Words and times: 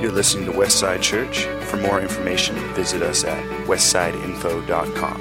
You're 0.00 0.12
listening 0.12 0.44
to 0.46 0.52
Westside 0.52 1.00
Church. 1.00 1.44
For 1.66 1.76
more 1.76 2.00
information, 2.00 2.56
visit 2.74 3.00
us 3.02 3.24
at 3.24 3.42
westsideinfo.com. 3.66 5.20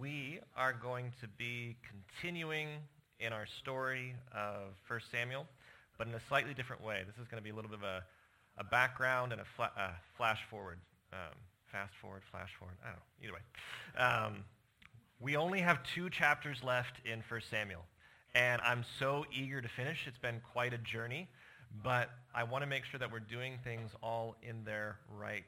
We 0.00 0.40
are 0.56 0.72
going 0.72 1.12
to 1.20 1.28
be 1.28 1.76
continuing 1.88 2.68
in 3.20 3.32
our 3.32 3.46
story 3.46 4.14
of 4.34 4.74
1 4.88 5.00
Samuel, 5.12 5.46
but 5.98 6.08
in 6.08 6.14
a 6.14 6.20
slightly 6.28 6.54
different 6.54 6.82
way. 6.82 7.02
This 7.06 7.16
is 7.22 7.28
going 7.28 7.38
to 7.40 7.44
be 7.44 7.50
a 7.50 7.54
little 7.54 7.70
bit 7.70 7.78
of 7.78 7.84
a, 7.84 8.02
a 8.58 8.64
background 8.64 9.32
and 9.32 9.40
a 9.40 9.44
fla- 9.56 9.70
flash 10.16 10.40
forward. 10.50 10.78
Um, 11.12 11.36
fast 11.70 11.92
forward, 12.00 12.22
flash 12.30 12.50
forward. 12.58 12.76
I 12.82 12.88
don't 12.88 12.96
know. 12.96 13.02
Either 13.22 13.32
way. 13.34 14.04
Um, 14.04 14.44
we 15.22 15.36
only 15.36 15.60
have 15.60 15.78
two 15.94 16.10
chapters 16.10 16.58
left 16.64 16.96
in 17.04 17.22
1 17.28 17.40
Samuel, 17.48 17.84
and 18.34 18.60
I'm 18.62 18.84
so 18.98 19.24
eager 19.32 19.60
to 19.60 19.68
finish. 19.68 20.06
It's 20.06 20.18
been 20.18 20.40
quite 20.52 20.74
a 20.74 20.78
journey, 20.78 21.28
but 21.84 22.10
I 22.34 22.42
want 22.42 22.62
to 22.62 22.66
make 22.66 22.84
sure 22.84 22.98
that 22.98 23.12
we're 23.12 23.20
doing 23.20 23.58
things 23.62 23.90
all 24.02 24.34
in 24.42 24.64
their 24.64 24.96
right 25.16 25.44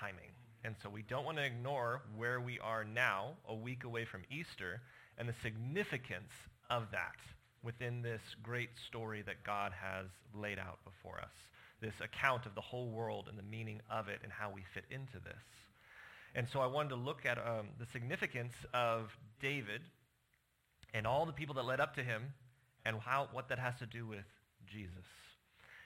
timing. 0.00 0.30
And 0.62 0.74
so 0.82 0.90
we 0.90 1.02
don't 1.02 1.24
want 1.24 1.38
to 1.38 1.44
ignore 1.44 2.02
where 2.16 2.40
we 2.40 2.58
are 2.58 2.84
now, 2.84 3.32
a 3.48 3.54
week 3.54 3.84
away 3.84 4.04
from 4.04 4.22
Easter, 4.30 4.82
and 5.16 5.26
the 5.28 5.34
significance 5.42 6.32
of 6.68 6.90
that 6.92 7.16
within 7.62 8.02
this 8.02 8.20
great 8.42 8.70
story 8.86 9.22
that 9.22 9.42
God 9.42 9.72
has 9.72 10.06
laid 10.34 10.58
out 10.58 10.78
before 10.84 11.18
us. 11.18 11.34
This 11.80 11.94
account 12.02 12.44
of 12.44 12.54
the 12.54 12.60
whole 12.60 12.88
world 12.88 13.28
and 13.28 13.38
the 13.38 13.42
meaning 13.42 13.80
of 13.90 14.08
it 14.08 14.20
and 14.22 14.32
how 14.32 14.50
we 14.54 14.64
fit 14.74 14.84
into 14.90 15.18
this. 15.24 15.63
And 16.34 16.48
so 16.48 16.60
I 16.60 16.66
wanted 16.66 16.90
to 16.90 16.96
look 16.96 17.24
at 17.24 17.38
um, 17.38 17.68
the 17.78 17.86
significance 17.92 18.54
of 18.72 19.16
David 19.40 19.82
and 20.92 21.06
all 21.06 21.26
the 21.26 21.32
people 21.32 21.54
that 21.56 21.64
led 21.64 21.80
up 21.80 21.94
to 21.96 22.02
him 22.02 22.22
and 22.84 22.96
how, 22.98 23.28
what 23.32 23.48
that 23.48 23.58
has 23.58 23.74
to 23.78 23.86
do 23.86 24.06
with 24.06 24.24
Jesus. 24.66 25.06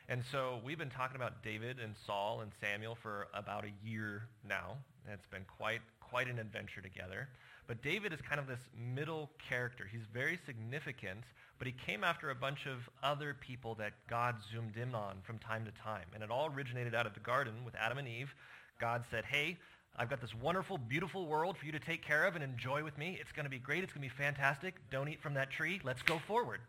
And 0.09 0.23
so 0.33 0.61
we've 0.65 0.79
been 0.79 0.89
talking 0.89 1.17
about 1.17 1.43
David 1.43 1.79
and 1.79 1.95
Saul 2.07 2.41
and 2.41 2.51
Samuel 2.63 2.95
for 2.95 3.29
about 3.35 3.65
a 3.65 3.87
year 3.87 4.23
now. 4.49 4.79
It's 5.07 5.27
been 5.27 5.45
quite, 5.45 5.81
quite 6.01 6.29
an 6.29 6.39
adventure 6.39 6.81
together. 6.81 7.29
But 7.67 7.83
David 7.83 8.15
is 8.15 8.21
kind 8.23 8.41
of 8.41 8.47
this 8.47 8.61
middle 8.75 9.31
character. 9.51 9.87
He's 9.91 10.07
very 10.13 10.39
significant, 10.47 11.25
but 11.59 11.67
he 11.67 11.75
came 11.75 12.05
after 12.05 12.31
a 12.31 12.35
bunch 12.35 12.67
of 12.67 12.89
other 13.03 13.37
people 13.39 13.75
that 13.75 13.93
God 14.09 14.37
zoomed 14.51 14.79
in 14.79 14.95
on 14.95 15.17
from 15.23 15.39
time 15.39 15.67
to 15.67 15.73
time. 15.73 16.07
And 16.15 16.23
it 16.23 16.31
all 16.31 16.51
originated 16.55 16.95
out 16.95 17.07
of 17.07 17.13
the 17.13 17.21
garden 17.21 17.53
with 17.67 17.75
Adam 17.75 17.99
and 17.99 18.09
Eve. 18.09 18.35
God 18.81 19.05
said, 19.11 19.27
hey, 19.27 19.59
I've 20.01 20.09
got 20.09 20.21
this 20.21 20.33
wonderful, 20.33 20.79
beautiful 20.79 21.27
world 21.27 21.59
for 21.59 21.67
you 21.67 21.73
to 21.73 21.81
take 21.81 22.05
care 22.05 22.25
of 22.25 22.37
and 22.37 22.45
enjoy 22.45 22.85
with 22.85 22.97
me. 22.97 23.19
It's 23.21 23.33
going 23.33 23.47
to 23.47 23.51
be 23.51 23.59
great. 23.59 23.83
It's 23.83 23.93
going 23.93 24.09
to 24.09 24.15
be 24.15 24.23
fantastic. 24.23 24.77
Don't 24.93 25.09
eat 25.09 25.21
from 25.21 25.35
that 25.35 25.51
tree. 25.51 25.81
Let's 25.83 26.03
go 26.03 26.21
forward. 26.21 26.61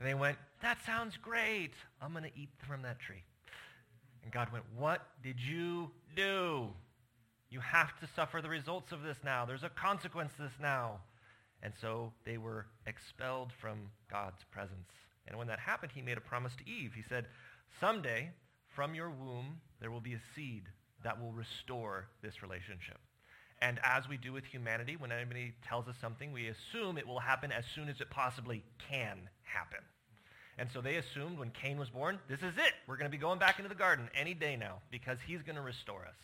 And 0.00 0.08
they 0.08 0.14
went, 0.14 0.38
that 0.62 0.78
sounds 0.86 1.18
great. 1.18 1.72
I'm 2.00 2.12
going 2.12 2.24
to 2.24 2.30
eat 2.34 2.48
from 2.66 2.80
that 2.82 2.98
tree. 2.98 3.22
And 4.22 4.32
God 4.32 4.50
went, 4.50 4.64
what 4.74 5.06
did 5.22 5.38
you 5.38 5.90
do? 6.14 6.68
You 7.50 7.60
have 7.60 7.98
to 8.00 8.08
suffer 8.16 8.40
the 8.40 8.48
results 8.48 8.92
of 8.92 9.02
this 9.02 9.18
now. 9.22 9.44
There's 9.44 9.62
a 9.62 9.68
consequence 9.68 10.32
to 10.36 10.42
this 10.44 10.58
now. 10.60 11.00
And 11.62 11.74
so 11.82 12.12
they 12.24 12.38
were 12.38 12.66
expelled 12.86 13.52
from 13.60 13.90
God's 14.10 14.42
presence. 14.50 14.88
And 15.28 15.36
when 15.36 15.48
that 15.48 15.58
happened, 15.58 15.92
he 15.94 16.00
made 16.00 16.16
a 16.16 16.22
promise 16.22 16.52
to 16.56 16.70
Eve. 16.70 16.92
He 16.96 17.02
said, 17.06 17.26
someday 17.78 18.30
from 18.74 18.94
your 18.94 19.10
womb 19.10 19.60
there 19.80 19.90
will 19.90 20.00
be 20.00 20.14
a 20.14 20.20
seed 20.34 20.62
that 21.06 21.22
will 21.22 21.30
restore 21.30 22.08
this 22.20 22.42
relationship. 22.42 22.98
And 23.62 23.78
as 23.84 24.08
we 24.08 24.16
do 24.16 24.32
with 24.32 24.44
humanity, 24.44 24.96
when 24.96 25.12
anybody 25.12 25.54
tells 25.66 25.86
us 25.86 25.94
something, 26.00 26.32
we 26.32 26.48
assume 26.48 26.98
it 26.98 27.06
will 27.06 27.20
happen 27.20 27.52
as 27.52 27.64
soon 27.76 27.88
as 27.88 28.00
it 28.00 28.10
possibly 28.10 28.64
can 28.90 29.30
happen. 29.44 29.78
And 30.58 30.68
so 30.74 30.80
they 30.80 30.96
assumed 30.96 31.38
when 31.38 31.50
Cain 31.50 31.78
was 31.78 31.90
born, 31.90 32.18
this 32.28 32.40
is 32.40 32.56
it. 32.58 32.72
We're 32.88 32.96
going 32.96 33.10
to 33.10 33.16
be 33.16 33.20
going 33.20 33.38
back 33.38 33.60
into 33.60 33.68
the 33.68 33.76
garden 33.76 34.08
any 34.16 34.34
day 34.34 34.56
now 34.56 34.78
because 34.90 35.18
he's 35.24 35.42
going 35.42 35.56
to 35.56 35.62
restore 35.62 36.02
us. 36.02 36.16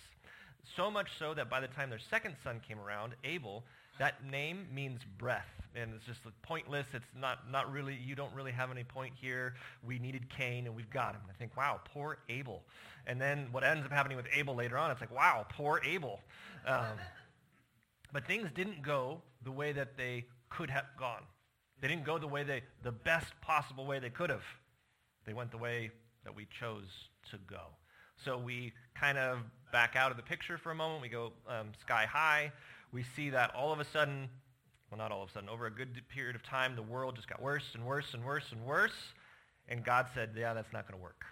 So 0.77 0.91
much 0.91 1.09
so 1.17 1.33
that 1.35 1.49
by 1.49 1.61
the 1.61 1.69
time 1.69 1.89
their 1.89 2.01
second 2.11 2.35
son 2.43 2.61
came 2.67 2.81
around, 2.81 3.15
Abel, 3.23 3.63
that 3.99 4.25
name 4.25 4.67
means 4.73 5.01
breath. 5.19 5.49
And 5.75 5.95
it's 5.95 6.05
just 6.05 6.21
pointless. 6.43 6.87
It's 6.93 7.05
not, 7.19 7.51
not 7.51 7.73
really, 7.73 7.95
you 7.95 8.15
don't 8.15 8.33
really 8.35 8.53
have 8.53 8.71
any 8.71 8.85
point 8.85 9.15
here. 9.19 9.55
We 9.83 9.99
needed 9.99 10.29
Cain 10.29 10.67
and 10.67 10.77
we've 10.77 10.91
got 10.91 11.15
him. 11.15 11.23
I 11.29 11.33
think, 11.33 11.57
wow, 11.57 11.81
poor 11.85 12.19
Abel. 12.29 12.63
And 13.07 13.21
then 13.21 13.49
what 13.53 13.65
ends 13.65 13.85
up 13.85 13.93
happening 13.93 14.17
with 14.17 14.27
Abel 14.35 14.55
later 14.55 14.77
on, 14.77 14.91
it's 14.91 15.01
like, 15.01 15.15
wow, 15.15 15.47
poor 15.49 15.81
Abel. 15.85 16.21
Um, 16.67 16.99
but 18.13 18.27
things 18.27 18.51
didn't 18.55 18.83
go 18.83 19.23
the 19.45 19.51
way 19.51 19.73
that 19.73 19.97
they 19.97 20.27
could 20.51 20.69
have 20.69 20.85
gone. 20.99 21.23
They 21.81 21.89
didn't 21.89 22.05
go 22.05 22.19
the 22.19 22.29
way 22.29 22.45
they, 22.45 22.63
the 22.83 22.93
best 22.93 23.33
possible 23.41 23.87
way 23.87 23.99
they 23.99 24.11
could 24.11 24.31
have. 24.31 24.45
They 25.27 25.33
went 25.33 25.51
the 25.51 25.59
way 25.59 25.91
that 26.25 26.35
we 26.35 26.47
chose 26.61 27.09
to 27.31 27.39
go. 27.49 27.63
So 28.25 28.39
we 28.39 28.73
kind 28.95 29.19
of 29.19 29.39
back 29.73 29.97
out 29.97 30.11
of 30.11 30.17
the 30.17 30.23
picture 30.23 30.59
for 30.59 30.71
a 30.71 30.75
moment. 30.75 31.03
We 31.03 31.09
go 31.09 31.33
um, 31.49 31.69
sky 31.81 32.07
high. 32.07 32.53
We 32.93 33.05
see 33.17 33.31
that 33.31 33.55
all 33.55 33.73
of 33.73 33.81
a 33.81 33.85
sudden, 33.85 34.29
well, 34.91 34.99
not 34.99 35.11
all 35.11 35.23
of 35.23 35.31
a 35.31 35.33
sudden, 35.33 35.49
over 35.49 35.67
a 35.67 35.71
good 35.71 36.01
period 36.09 36.37
of 36.37 36.43
time, 36.43 36.77
the 36.77 36.83
world 36.83 37.17
just 37.17 37.29
got 37.29 37.41
worse 37.41 37.65
and 37.75 37.87
worse 37.87 38.13
and 38.13 38.25
worse 38.25 38.45
and 38.53 38.65
worse. 38.65 38.93
And 39.69 39.85
God 39.85 40.07
said, 40.15 40.31
yeah, 40.37 40.53
that's 40.55 40.73
not 40.73 40.87
going 40.87 40.99
to 40.99 41.03
work. 41.03 41.25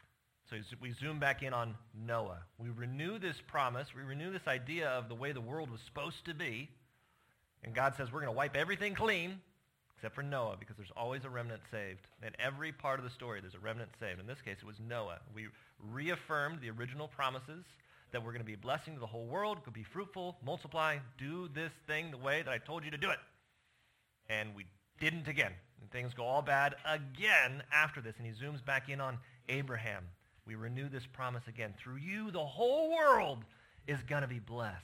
So 0.48 0.56
we 0.80 0.92
zoom 0.92 1.20
back 1.20 1.42
in 1.42 1.52
on 1.52 1.76
Noah. 1.94 2.38
We 2.58 2.70
renew 2.70 3.18
this 3.18 3.36
promise. 3.46 3.88
We 3.94 4.02
renew 4.02 4.32
this 4.32 4.48
idea 4.48 4.88
of 4.88 5.08
the 5.08 5.14
way 5.14 5.32
the 5.32 5.40
world 5.40 5.70
was 5.70 5.80
supposed 5.82 6.24
to 6.24 6.34
be. 6.34 6.68
And 7.62 7.74
God 7.74 7.94
says 7.96 8.10
we're 8.10 8.20
going 8.20 8.32
to 8.32 8.36
wipe 8.36 8.56
everything 8.56 8.94
clean 8.94 9.40
except 10.00 10.14
for 10.14 10.22
Noah 10.22 10.56
because 10.58 10.76
there's 10.78 10.92
always 10.96 11.26
a 11.26 11.28
remnant 11.28 11.60
saved. 11.70 12.06
In 12.22 12.30
every 12.38 12.72
part 12.72 12.98
of 12.98 13.04
the 13.04 13.10
story, 13.10 13.42
there's 13.42 13.54
a 13.54 13.58
remnant 13.58 13.90
saved. 14.00 14.18
In 14.18 14.26
this 14.26 14.40
case, 14.42 14.56
it 14.62 14.66
was 14.66 14.80
Noah. 14.80 15.18
We 15.34 15.48
reaffirmed 15.92 16.62
the 16.62 16.70
original 16.70 17.06
promises 17.06 17.64
that 18.12 18.24
we're 18.24 18.32
going 18.32 18.40
to 18.40 18.46
be 18.46 18.54
a 18.54 18.58
blessing 18.58 18.94
to 18.94 19.00
the 19.00 19.06
whole 19.06 19.26
world, 19.26 19.64
could 19.64 19.72
be 19.72 19.82
fruitful, 19.82 20.36
multiply, 20.44 20.98
do 21.18 21.48
this 21.54 21.72
thing 21.86 22.10
the 22.10 22.18
way 22.18 22.42
that 22.42 22.52
I 22.52 22.58
told 22.58 22.84
you 22.84 22.90
to 22.90 22.98
do 22.98 23.10
it. 23.10 23.18
And 24.28 24.54
we 24.54 24.66
didn't 25.00 25.28
again. 25.28 25.52
And 25.80 25.90
things 25.90 26.14
go 26.14 26.24
all 26.24 26.42
bad 26.42 26.74
again 26.84 27.62
after 27.72 28.00
this. 28.00 28.14
And 28.18 28.26
he 28.26 28.32
zooms 28.32 28.64
back 28.64 28.88
in 28.88 29.00
on 29.00 29.18
Abraham 29.48 30.04
we 30.50 30.56
renew 30.56 30.88
this 30.88 31.06
promise 31.06 31.46
again. 31.46 31.74
Through 31.78 31.98
you, 31.98 32.32
the 32.32 32.44
whole 32.44 32.90
world 32.90 33.44
is 33.86 34.02
going 34.02 34.22
to 34.22 34.28
be 34.28 34.40
blessed. 34.40 34.82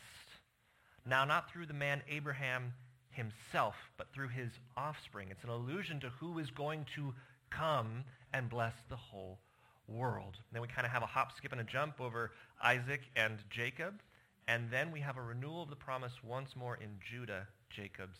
Now, 1.04 1.24
not 1.24 1.50
through 1.50 1.66
the 1.66 1.74
man 1.74 2.02
Abraham 2.08 2.72
himself, 3.10 3.74
but 3.96 4.12
through 4.12 4.28
his 4.28 4.50
offspring. 4.76 5.26
It's 5.32 5.42
an 5.42 5.50
allusion 5.50 5.98
to 6.00 6.10
who 6.20 6.38
is 6.38 6.52
going 6.52 6.86
to 6.94 7.14
come 7.50 8.04
and 8.32 8.48
bless 8.48 8.74
the 8.88 8.94
whole 8.96 9.40
world. 9.88 10.38
Then 10.52 10.62
we 10.62 10.68
kind 10.68 10.86
of 10.86 10.92
have 10.92 11.02
a 11.02 11.06
hop, 11.06 11.36
skip, 11.36 11.52
and 11.52 11.60
a 11.60 11.64
jump 11.64 12.00
over 12.00 12.32
Isaac 12.62 13.02
and 13.16 13.38
Jacob. 13.50 14.00
And 14.48 14.70
then 14.70 14.92
we 14.92 15.00
have 15.00 15.16
a 15.16 15.22
renewal 15.22 15.62
of 15.62 15.70
the 15.70 15.76
promise 15.76 16.12
once 16.22 16.54
more 16.54 16.76
in 16.76 16.90
Judah, 17.00 17.46
Jacob's 17.70 18.18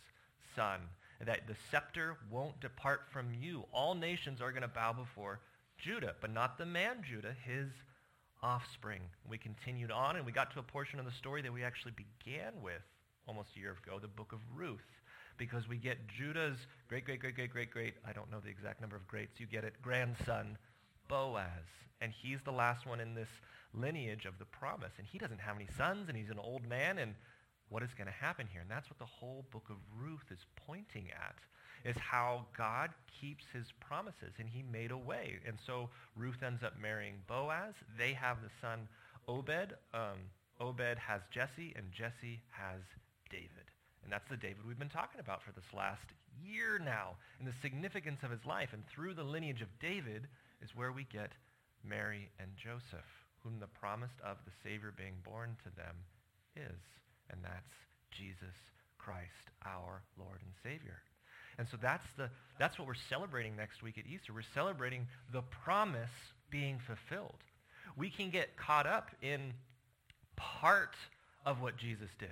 son. 0.55 0.81
That 1.25 1.47
the 1.47 1.57
scepter 1.71 2.17
won't 2.31 2.61
depart 2.61 3.03
from 3.11 3.29
you. 3.41 3.65
All 3.73 3.95
nations 3.95 4.41
are 4.41 4.51
going 4.51 4.63
to 4.63 4.69
bow 4.69 4.93
before 4.93 5.41
Judah, 5.79 6.15
but 6.21 6.33
not 6.33 6.59
the 6.59 6.67
man 6.67 7.03
Judah, 7.09 7.35
his 7.45 7.69
offspring. 8.43 9.01
We 9.29 9.39
continued 9.39 9.91
on 9.91 10.17
and 10.17 10.27
we 10.27 10.33
got 10.33 10.53
to 10.53 10.59
a 10.59 10.63
portion 10.63 10.99
of 10.99 11.07
the 11.07 11.13
story 11.13 11.43
that 11.43 11.53
we 11.53 11.65
actually 11.65 11.93
began 11.93 12.53
with 12.63 12.83
almost 13.27 13.51
a 13.57 13.61
year 13.61 13.77
ago, 13.85 13.99
the 13.99 14.09
book 14.09 14.33
of 14.33 14.41
Ruth, 14.55 15.01
because 15.37 15.69
we 15.69 15.77
get 15.77 16.07
Judah's 16.07 16.59
great, 16.89 17.05
great, 17.05 17.21
great, 17.21 17.35
great, 17.35 17.51
great, 17.51 17.71
great, 17.71 17.95
I 18.07 18.13
don't 18.13 18.31
know 18.31 18.41
the 18.41 18.51
exact 18.51 18.81
number 18.81 18.97
of 18.97 19.07
greats, 19.09 19.41
you 19.41 19.47
get 19.47 19.65
it, 19.65 19.75
grandson, 19.83 20.57
Boaz. 21.09 21.67
And 22.01 22.13
he's 22.13 22.43
the 22.45 22.53
last 22.53 22.87
one 22.87 23.01
in 23.01 23.15
this 23.15 23.29
lineage 23.73 24.27
of 24.27 24.39
the 24.39 24.45
promise. 24.45 24.93
And 24.99 25.07
he 25.07 25.19
doesn't 25.19 25.41
have 25.41 25.57
any 25.57 25.69
sons 25.77 26.09
and 26.09 26.17
he's 26.17 26.31
an 26.31 26.39
old 26.39 26.69
man 26.69 26.99
and 26.99 27.15
what 27.69 27.83
is 27.83 27.91
going 27.95 28.07
to 28.07 28.13
happen 28.13 28.47
here? 28.51 28.61
And 28.61 28.71
that's 28.71 28.89
what 28.89 28.99
the 28.99 29.05
whole 29.05 29.45
book 29.51 29.67
of 29.71 29.77
Ruth 30.01 30.31
is 30.31 30.47
pointing 30.67 31.09
at 31.11 31.37
is 31.85 31.97
how 31.99 32.47
God 32.57 32.91
keeps 33.21 33.45
his 33.53 33.73
promises, 33.81 34.35
and 34.39 34.49
he 34.49 34.63
made 34.63 34.91
a 34.91 34.97
way. 34.97 35.39
And 35.47 35.57
so 35.65 35.89
Ruth 36.17 36.43
ends 36.43 36.63
up 36.63 36.75
marrying 36.81 37.15
Boaz. 37.27 37.75
They 37.99 38.13
have 38.15 38.39
the 38.43 38.51
son 38.61 38.89
Obed. 39.29 39.75
Um, 39.95 40.19
Obed 40.61 40.99
has 40.99 41.23
Jesse, 41.31 41.75
and 41.77 41.93
Jesse 41.93 42.41
has 42.51 42.81
David. 43.31 43.71
And 44.03 44.13
that's 44.13 44.29
the 44.29 44.37
David 44.37 44.67
we've 44.67 44.79
been 44.79 44.89
talking 44.89 45.21
about 45.21 45.43
for 45.43 45.53
this 45.53 45.73
last 45.77 46.07
year 46.45 46.79
now, 46.79 47.17
and 47.39 47.47
the 47.47 47.55
significance 47.63 48.23
of 48.23 48.31
his 48.31 48.45
life. 48.47 48.71
And 48.73 48.87
through 48.87 49.15
the 49.15 49.25
lineage 49.25 49.63
of 49.63 49.69
David 49.81 50.29
is 50.63 50.75
where 50.75 50.93
we 50.93 51.05
get 51.05 51.33
Mary 51.85 52.31
and 52.41 52.51
Joseph, 52.57 53.07
whom 53.43 53.59
the 53.61 53.67
promise 53.67 54.13
of 54.25 54.39
the 54.45 54.53
Savior 54.63 54.93
being 54.97 55.15
born 55.25 55.57
to 55.65 55.77
them 55.77 55.97
is. 56.57 56.81
And 57.31 57.41
that's 57.43 57.75
Jesus 58.11 58.55
Christ, 58.99 59.51
our 59.65 60.03
Lord 60.19 60.41
and 60.43 60.53
Savior. 60.63 61.03
And 61.59 61.67
so 61.69 61.77
that's, 61.81 62.07
the, 62.17 62.31
that's 62.59 62.79
what 62.79 62.87
we're 62.87 62.95
celebrating 63.09 63.57
next 63.57 63.83
week 63.83 63.99
at 63.99 64.07
Easter. 64.07 64.33
We're 64.33 64.43
celebrating 64.55 65.07
the 65.33 65.43
promise 65.43 66.11
being 66.51 66.79
fulfilled. 66.79 67.43
We 67.97 68.11
can 68.11 68.31
get 68.31 68.57
caught 68.57 68.87
up 68.87 69.11
in 69.23 69.55
part 70.37 70.97
of 71.45 71.63
what 71.63 71.77
Jesus 71.77 72.11
did. 72.19 72.29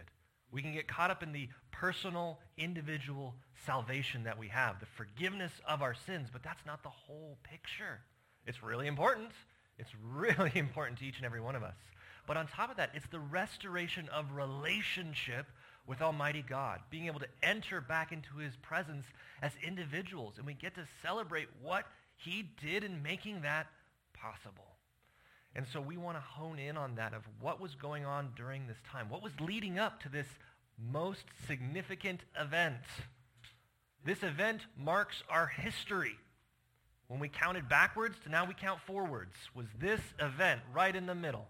We 0.53 0.63
can 0.63 0.73
get 0.73 0.87
caught 0.87 1.11
up 1.11 1.23
in 1.23 1.33
the 1.33 1.49
personal, 1.73 2.39
individual 2.57 3.35
salvation 3.67 4.25
that 4.25 4.39
we 4.39 4.49
have, 4.49 4.79
the 4.79 4.87
forgiveness 4.87 5.53
of 5.67 5.83
our 5.83 5.95
sins, 5.95 6.29
but 6.33 6.43
that's 6.43 6.65
not 6.67 6.83
the 6.83 6.91
whole 6.91 7.39
picture. 7.43 8.01
It's 8.47 8.63
really 8.63 8.87
important. 8.87 9.31
It's 9.79 9.91
really 10.13 10.53
important 10.55 10.99
to 11.01 11.07
each 11.07 11.17
and 11.17 11.27
every 11.27 11.41
one 11.41 11.57
of 11.57 11.63
us. 11.63 11.77
But 12.27 12.37
on 12.37 12.47
top 12.47 12.71
of 12.71 12.79
that, 12.79 12.91
it's 12.95 13.07
the 13.09 13.21
restoration 13.21 14.09
of 14.09 14.33
relationship 14.33 15.47
with 15.87 16.01
Almighty 16.01 16.43
God, 16.47 16.81
being 16.91 17.07
able 17.07 17.21
to 17.21 17.29
enter 17.43 17.81
back 17.81 18.13
into 18.13 18.37
his 18.39 18.57
presence 18.57 19.05
as 19.43 19.53
individuals. 19.63 20.35
And 20.39 20.47
we 20.47 20.55
get 20.55 20.75
to 20.77 20.87
celebrate 21.03 21.49
what 21.63 21.85
he 22.17 22.49
did 22.63 22.85
in 22.85 23.03
making 23.03 23.43
that 23.43 23.67
possible. 24.15 24.65
And 25.55 25.67
so 25.73 25.81
we 25.81 25.97
want 25.97 26.17
to 26.17 26.21
hone 26.21 26.59
in 26.59 26.77
on 26.77 26.97
that 26.97 27.13
of 27.15 27.23
what 27.41 27.61
was 27.61 27.75
going 27.75 28.05
on 28.05 28.33
during 28.37 28.67
this 28.67 28.79
time. 28.91 29.09
What 29.09 29.23
was 29.23 29.33
leading 29.41 29.79
up 29.79 30.03
to 30.03 30.09
this 30.09 30.27
most 30.79 31.25
significant 31.47 32.21
event? 32.41 32.77
This 34.05 34.23
event 34.23 34.63
marks 34.77 35.23
our 35.29 35.47
history. 35.47 36.17
When 37.09 37.21
we 37.21 37.29
counted 37.29 37.69
backwards 37.69 38.17
to 38.25 38.31
now 38.31 38.47
we 38.47 38.55
count 38.55 38.81
forwards, 38.87 39.35
was 39.55 39.67
this 39.79 40.01
event 40.19 40.61
right 40.73 40.95
in 40.95 41.07
the 41.07 41.15
middle. 41.15 41.47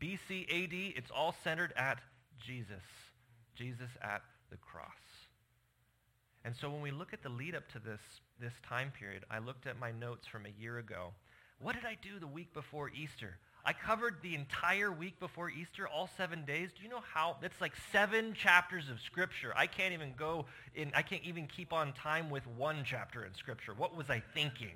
BC 0.00 0.42
AD, 0.44 0.96
it's 0.96 1.10
all 1.10 1.34
centered 1.44 1.72
at 1.76 2.00
Jesus. 2.44 2.82
Jesus 3.54 3.90
at 4.00 4.22
the 4.50 4.56
cross. 4.56 4.92
And 6.44 6.54
so 6.56 6.70
when 6.70 6.80
we 6.80 6.90
look 6.90 7.12
at 7.12 7.22
the 7.22 7.28
lead 7.28 7.54
up 7.54 7.68
to 7.72 7.78
this, 7.78 8.00
this 8.40 8.52
time 8.66 8.92
period, 8.98 9.24
I 9.30 9.38
looked 9.38 9.66
at 9.66 9.78
my 9.78 9.90
notes 9.90 10.26
from 10.26 10.46
a 10.46 10.60
year 10.60 10.78
ago. 10.78 11.12
What 11.60 11.74
did 11.74 11.84
I 11.84 11.96
do 12.00 12.18
the 12.20 12.26
week 12.26 12.54
before 12.54 12.90
Easter? 12.90 13.36
I 13.68 13.74
covered 13.74 14.22
the 14.22 14.34
entire 14.34 14.90
week 14.90 15.20
before 15.20 15.50
Easter, 15.50 15.86
all 15.86 16.08
seven 16.16 16.46
days. 16.46 16.70
Do 16.74 16.82
you 16.82 16.88
know 16.88 17.02
how? 17.12 17.36
That's 17.42 17.60
like 17.60 17.74
seven 17.92 18.32
chapters 18.32 18.88
of 18.88 18.98
Scripture. 18.98 19.52
I 19.54 19.66
can't 19.66 19.92
even 19.92 20.14
go 20.16 20.46
in, 20.74 20.90
I 20.94 21.02
can't 21.02 21.22
even 21.24 21.46
keep 21.46 21.74
on 21.74 21.92
time 21.92 22.30
with 22.30 22.46
one 22.46 22.78
chapter 22.82 23.26
in 23.26 23.34
Scripture. 23.34 23.74
What 23.76 23.94
was 23.94 24.08
I 24.08 24.22
thinking? 24.32 24.72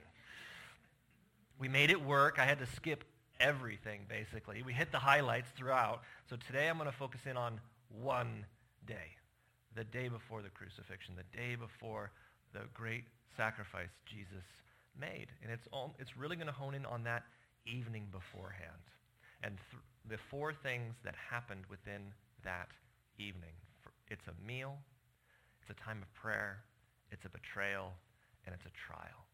We 1.59 1.69
made 1.69 1.89
it 1.89 2.05
work. 2.05 2.39
I 2.39 2.44
had 2.44 2.59
to 2.59 2.67
skip 2.67 3.05
everything, 3.41 4.03
basically. 4.11 4.62
We 4.62 4.75
hit 4.75 4.93
the 4.93 4.99
highlights 4.99 5.49
throughout. 5.56 6.03
So 6.29 6.37
today 6.47 6.69
I'm 6.69 6.77
going 6.77 6.91
to 6.91 6.95
focus 6.95 7.23
in 7.25 7.38
on 7.38 7.62
one 8.03 8.45
day, 8.87 9.17
the 9.75 9.85
day 9.85 10.09
before 10.09 10.43
the 10.43 10.50
crucifixion, 10.50 11.15
the 11.17 11.38
day 11.38 11.55
before 11.55 12.11
the 12.53 12.61
great 12.75 13.05
sacrifice 13.38 13.88
Jesus 14.05 14.45
made. 15.00 15.29
And 15.43 15.50
it's, 15.50 15.67
all, 15.73 15.95
it's 15.99 16.15
really 16.15 16.37
going 16.37 16.49
to 16.49 16.53
hone 16.53 16.75
in 16.75 16.85
on 16.85 17.05
that 17.05 17.23
evening 17.67 18.06
beforehand. 18.11 18.87
And 19.43 19.59
th- 19.70 19.82
the 20.09 20.23
four 20.31 20.53
things 20.53 20.94
that 21.05 21.14
happened 21.14 21.64
within 21.70 22.12
that 22.44 22.69
evening. 23.19 23.55
It's 24.09 24.26
a 24.29 24.47
meal, 24.47 24.76
it's 25.61 25.70
a 25.70 25.85
time 25.85 26.03
of 26.03 26.12
prayer, 26.14 26.59
it's 27.11 27.25
a 27.25 27.31
betrayal, 27.31 27.93
and 28.47 28.55
it's 28.55 28.67
a 28.67 28.75
trial. 28.87 29.26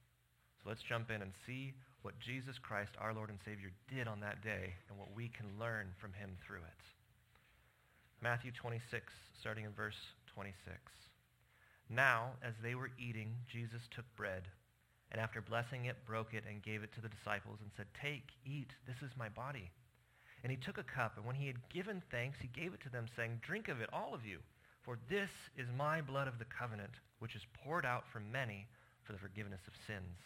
So 0.62 0.68
let's 0.68 0.82
jump 0.82 1.10
in 1.10 1.22
and 1.22 1.32
see 1.46 1.74
what 2.02 2.18
Jesus 2.20 2.58
Christ, 2.58 2.92
our 2.98 3.14
Lord 3.14 3.30
and 3.30 3.38
Savior, 3.44 3.70
did 3.88 4.06
on 4.06 4.20
that 4.20 4.42
day 4.42 4.74
and 4.88 4.98
what 4.98 5.14
we 5.14 5.28
can 5.28 5.46
learn 5.58 5.88
from 6.00 6.12
him 6.12 6.36
through 6.46 6.62
it. 6.62 6.82
Matthew 8.20 8.50
26, 8.50 9.12
starting 9.40 9.64
in 9.64 9.72
verse 9.72 9.98
26. 10.34 10.54
Now, 11.88 12.32
as 12.42 12.54
they 12.62 12.74
were 12.74 12.90
eating, 12.98 13.34
Jesus 13.50 13.80
took 13.94 14.04
bread, 14.16 14.42
and 15.10 15.20
after 15.20 15.40
blessing 15.40 15.86
it, 15.86 15.96
broke 16.06 16.34
it 16.34 16.44
and 16.48 16.62
gave 16.62 16.82
it 16.82 16.92
to 16.94 17.00
the 17.00 17.08
disciples 17.08 17.58
and 17.62 17.70
said, 17.76 17.86
Take, 18.00 18.28
eat, 18.44 18.70
this 18.86 18.96
is 19.02 19.16
my 19.16 19.28
body. 19.28 19.70
And 20.42 20.50
he 20.50 20.56
took 20.56 20.78
a 20.78 20.82
cup, 20.82 21.16
and 21.16 21.26
when 21.26 21.34
he 21.34 21.46
had 21.46 21.68
given 21.68 22.02
thanks, 22.10 22.38
he 22.40 22.48
gave 22.48 22.74
it 22.74 22.80
to 22.82 22.90
them, 22.90 23.06
saying, 23.16 23.40
Drink 23.42 23.68
of 23.68 23.80
it, 23.80 23.88
all 23.92 24.14
of 24.14 24.26
you, 24.26 24.38
for 24.82 24.98
this 25.08 25.30
is 25.56 25.66
my 25.76 26.00
blood 26.00 26.28
of 26.28 26.38
the 26.38 26.44
covenant, 26.44 26.92
which 27.18 27.34
is 27.34 27.42
poured 27.64 27.84
out 27.84 28.04
for 28.12 28.20
many 28.20 28.66
for 29.02 29.12
the 29.12 29.18
forgiveness 29.18 29.60
of 29.66 29.72
sins. 29.86 30.18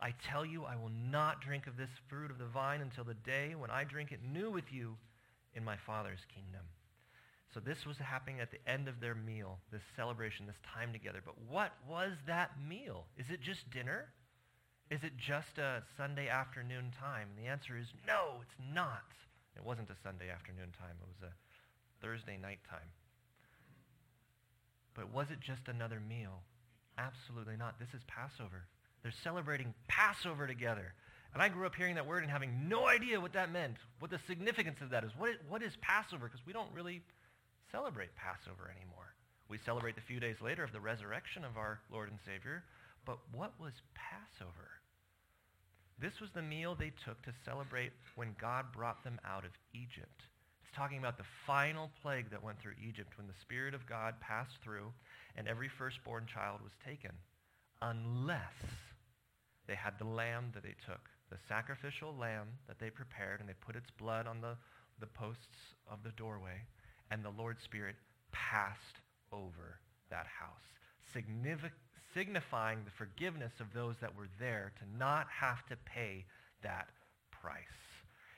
I 0.00 0.14
tell 0.28 0.44
you, 0.44 0.64
I 0.64 0.76
will 0.76 0.90
not 1.10 1.40
drink 1.40 1.66
of 1.66 1.76
this 1.76 1.90
fruit 2.08 2.30
of 2.30 2.38
the 2.38 2.46
vine 2.46 2.80
until 2.80 3.04
the 3.04 3.14
day 3.14 3.54
when 3.54 3.70
I 3.70 3.84
drink 3.84 4.12
it 4.12 4.20
new 4.22 4.50
with 4.50 4.72
you 4.72 4.96
in 5.54 5.64
my 5.64 5.76
Father's 5.76 6.24
kingdom. 6.34 6.62
So 7.52 7.60
this 7.60 7.86
was 7.86 7.96
happening 7.98 8.40
at 8.40 8.50
the 8.50 8.60
end 8.68 8.88
of 8.88 9.00
their 9.00 9.14
meal, 9.14 9.58
this 9.72 9.82
celebration, 9.94 10.46
this 10.46 10.60
time 10.74 10.92
together. 10.92 11.20
But 11.24 11.36
what 11.48 11.72
was 11.88 12.12
that 12.26 12.50
meal? 12.68 13.06
Is 13.16 13.30
it 13.30 13.40
just 13.40 13.70
dinner? 13.70 14.08
Is 14.90 15.02
it 15.02 15.16
just 15.16 15.58
a 15.58 15.82
Sunday 15.96 16.28
afternoon 16.28 16.92
time? 17.00 17.28
And 17.34 17.44
the 17.44 17.50
answer 17.50 17.76
is 17.76 17.86
no, 18.06 18.42
it's 18.42 18.54
not. 18.72 19.10
It 19.56 19.64
wasn't 19.64 19.90
a 19.90 19.96
Sunday 20.02 20.30
afternoon 20.30 20.70
time. 20.78 20.96
It 21.00 21.08
was 21.08 21.30
a 21.30 21.34
Thursday 22.04 22.36
night 22.36 22.60
time. 22.68 22.90
But 24.94 25.12
was 25.12 25.30
it 25.30 25.40
just 25.40 25.68
another 25.68 26.00
meal? 26.00 26.42
Absolutely 26.98 27.56
not. 27.56 27.78
This 27.78 27.94
is 27.94 28.02
Passover. 28.06 28.66
They're 29.02 29.12
celebrating 29.22 29.74
Passover 29.88 30.46
together. 30.46 30.94
And 31.34 31.42
I 31.42 31.48
grew 31.48 31.66
up 31.66 31.74
hearing 31.74 31.96
that 31.96 32.06
word 32.06 32.22
and 32.22 32.32
having 32.32 32.68
no 32.68 32.86
idea 32.86 33.20
what 33.20 33.34
that 33.34 33.52
meant, 33.52 33.76
what 33.98 34.10
the 34.10 34.18
significance 34.26 34.80
of 34.80 34.90
that 34.90 35.04
is. 35.04 35.10
What 35.18 35.32
what 35.48 35.62
is 35.62 35.76
Passover? 35.80 36.26
Because 36.26 36.46
we 36.46 36.52
don't 36.52 36.72
really 36.72 37.02
celebrate 37.76 38.16
Passover 38.16 38.72
anymore. 38.72 39.12
We 39.52 39.60
celebrate 39.68 39.96
the 39.96 40.08
few 40.08 40.18
days 40.18 40.40
later 40.40 40.64
of 40.64 40.72
the 40.72 40.80
resurrection 40.80 41.44
of 41.44 41.58
our 41.60 41.78
Lord 41.92 42.08
and 42.08 42.18
Savior. 42.24 42.64
But 43.04 43.18
what 43.36 43.52
was 43.60 43.76
Passover? 43.92 44.80
This 46.00 46.16
was 46.18 46.30
the 46.32 46.40
meal 46.40 46.74
they 46.74 46.92
took 47.04 47.20
to 47.22 47.36
celebrate 47.44 47.92
when 48.16 48.34
God 48.40 48.72
brought 48.72 49.04
them 49.04 49.20
out 49.28 49.44
of 49.44 49.52
Egypt. 49.74 50.24
It's 50.64 50.74
talking 50.74 50.96
about 50.96 51.18
the 51.18 51.28
final 51.46 51.90
plague 52.00 52.30
that 52.30 52.42
went 52.42 52.60
through 52.60 52.80
Egypt 52.80 53.12
when 53.18 53.28
the 53.28 53.40
Spirit 53.44 53.74
of 53.74 53.86
God 53.86 54.14
passed 54.20 54.56
through 54.64 54.88
and 55.36 55.46
every 55.46 55.68
firstborn 55.68 56.24
child 56.32 56.64
was 56.64 56.72
taken. 56.80 57.12
Unless 57.82 58.56
they 59.68 59.76
had 59.76 60.00
the 60.00 60.08
lamb 60.08 60.48
that 60.54 60.62
they 60.62 60.76
took, 60.88 61.12
the 61.28 61.36
sacrificial 61.46 62.16
lamb 62.16 62.48
that 62.68 62.80
they 62.80 62.88
prepared, 62.88 63.40
and 63.40 63.48
they 63.48 63.60
put 63.60 63.76
its 63.76 63.90
blood 63.98 64.26
on 64.26 64.40
the, 64.40 64.56
the 64.98 65.12
posts 65.12 65.76
of 65.90 65.98
the 66.02 66.16
doorway 66.16 66.64
and 67.10 67.24
the 67.24 67.30
Lord's 67.30 67.62
Spirit 67.62 67.96
passed 68.32 69.00
over 69.32 69.80
that 70.10 70.26
house, 70.26 70.66
signifying 72.14 72.84
the 72.84 72.90
forgiveness 72.90 73.52
of 73.60 73.72
those 73.74 73.96
that 74.00 74.16
were 74.16 74.28
there 74.38 74.72
to 74.78 74.98
not 74.98 75.26
have 75.28 75.64
to 75.66 75.76
pay 75.84 76.24
that 76.62 76.88
price. 77.30 77.62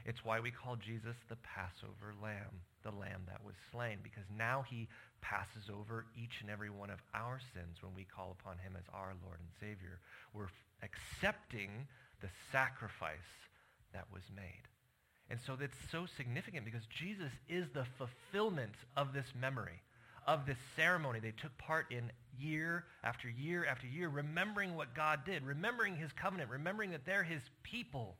It's 0.05 0.25
why 0.25 0.41
we 0.41 0.51
call 0.51 0.77
Jesus 0.77 1.17
the 1.29 1.37
Passover 1.37 2.15
lamb, 2.23 2.63
the 2.83 2.91
lamb 2.91 3.23
that 3.29 3.45
was 3.45 3.55
slain, 3.73 3.99
because 4.03 4.25
now 4.37 4.65
he 4.69 4.89
passes 5.21 5.69
over 5.69 6.07
each 6.17 6.41
and 6.41 6.51
every 6.51 6.71
one 6.71 6.91
of 6.91 7.03
our 7.13 7.41
sins 7.53 7.83
when 7.83 7.95
we 7.95 8.05
call 8.05 8.37
upon 8.41 8.59
him 8.59 8.75
as 8.79 8.85
our 8.95 9.15
Lord 9.25 9.41
and 9.41 9.51
Savior. 9.61 9.99
We're 10.33 10.49
accepting 10.83 11.89
the 12.23 12.29
sacrifice 12.51 13.19
that 13.93 14.07
was 14.13 14.23
made. 14.35 14.65
And 15.31 15.39
so 15.47 15.57
that's 15.57 15.77
so 15.93 16.07
significant 16.17 16.65
because 16.65 16.87
Jesus 16.87 17.33
is 17.49 17.67
the 17.75 17.85
fulfillment 17.99 18.75
of 18.97 19.13
this 19.13 19.27
memory, 19.39 19.83
of 20.27 20.47
this 20.47 20.57
ceremony 20.75 21.21
they 21.21 21.33
took 21.33 21.57
part 21.59 21.87
in 21.91 22.11
year 22.39 22.85
after 23.05 23.29
year 23.29 23.67
after 23.67 23.87
year, 23.87 24.09
remembering 24.09 24.75
what 24.75 24.95
God 24.95 25.21
did, 25.27 25.45
remembering 25.45 25.97
his 25.97 26.13
covenant, 26.13 26.51
remembering 26.51 26.93
that 26.93 27.05
they're 27.05 27.23
his 27.23 27.43
people. 27.63 28.17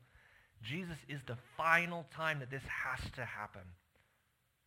Jesus 0.61 0.97
is 1.07 1.21
the 1.25 1.37
final 1.57 2.05
time 2.15 2.39
that 2.39 2.51
this 2.51 2.63
has 2.63 2.99
to 3.11 3.25
happen. 3.25 3.61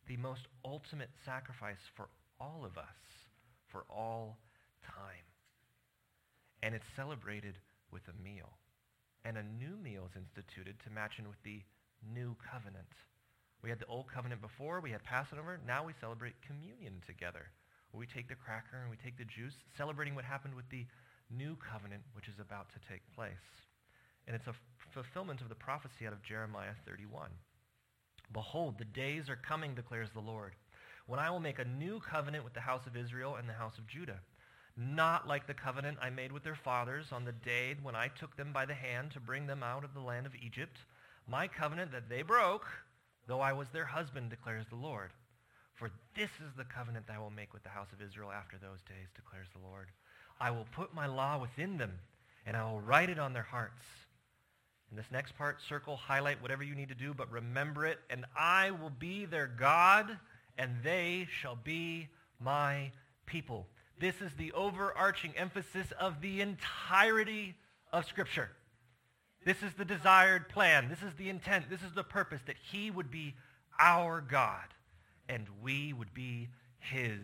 The 0.07 0.17
most 0.17 0.47
ultimate 0.65 1.11
sacrifice 1.23 1.77
for 1.95 2.09
all 2.41 2.65
of 2.65 2.77
us, 2.77 3.29
for 3.67 3.85
all 3.89 4.37
time. 4.85 5.23
And 6.61 6.75
it's 6.75 6.85
celebrated 6.95 7.55
with 7.91 8.01
a 8.07 8.23
meal. 8.23 8.49
And 9.23 9.37
a 9.37 9.43
new 9.43 9.77
meal 9.81 10.09
is 10.09 10.17
instituted 10.19 10.75
to 10.83 10.89
match 10.89 11.19
in 11.19 11.27
with 11.27 11.41
the 11.43 11.61
new 12.13 12.35
covenant. 12.51 12.89
We 13.61 13.69
had 13.69 13.79
the 13.79 13.85
old 13.85 14.11
covenant 14.11 14.41
before, 14.41 14.81
we 14.81 14.91
had 14.91 15.03
Passover, 15.03 15.59
now 15.65 15.85
we 15.85 15.93
celebrate 15.99 16.33
communion 16.41 17.01
together. 17.07 17.47
We 17.93 18.07
take 18.07 18.27
the 18.27 18.35
cracker 18.35 18.81
and 18.81 18.89
we 18.89 18.97
take 18.97 19.17
the 19.17 19.25
juice, 19.25 19.53
celebrating 19.77 20.15
what 20.15 20.25
happened 20.25 20.55
with 20.55 20.67
the 20.69 20.85
new 21.29 21.55
covenant, 21.57 22.01
which 22.13 22.27
is 22.27 22.39
about 22.39 22.67
to 22.73 22.89
take 22.89 23.01
place. 23.15 23.45
And 24.27 24.35
it's 24.35 24.47
a 24.47 24.55
fulfillment 24.91 25.41
of 25.41 25.49
the 25.49 25.55
prophecy 25.55 26.07
out 26.07 26.13
of 26.13 26.23
Jeremiah 26.23 26.73
31. 26.87 27.29
Behold, 28.31 28.77
the 28.77 28.85
days 28.85 29.29
are 29.29 29.35
coming, 29.35 29.75
declares 29.75 30.09
the 30.11 30.19
Lord, 30.19 30.53
when 31.05 31.19
I 31.19 31.29
will 31.29 31.39
make 31.39 31.59
a 31.59 31.65
new 31.65 31.99
covenant 31.99 32.43
with 32.43 32.53
the 32.53 32.61
house 32.61 32.87
of 32.87 32.97
Israel 32.97 33.35
and 33.35 33.47
the 33.47 33.53
house 33.53 33.77
of 33.77 33.87
Judah. 33.87 34.19
Not 34.75 35.27
like 35.27 35.45
the 35.45 35.53
covenant 35.53 35.99
I 36.01 36.09
made 36.09 36.31
with 36.31 36.43
their 36.43 36.55
fathers 36.55 37.11
on 37.11 37.25
the 37.25 37.31
day 37.31 37.75
when 37.83 37.95
I 37.95 38.07
took 38.07 38.35
them 38.35 38.51
by 38.51 38.65
the 38.65 38.73
hand 38.73 39.11
to 39.11 39.19
bring 39.19 39.45
them 39.45 39.61
out 39.61 39.83
of 39.83 39.93
the 39.93 39.99
land 39.99 40.25
of 40.25 40.33
Egypt, 40.35 40.79
my 41.27 41.47
covenant 41.47 41.91
that 41.91 42.09
they 42.09 42.21
broke, 42.21 42.65
though 43.27 43.39
I 43.39 43.53
was 43.53 43.69
their 43.69 43.85
husband, 43.85 44.29
declares 44.29 44.65
the 44.69 44.75
Lord. 44.75 45.11
For 45.73 45.89
this 46.15 46.29
is 46.45 46.53
the 46.55 46.65
covenant 46.65 47.07
that 47.07 47.15
I 47.15 47.19
will 47.19 47.31
make 47.31 47.53
with 47.53 47.63
the 47.63 47.69
house 47.69 47.87
of 47.91 48.01
Israel 48.01 48.31
after 48.31 48.57
those 48.57 48.81
days, 48.87 49.07
declares 49.15 49.47
the 49.53 49.67
Lord. 49.67 49.87
I 50.39 50.51
will 50.51 50.67
put 50.71 50.93
my 50.93 51.07
law 51.07 51.39
within 51.39 51.77
them, 51.77 51.93
and 52.45 52.55
I 52.55 52.63
will 52.69 52.81
write 52.81 53.09
it 53.09 53.19
on 53.19 53.33
their 53.33 53.43
hearts. 53.43 53.83
In 54.91 54.97
this 54.97 55.11
next 55.11 55.35
part, 55.37 55.59
circle, 55.61 55.95
highlight 55.95 56.41
whatever 56.41 56.63
you 56.63 56.75
need 56.75 56.89
to 56.89 56.95
do, 56.95 57.13
but 57.13 57.31
remember 57.31 57.85
it, 57.85 57.99
and 58.09 58.25
I 58.37 58.71
will 58.71 58.91
be 58.91 59.25
their 59.25 59.47
God, 59.47 60.19
and 60.57 60.75
they 60.83 61.27
shall 61.31 61.55
be 61.55 62.09
my 62.39 62.91
people. 63.25 63.65
This 63.99 64.21
is 64.21 64.31
the 64.37 64.51
overarching 64.51 65.33
emphasis 65.35 65.87
of 65.99 66.21
the 66.21 66.41
entirety 66.41 67.55
of 67.91 68.05
Scripture. 68.05 68.51
This 69.45 69.61
is 69.61 69.73
the 69.77 69.85
desired 69.85 70.49
plan. 70.49 70.89
This 70.89 71.03
is 71.03 71.15
the 71.17 71.29
intent. 71.29 71.69
This 71.69 71.83
is 71.83 71.93
the 71.93 72.03
purpose 72.03 72.41
that 72.47 72.55
he 72.71 72.89
would 72.89 73.11
be 73.11 73.35
our 73.79 74.21
God 74.21 74.73
and 75.27 75.47
we 75.61 75.93
would 75.93 76.13
be 76.13 76.49
his 76.79 77.19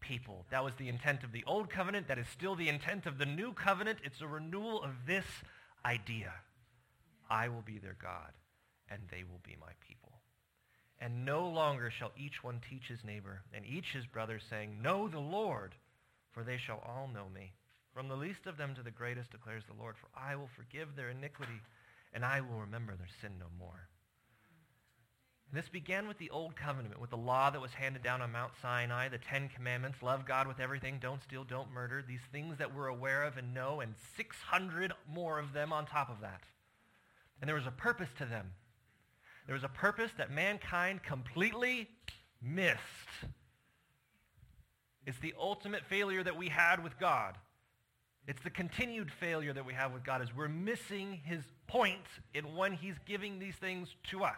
people. 0.00 0.46
That 0.50 0.64
was 0.64 0.74
the 0.78 0.88
intent 0.88 1.24
of 1.24 1.32
the 1.32 1.44
old 1.46 1.70
covenant. 1.70 2.08
That 2.08 2.18
is 2.18 2.28
still 2.28 2.54
the 2.54 2.68
intent 2.68 3.06
of 3.06 3.18
the 3.18 3.26
new 3.26 3.52
covenant. 3.52 3.98
It's 4.04 4.20
a 4.20 4.26
renewal 4.26 4.82
of 4.82 4.90
this 5.06 5.24
idea. 5.84 6.32
I 7.30 7.48
will 7.48 7.62
be 7.62 7.78
their 7.78 7.96
God 8.00 8.32
and 8.90 9.02
they 9.10 9.22
will 9.22 9.40
be 9.42 9.56
my 9.60 9.72
people. 9.86 10.12
And 11.00 11.24
no 11.24 11.48
longer 11.48 11.90
shall 11.90 12.12
each 12.16 12.42
one 12.42 12.60
teach 12.68 12.88
his 12.88 13.04
neighbor 13.04 13.42
and 13.54 13.64
each 13.64 13.92
his 13.92 14.06
brother, 14.06 14.40
saying, 14.50 14.82
Know 14.82 15.06
the 15.06 15.20
Lord, 15.20 15.74
for 16.32 16.42
they 16.42 16.56
shall 16.56 16.82
all 16.84 17.08
know 17.12 17.28
me. 17.32 17.52
From 17.98 18.06
the 18.06 18.14
least 18.14 18.46
of 18.46 18.56
them 18.56 18.76
to 18.76 18.82
the 18.84 18.92
greatest 18.92 19.32
declares 19.32 19.64
the 19.66 19.74
Lord, 19.76 19.96
for 19.96 20.06
I 20.16 20.36
will 20.36 20.48
forgive 20.54 20.94
their 20.94 21.10
iniquity, 21.10 21.60
and 22.14 22.24
I 22.24 22.40
will 22.40 22.60
remember 22.60 22.94
their 22.94 23.08
sin 23.20 23.32
no 23.40 23.46
more. 23.58 23.88
And 25.50 25.60
this 25.60 25.68
began 25.68 26.06
with 26.06 26.16
the 26.18 26.30
Old 26.30 26.54
Covenant, 26.54 27.00
with 27.00 27.10
the 27.10 27.16
law 27.16 27.50
that 27.50 27.60
was 27.60 27.72
handed 27.72 28.04
down 28.04 28.22
on 28.22 28.30
Mount 28.30 28.52
Sinai, 28.62 29.08
the 29.08 29.18
Ten 29.18 29.48
Commandments, 29.48 30.00
love 30.00 30.26
God 30.26 30.46
with 30.46 30.60
everything, 30.60 31.00
don't 31.02 31.20
steal, 31.24 31.42
don't 31.42 31.72
murder, 31.72 32.04
these 32.06 32.20
things 32.30 32.56
that 32.58 32.72
we're 32.72 32.86
aware 32.86 33.24
of 33.24 33.36
and 33.36 33.52
know, 33.52 33.80
and 33.80 33.94
600 34.16 34.92
more 35.12 35.40
of 35.40 35.52
them 35.52 35.72
on 35.72 35.84
top 35.84 36.08
of 36.08 36.20
that. 36.20 36.42
And 37.40 37.48
there 37.48 37.56
was 37.56 37.66
a 37.66 37.72
purpose 37.72 38.10
to 38.18 38.26
them. 38.26 38.52
There 39.46 39.56
was 39.56 39.64
a 39.64 39.68
purpose 39.68 40.12
that 40.18 40.30
mankind 40.30 41.02
completely 41.02 41.88
missed. 42.40 42.78
It's 45.04 45.18
the 45.18 45.34
ultimate 45.36 45.84
failure 45.86 46.22
that 46.22 46.36
we 46.36 46.48
had 46.48 46.84
with 46.84 46.96
God. 47.00 47.34
It's 48.28 48.42
the 48.42 48.50
continued 48.50 49.10
failure 49.10 49.54
that 49.54 49.64
we 49.64 49.72
have 49.72 49.94
with 49.94 50.04
God 50.04 50.20
is 50.20 50.28
we're 50.36 50.48
missing 50.48 51.18
his 51.24 51.42
point 51.66 52.04
in 52.34 52.54
when 52.54 52.74
he's 52.74 52.96
giving 53.06 53.38
these 53.38 53.56
things 53.56 53.88
to 54.10 54.22
us. 54.22 54.36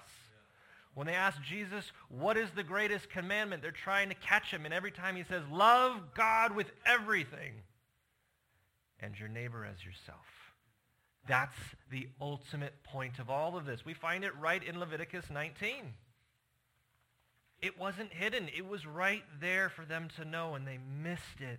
When 0.95 1.09
they 1.09 1.15
ask 1.15 1.43
Jesus, 1.43 1.91
what 2.09 2.37
is 2.37 2.49
the 2.53 2.63
greatest 2.63 3.11
commandment? 3.11 3.63
They're 3.63 3.73
trying 3.73 4.09
to 4.11 4.15
catch 4.15 4.53
him. 4.53 4.65
And 4.65 4.73
every 4.73 4.93
time 4.93 5.17
he 5.17 5.25
says, 5.25 5.43
love 5.51 6.15
God 6.15 6.55
with 6.55 6.71
everything 6.87 7.53
and 9.01 9.19
your 9.19 9.29
neighbor 9.29 9.67
as 9.67 9.85
yourself. 9.85 10.27
That's 11.27 11.59
the 11.91 12.07
ultimate 12.21 12.85
point 12.85 13.19
of 13.19 13.29
all 13.29 13.57
of 13.57 13.67
this. 13.67 13.85
We 13.85 13.95
find 13.95 14.23
it 14.23 14.33
right 14.41 14.63
in 14.63 14.79
Leviticus 14.79 15.25
19. 15.33 15.95
It 17.61 17.77
wasn't 17.77 18.13
hidden. 18.13 18.49
It 18.57 18.69
was 18.69 18.87
right 18.87 19.25
there 19.41 19.69
for 19.69 19.85
them 19.85 20.09
to 20.17 20.25
know, 20.25 20.55
and 20.55 20.65
they 20.65 20.79
missed 21.03 21.41
it. 21.41 21.59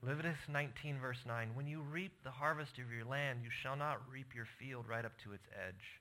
Leviticus 0.00 0.48
19, 0.48 1.00
verse 1.00 1.18
9. 1.26 1.50
When 1.54 1.66
you 1.66 1.80
reap 1.80 2.12
the 2.22 2.30
harvest 2.30 2.78
of 2.78 2.92
your 2.92 3.04
land, 3.04 3.40
you 3.42 3.50
shall 3.50 3.74
not 3.74 4.00
reap 4.10 4.32
your 4.32 4.46
field 4.58 4.86
right 4.88 5.04
up 5.04 5.18
to 5.24 5.32
its 5.32 5.48
edge. 5.66 6.00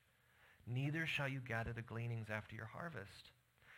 Neither 0.68 1.08
shall 1.08 1.28
you 1.28 1.40
gather 1.40 1.74
the 1.74 1.82
gleanings 1.82 2.28
after 2.30 2.56
your 2.56 2.68
harvest. 2.68 3.32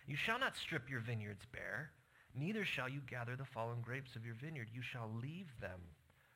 You 0.07 0.17
shall 0.17 0.37
not 0.37 0.57
strip 0.57 0.89
your 0.89 0.99
vineyards 0.99 1.45
bare. 1.53 1.91
Neither 2.35 2.65
shall 2.65 2.89
you 2.89 2.99
gather 3.09 3.37
the 3.37 3.45
fallen 3.45 3.79
grapes 3.81 4.17
of 4.17 4.25
your 4.25 4.35
vineyard. 4.35 4.67
You 4.73 4.81
shall 4.81 5.09
leave 5.21 5.47
them 5.61 5.79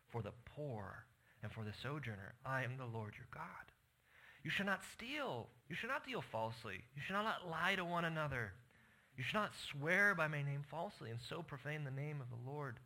for 0.10 0.22
the 0.22 0.34
poor 0.46 1.06
and 1.42 1.52
for 1.52 1.66
the 1.66 1.74
sojourner. 1.82 2.36
I 2.46 2.64
am 2.64 2.78
the 2.78 2.86
Lord 2.86 3.16
your 3.18 3.28
God. 3.34 3.44
You 4.44 4.50
shall 4.50 4.66
not 4.66 4.84
steal. 4.94 5.50
You 5.68 5.76
shall 5.76 5.90
not 5.90 6.06
deal 6.06 6.22
falsely. 6.22 6.86
You 6.96 7.02
shall 7.06 7.24
not 7.24 7.50
lie 7.50 7.76
to 7.76 7.84
one 7.84 8.06
another. 8.06 8.54
You 9.18 9.24
shall 9.24 9.42
not 9.42 9.54
swear 9.72 10.16
by 10.16 10.28
my 10.30 10.42
name 10.42 10.64
falsely 10.72 11.10
and 11.10 11.20
so 11.28 11.42
profane 11.42 11.84
the 11.84 11.92
name 11.92 12.22
of 12.22 12.30
the 12.30 12.50
Lord 12.50 12.78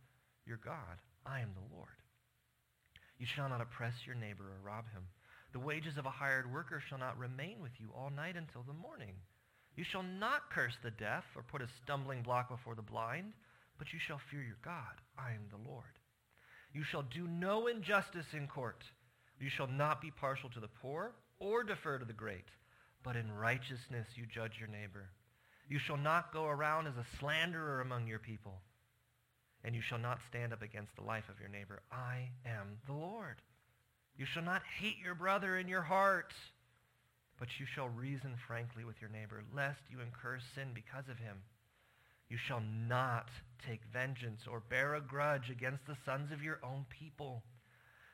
your 0.47 0.59
God. 0.63 0.97
I 1.25 1.41
am 1.41 1.51
the 1.53 1.75
Lord. 1.75 1.89
You 3.19 3.25
shall 3.25 3.49
not 3.49 3.61
oppress 3.61 3.93
your 4.05 4.15
neighbor 4.15 4.43
or 4.43 4.65
rob 4.65 4.85
him. 4.93 5.03
The 5.53 5.59
wages 5.59 5.97
of 5.97 6.05
a 6.05 6.09
hired 6.09 6.51
worker 6.51 6.81
shall 6.87 6.97
not 6.99 7.17
remain 7.17 7.61
with 7.61 7.71
you 7.79 7.89
all 7.95 8.09
night 8.09 8.35
until 8.35 8.63
the 8.63 8.73
morning. 8.73 9.15
You 9.75 9.83
shall 9.83 10.03
not 10.03 10.49
curse 10.51 10.75
the 10.83 10.91
deaf 10.91 11.23
or 11.35 11.43
put 11.43 11.61
a 11.61 11.67
stumbling 11.83 12.21
block 12.21 12.49
before 12.49 12.75
the 12.75 12.81
blind, 12.81 13.33
but 13.77 13.93
you 13.93 13.99
shall 13.99 14.19
fear 14.31 14.41
your 14.41 14.57
God. 14.63 15.01
I 15.17 15.31
am 15.31 15.45
the 15.49 15.69
Lord. 15.69 15.83
You 16.73 16.83
shall 16.83 17.03
do 17.03 17.27
no 17.27 17.67
injustice 17.67 18.33
in 18.33 18.47
court. 18.47 18.83
You 19.39 19.49
shall 19.49 19.67
not 19.67 20.01
be 20.01 20.11
partial 20.11 20.49
to 20.49 20.59
the 20.59 20.67
poor 20.81 21.13
or 21.39 21.63
defer 21.63 21.99
to 21.99 22.05
the 22.05 22.13
great, 22.13 22.45
but 23.03 23.15
in 23.15 23.31
righteousness 23.31 24.07
you 24.15 24.25
judge 24.25 24.53
your 24.59 24.69
neighbor. 24.69 25.09
You 25.69 25.79
shall 25.79 25.97
not 25.97 26.33
go 26.33 26.45
around 26.45 26.87
as 26.87 26.95
a 26.97 27.17
slanderer 27.19 27.81
among 27.81 28.07
your 28.07 28.19
people, 28.19 28.61
and 29.63 29.75
you 29.75 29.81
shall 29.81 29.97
not 29.97 30.19
stand 30.29 30.53
up 30.53 30.61
against 30.61 30.95
the 30.95 31.03
life 31.03 31.29
of 31.29 31.39
your 31.39 31.49
neighbor. 31.49 31.81
I 31.91 32.29
am 32.45 32.77
the 32.85 32.93
Lord. 32.93 33.41
You 34.17 34.25
shall 34.25 34.43
not 34.43 34.63
hate 34.79 34.97
your 35.03 35.15
brother 35.15 35.57
in 35.57 35.67
your 35.67 35.81
heart, 35.81 36.33
but 37.39 37.59
you 37.59 37.65
shall 37.65 37.89
reason 37.89 38.35
frankly 38.47 38.83
with 38.83 38.95
your 38.99 39.11
neighbor, 39.11 39.43
lest 39.53 39.79
you 39.89 39.99
incur 40.01 40.39
sin 40.55 40.69
because 40.73 41.07
of 41.09 41.17
him. 41.17 41.37
You 42.29 42.37
shall 42.37 42.61
not 42.87 43.29
take 43.65 43.81
vengeance 43.93 44.41
or 44.49 44.59
bear 44.59 44.95
a 44.95 45.01
grudge 45.01 45.49
against 45.49 45.85
the 45.85 45.97
sons 46.05 46.31
of 46.31 46.43
your 46.43 46.59
own 46.63 46.85
people, 46.89 47.43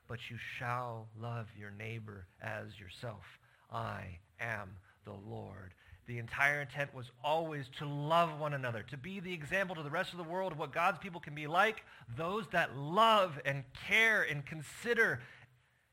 but 0.08 0.20
you 0.30 0.38
shall 0.60 1.08
love 1.20 1.48
your 1.58 1.72
neighbor 1.72 2.28
as 2.42 2.80
yourself. 2.80 3.24
I 3.72 4.20
am 4.40 4.76
the 5.06 5.14
Lord. 5.14 5.74
The 6.06 6.20
entire 6.20 6.62
intent 6.62 6.94
was 6.94 7.12
always 7.24 7.66
to 7.80 7.86
love 7.86 8.40
one 8.40 8.54
another, 8.54 8.84
to 8.90 8.98
be 8.98 9.20
the 9.20 9.34
example 9.34 9.76
to 9.76 9.84
the 9.84 9.90
rest 9.90 10.12
of 10.12 10.18
the 10.18 10.24
world 10.24 10.52
of 10.52 10.60
what 10.60 10.74
God's 10.74 11.00
people 11.00 11.22
can 11.22 11.34
be 11.34 11.48
like, 11.48 11.84
those 12.18 12.46
that 12.52 12.78
love 12.78 13.40
and 13.46 13.64
care 13.88 14.22
and 14.22 14.46
consider 14.46 15.22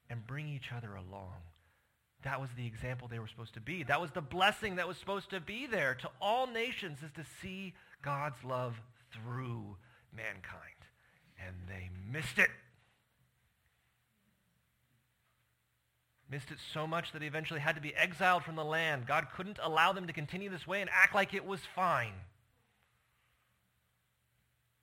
and 0.08 0.26
bring 0.26 0.48
each 0.48 0.72
other 0.72 0.94
along. 0.94 1.34
That 2.22 2.40
was 2.40 2.50
the 2.56 2.66
example 2.66 3.08
they 3.08 3.18
were 3.18 3.28
supposed 3.28 3.54
to 3.54 3.60
be. 3.60 3.84
That 3.84 4.00
was 4.00 4.10
the 4.10 4.20
blessing 4.20 4.76
that 4.76 4.88
was 4.88 4.98
supposed 4.98 5.30
to 5.30 5.40
be 5.40 5.66
there 5.66 5.94
to 6.00 6.10
all 6.20 6.46
nations 6.46 6.98
is 7.02 7.12
to 7.12 7.24
see 7.40 7.72
God's 8.02 8.42
love 8.44 8.80
through 9.12 9.76
mankind. 10.14 10.80
And 11.46 11.56
they 11.68 11.88
missed 12.12 12.38
it. 12.38 12.50
Missed 16.30 16.52
it 16.52 16.58
so 16.72 16.86
much 16.86 17.12
that 17.12 17.22
he 17.22 17.28
eventually 17.28 17.60
had 17.60 17.74
to 17.74 17.80
be 17.80 17.94
exiled 17.94 18.44
from 18.44 18.54
the 18.54 18.64
land. 18.64 19.06
God 19.06 19.26
couldn't 19.34 19.58
allow 19.60 19.92
them 19.92 20.06
to 20.06 20.12
continue 20.12 20.48
this 20.48 20.66
way 20.66 20.80
and 20.80 20.88
act 20.92 21.14
like 21.14 21.34
it 21.34 21.44
was 21.44 21.60
fine. 21.74 22.12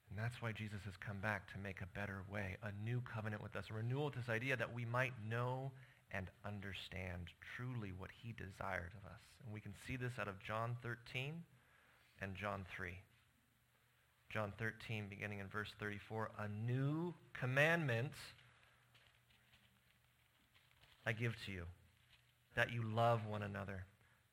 And 0.09 0.19
that's 0.19 0.41
why 0.41 0.51
Jesus 0.51 0.81
has 0.85 0.95
come 0.97 1.19
back 1.21 1.51
to 1.53 1.59
make 1.59 1.81
a 1.81 1.97
better 1.97 2.23
way, 2.31 2.57
a 2.63 2.71
new 2.83 3.01
covenant 3.01 3.41
with 3.41 3.55
us, 3.55 3.65
a 3.69 3.73
renewal 3.73 4.07
of 4.07 4.15
this 4.15 4.29
idea 4.29 4.57
that 4.57 4.73
we 4.73 4.83
might 4.83 5.13
know 5.29 5.71
and 6.11 6.27
understand 6.45 7.27
truly 7.55 7.91
what 7.97 8.09
he 8.23 8.33
desired 8.33 8.91
of 8.97 9.09
us. 9.09 9.21
And 9.45 9.53
we 9.53 9.61
can 9.61 9.73
see 9.85 9.95
this 9.95 10.13
out 10.19 10.27
of 10.27 10.41
John 10.41 10.75
13 10.81 11.43
and 12.21 12.35
John 12.35 12.65
3. 12.75 12.91
John 14.29 14.51
13, 14.59 15.05
beginning 15.09 15.39
in 15.39 15.47
verse 15.47 15.73
34, 15.79 16.31
a 16.39 16.47
new 16.49 17.13
commandment 17.33 18.11
I 21.07 21.13
give 21.13 21.35
to 21.45 21.53
you, 21.53 21.63
that 22.57 22.73
you 22.73 22.83
love 22.83 23.21
one 23.25 23.41
another. 23.41 23.85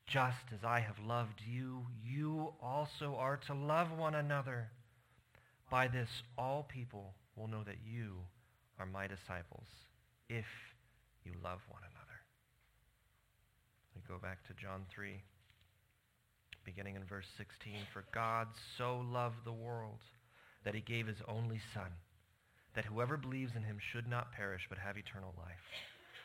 Just 0.07 0.43
as 0.53 0.65
I 0.65 0.81
have 0.81 0.99
loved 1.07 1.41
you, 1.49 1.85
you 2.03 2.51
also 2.61 3.15
are 3.17 3.37
to 3.47 3.53
love 3.53 3.97
one 3.97 4.13
another. 4.13 4.67
By 5.71 5.87
this, 5.87 6.09
all 6.37 6.63
people 6.67 7.13
will 7.37 7.47
know 7.47 7.63
that 7.63 7.77
you 7.89 8.15
are 8.77 8.85
my 8.85 9.07
disciples 9.07 9.67
if 10.27 10.45
you 11.23 11.31
love 11.41 11.61
one 11.69 11.81
another. 11.81 12.19
We 13.95 14.01
go 14.05 14.19
back 14.21 14.45
to 14.47 14.53
John 14.61 14.81
3, 14.93 15.23
beginning 16.65 16.97
in 16.97 17.05
verse 17.05 17.27
16. 17.37 17.71
For 17.93 18.03
God 18.13 18.49
so 18.77 19.01
loved 19.13 19.45
the 19.45 19.53
world 19.53 19.99
that 20.65 20.75
he 20.75 20.81
gave 20.81 21.07
his 21.07 21.21
only 21.25 21.61
Son, 21.73 21.89
that 22.75 22.83
whoever 22.83 23.15
believes 23.15 23.53
in 23.55 23.63
him 23.63 23.77
should 23.79 24.09
not 24.09 24.33
perish 24.33 24.65
but 24.67 24.77
have 24.77 24.97
eternal 24.97 25.33
life. 25.37 25.94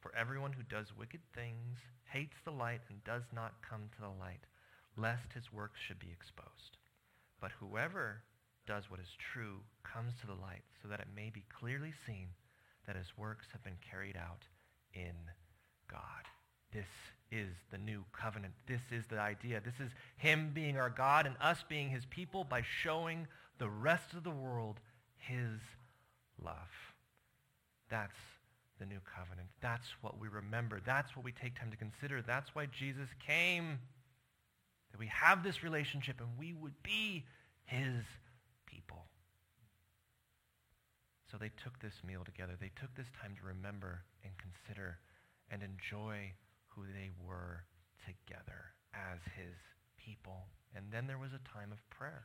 For 0.00 0.14
everyone 0.14 0.52
who 0.52 0.62
does 0.62 0.96
wicked 0.96 1.20
things 1.34 1.78
hates 2.04 2.36
the 2.44 2.52
light 2.52 2.80
and 2.88 3.02
does 3.04 3.24
not 3.34 3.62
come 3.68 3.88
to 3.94 4.00
the 4.00 4.20
light, 4.20 4.44
lest 4.96 5.32
his 5.34 5.52
works 5.52 5.80
should 5.80 5.98
be 5.98 6.12
exposed. 6.12 6.78
But 7.40 7.52
whoever 7.58 8.22
does 8.66 8.90
what 8.90 9.00
is 9.00 9.16
true 9.32 9.60
comes 9.82 10.12
to 10.20 10.26
the 10.26 10.34
light 10.34 10.62
so 10.82 10.88
that 10.88 11.00
it 11.00 11.08
may 11.14 11.30
be 11.30 11.44
clearly 11.58 11.92
seen 12.06 12.28
that 12.86 12.96
his 12.96 13.16
works 13.16 13.46
have 13.52 13.62
been 13.64 13.78
carried 13.90 14.16
out 14.16 14.44
in 14.94 15.14
God. 15.90 16.24
This 16.72 16.86
is 17.30 17.54
the 17.70 17.78
new 17.78 18.04
covenant. 18.12 18.54
This 18.66 18.80
is 18.90 19.04
the 19.06 19.18
idea. 19.18 19.60
This 19.60 19.80
is 19.80 19.92
him 20.16 20.50
being 20.54 20.76
our 20.78 20.90
God 20.90 21.26
and 21.26 21.36
us 21.40 21.64
being 21.68 21.90
his 21.90 22.04
people 22.06 22.44
by 22.44 22.62
showing 22.82 23.26
the 23.58 23.68
rest 23.68 24.14
of 24.14 24.24
the 24.24 24.30
world 24.30 24.80
his 25.16 25.60
love. 26.42 26.54
That's 27.90 28.12
the 28.78 28.86
new 28.86 29.00
covenant. 29.16 29.48
That's 29.60 29.88
what 30.00 30.18
we 30.18 30.28
remember. 30.28 30.80
That's 30.84 31.16
what 31.16 31.24
we 31.24 31.32
take 31.32 31.58
time 31.58 31.70
to 31.70 31.76
consider. 31.76 32.22
That's 32.22 32.54
why 32.54 32.66
Jesus 32.66 33.08
came. 33.24 33.78
That 34.92 34.98
we 34.98 35.06
have 35.08 35.42
this 35.42 35.62
relationship 35.62 36.20
and 36.20 36.28
we 36.38 36.54
would 36.54 36.82
be 36.82 37.24
his 37.64 38.04
people. 38.66 39.04
So 41.30 41.36
they 41.36 41.50
took 41.62 41.78
this 41.80 42.00
meal 42.06 42.24
together. 42.24 42.54
They 42.58 42.72
took 42.80 42.94
this 42.94 43.10
time 43.20 43.34
to 43.38 43.46
remember 43.46 44.04
and 44.24 44.32
consider 44.38 44.98
and 45.50 45.62
enjoy 45.62 46.32
who 46.68 46.84
they 46.84 47.10
were 47.20 47.64
together 48.00 48.72
as 48.94 49.20
his 49.36 49.56
people. 49.98 50.48
And 50.74 50.86
then 50.90 51.06
there 51.06 51.18
was 51.18 51.32
a 51.32 51.48
time 51.52 51.72
of 51.72 51.84
prayer. 51.90 52.24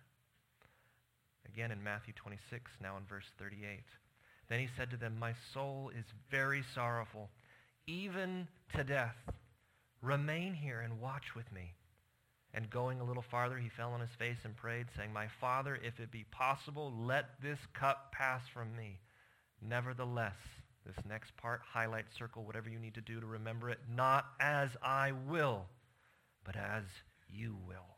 Again 1.45 1.71
in 1.71 1.83
Matthew 1.83 2.13
26, 2.15 2.71
now 2.81 2.95
in 2.95 3.03
verse 3.03 3.27
38. 3.37 3.83
Then 4.53 4.59
he 4.59 4.69
said 4.77 4.91
to 4.91 4.97
them, 4.97 5.17
My 5.17 5.33
soul 5.51 5.89
is 5.97 6.05
very 6.29 6.63
sorrowful, 6.75 7.31
even 7.87 8.47
to 8.75 8.83
death. 8.83 9.15
Remain 9.99 10.53
here 10.53 10.79
and 10.79 11.01
watch 11.01 11.33
with 11.35 11.51
me. 11.51 11.73
And 12.53 12.69
going 12.69 12.99
a 12.99 13.03
little 13.03 13.25
farther, 13.31 13.57
he 13.57 13.69
fell 13.69 13.93
on 13.93 13.99
his 13.99 14.13
face 14.19 14.37
and 14.43 14.55
prayed, 14.55 14.85
saying, 14.95 15.11
My 15.11 15.27
Father, 15.41 15.79
if 15.83 15.99
it 15.99 16.11
be 16.11 16.25
possible, 16.29 16.93
let 16.95 17.41
this 17.41 17.57
cup 17.73 18.11
pass 18.11 18.43
from 18.53 18.75
me. 18.75 18.99
Nevertheless, 19.59 20.37
this 20.85 21.03
next 21.09 21.35
part, 21.35 21.61
highlight, 21.67 22.05
circle, 22.15 22.43
whatever 22.43 22.69
you 22.69 22.77
need 22.77 22.93
to 22.93 23.01
do 23.01 23.19
to 23.19 23.25
remember 23.25 23.71
it, 23.71 23.79
not 23.89 24.25
as 24.39 24.69
I 24.83 25.13
will, 25.13 25.65
but 26.45 26.55
as 26.55 26.83
you 27.27 27.57
will. 27.67 27.92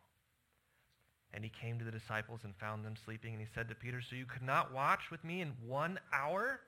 And 1.36 1.44
he 1.44 1.52
came 1.62 1.78
to 1.78 1.84
the 1.84 1.92
disciples 1.92 2.40
and 2.46 2.56
found 2.56 2.86
them 2.86 2.96
sleeping, 3.04 3.34
and 3.34 3.42
he 3.42 3.48
said 3.54 3.68
to 3.68 3.76
Peter, 3.76 4.00
So 4.02 4.16
you 4.16 4.26
could 4.26 4.42
not 4.42 4.74
watch 4.74 5.12
with 5.12 5.22
me 5.26 5.42
in 5.42 5.52
one 5.68 6.00
hour? 6.14 6.62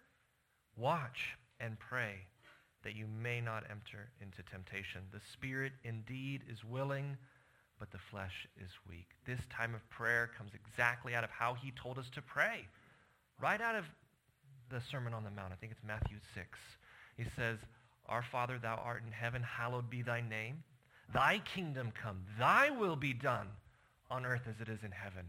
Watch 0.75 1.37
and 1.61 1.79
pray 1.79 2.15
that 2.83 2.93
you 2.93 3.07
may 3.07 3.39
not 3.39 3.63
enter 3.69 4.09
into 4.21 4.43
temptation. 4.43 5.01
The 5.13 5.21
spirit 5.31 5.71
indeed 5.85 6.41
is 6.51 6.65
willing, 6.65 7.15
but 7.79 7.91
the 7.91 7.97
flesh 8.11 8.45
is 8.61 8.69
weak. 8.89 9.07
This 9.25 9.39
time 9.49 9.73
of 9.73 9.89
prayer 9.89 10.29
comes 10.37 10.51
exactly 10.53 11.15
out 11.15 11.23
of 11.23 11.29
how 11.29 11.53
he 11.53 11.71
told 11.81 11.97
us 11.97 12.09
to 12.15 12.21
pray. 12.21 12.67
Right 13.41 13.61
out 13.61 13.75
of 13.75 13.85
the 14.69 14.81
Sermon 14.91 15.13
on 15.13 15.23
the 15.23 15.31
Mount. 15.31 15.53
I 15.53 15.55
think 15.55 15.71
it's 15.71 15.87
Matthew 15.87 16.17
6. 16.35 16.59
He 17.15 17.23
says, 17.37 17.57
Our 18.07 18.23
Father, 18.33 18.59
thou 18.61 18.75
art 18.83 19.01
in 19.05 19.13
heaven, 19.13 19.43
hallowed 19.43 19.89
be 19.89 20.01
thy 20.01 20.19
name. 20.19 20.61
Thy 21.13 21.39
kingdom 21.55 21.93
come. 22.03 22.25
Thy 22.37 22.69
will 22.69 22.97
be 22.97 23.13
done 23.13 23.47
on 24.09 24.25
earth 24.25 24.47
as 24.49 24.61
it 24.61 24.69
is 24.69 24.83
in 24.83 24.91
heaven. 24.91 25.25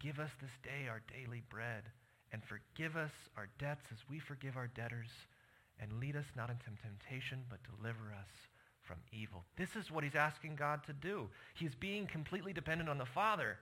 Give 0.00 0.18
us 0.18 0.30
this 0.40 0.50
day 0.62 0.88
our 0.88 1.02
daily 1.12 1.42
bread, 1.48 1.84
and 2.32 2.42
forgive 2.44 2.96
us 2.96 3.12
our 3.36 3.48
debts 3.58 3.86
as 3.92 3.98
we 4.08 4.18
forgive 4.18 4.56
our 4.56 4.66
debtors. 4.68 5.10
And 5.80 6.00
lead 6.00 6.16
us 6.16 6.26
not 6.36 6.50
into 6.50 6.66
temptation, 6.82 7.40
but 7.48 7.58
deliver 7.64 8.12
us 8.12 8.28
from 8.82 8.98
evil. 9.12 9.44
This 9.56 9.74
is 9.74 9.90
what 9.90 10.04
he's 10.04 10.14
asking 10.14 10.56
God 10.56 10.84
to 10.84 10.92
do. 10.92 11.28
He's 11.54 11.74
being 11.74 12.06
completely 12.06 12.52
dependent 12.52 12.90
on 12.90 12.98
the 12.98 13.06
Father. 13.06 13.58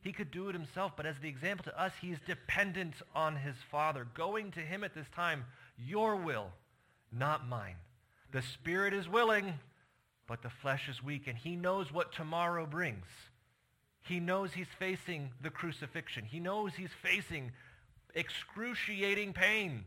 He 0.00 0.12
could 0.12 0.30
do 0.30 0.48
it 0.48 0.54
himself, 0.54 0.92
but 0.96 1.06
as 1.06 1.16
the 1.20 1.28
example 1.28 1.64
to 1.64 1.80
us, 1.80 1.92
he 2.00 2.12
is 2.12 2.18
dependent 2.26 2.94
on 3.14 3.36
his 3.36 3.56
Father, 3.70 4.06
going 4.14 4.52
to 4.52 4.60
him 4.60 4.84
at 4.84 4.94
this 4.94 5.08
time, 5.14 5.44
your 5.76 6.14
will, 6.14 6.52
not 7.10 7.48
mine. 7.48 7.76
The 8.32 8.42
Spirit 8.42 8.92
is 8.92 9.08
willing, 9.08 9.54
but 10.26 10.42
the 10.42 10.50
flesh 10.50 10.88
is 10.88 11.02
weak, 11.02 11.26
and 11.26 11.38
he 11.38 11.56
knows 11.56 11.92
what 11.92 12.12
tomorrow 12.12 12.66
brings. 12.66 13.06
He 14.06 14.20
knows 14.20 14.52
he's 14.52 14.66
facing 14.78 15.30
the 15.42 15.50
crucifixion. 15.50 16.24
He 16.24 16.38
knows 16.38 16.74
he's 16.74 16.94
facing 17.02 17.52
excruciating 18.14 19.32
pain. 19.32 19.84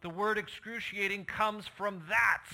The 0.00 0.10
word 0.10 0.38
excruciating 0.38 1.26
comes 1.26 1.66
from 1.66 2.02
that, 2.08 2.44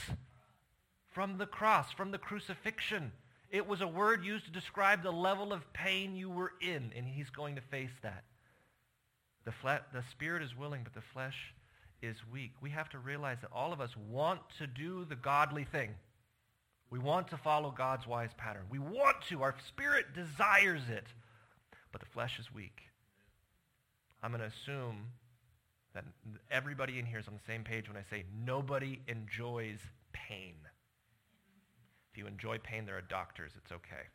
from 1.13 1.39
the 1.39 1.47
cross, 1.47 1.93
from 1.93 2.11
the 2.11 2.19
crucifixion. 2.19 3.13
It 3.51 3.67
was 3.67 3.81
a 3.81 3.87
word 3.87 4.25
used 4.25 4.45
to 4.47 4.51
describe 4.51 5.03
the 5.03 5.13
level 5.13 5.53
of 5.53 5.73
pain 5.73 6.17
you 6.17 6.29
were 6.29 6.53
in, 6.61 6.93
and 6.95 7.07
he's 7.07 7.31
going 7.31 7.55
to 7.55 7.63
face 7.63 7.95
that. 8.03 8.25
The, 9.45 9.53
the 9.93 10.03
spirit 10.11 10.43
is 10.43 10.55
willing, 10.57 10.83
but 10.85 10.95
the 10.95 11.01
flesh 11.01 11.55
is 12.03 12.17
weak. 12.31 12.53
We 12.61 12.71
have 12.71 12.91
to 12.91 12.99
realize 12.99 13.39
that 13.41 13.51
all 13.53 13.73
of 13.73 13.81
us 13.81 13.97
want 13.97 14.41
to 14.59 14.67
do 14.67 15.05
the 15.05 15.17
godly 15.17 15.65
thing. 15.65 15.95
We 16.90 16.98
want 16.98 17.29
to 17.29 17.37
follow 17.37 17.70
God's 17.70 18.07
wise 18.07 18.31
pattern. 18.37 18.62
We 18.70 18.79
want 18.79 19.16
to. 19.29 19.42
Our 19.42 19.55
spirit 19.66 20.14
desires 20.14 20.83
it, 20.90 21.07
but 21.92 22.01
the 22.01 22.07
flesh 22.07 22.38
is 22.38 22.53
weak. 22.55 22.83
I'm 24.22 24.31
going 24.31 24.40
to 24.40 24.46
assume 24.48 25.09
that 25.94 26.05
everybody 26.51 26.98
in 26.98 27.07
here 27.07 27.18
is 27.18 27.29
on 27.29 27.35
the 27.35 27.53
same 27.53 27.62
page 27.62 27.88
when 27.88 27.96
I 27.96 28.05
say 28.11 28.24
nobody 28.44 29.01
enjoys 29.07 29.79
pain 30.12 30.55
If 32.12 32.18
you 32.18 32.27
enjoy 32.27 32.59
pain, 32.59 32.87
there 32.87 32.96
are 32.96 33.03
doctors. 33.03 33.53
It's 33.57 33.72
okay. 33.72 34.09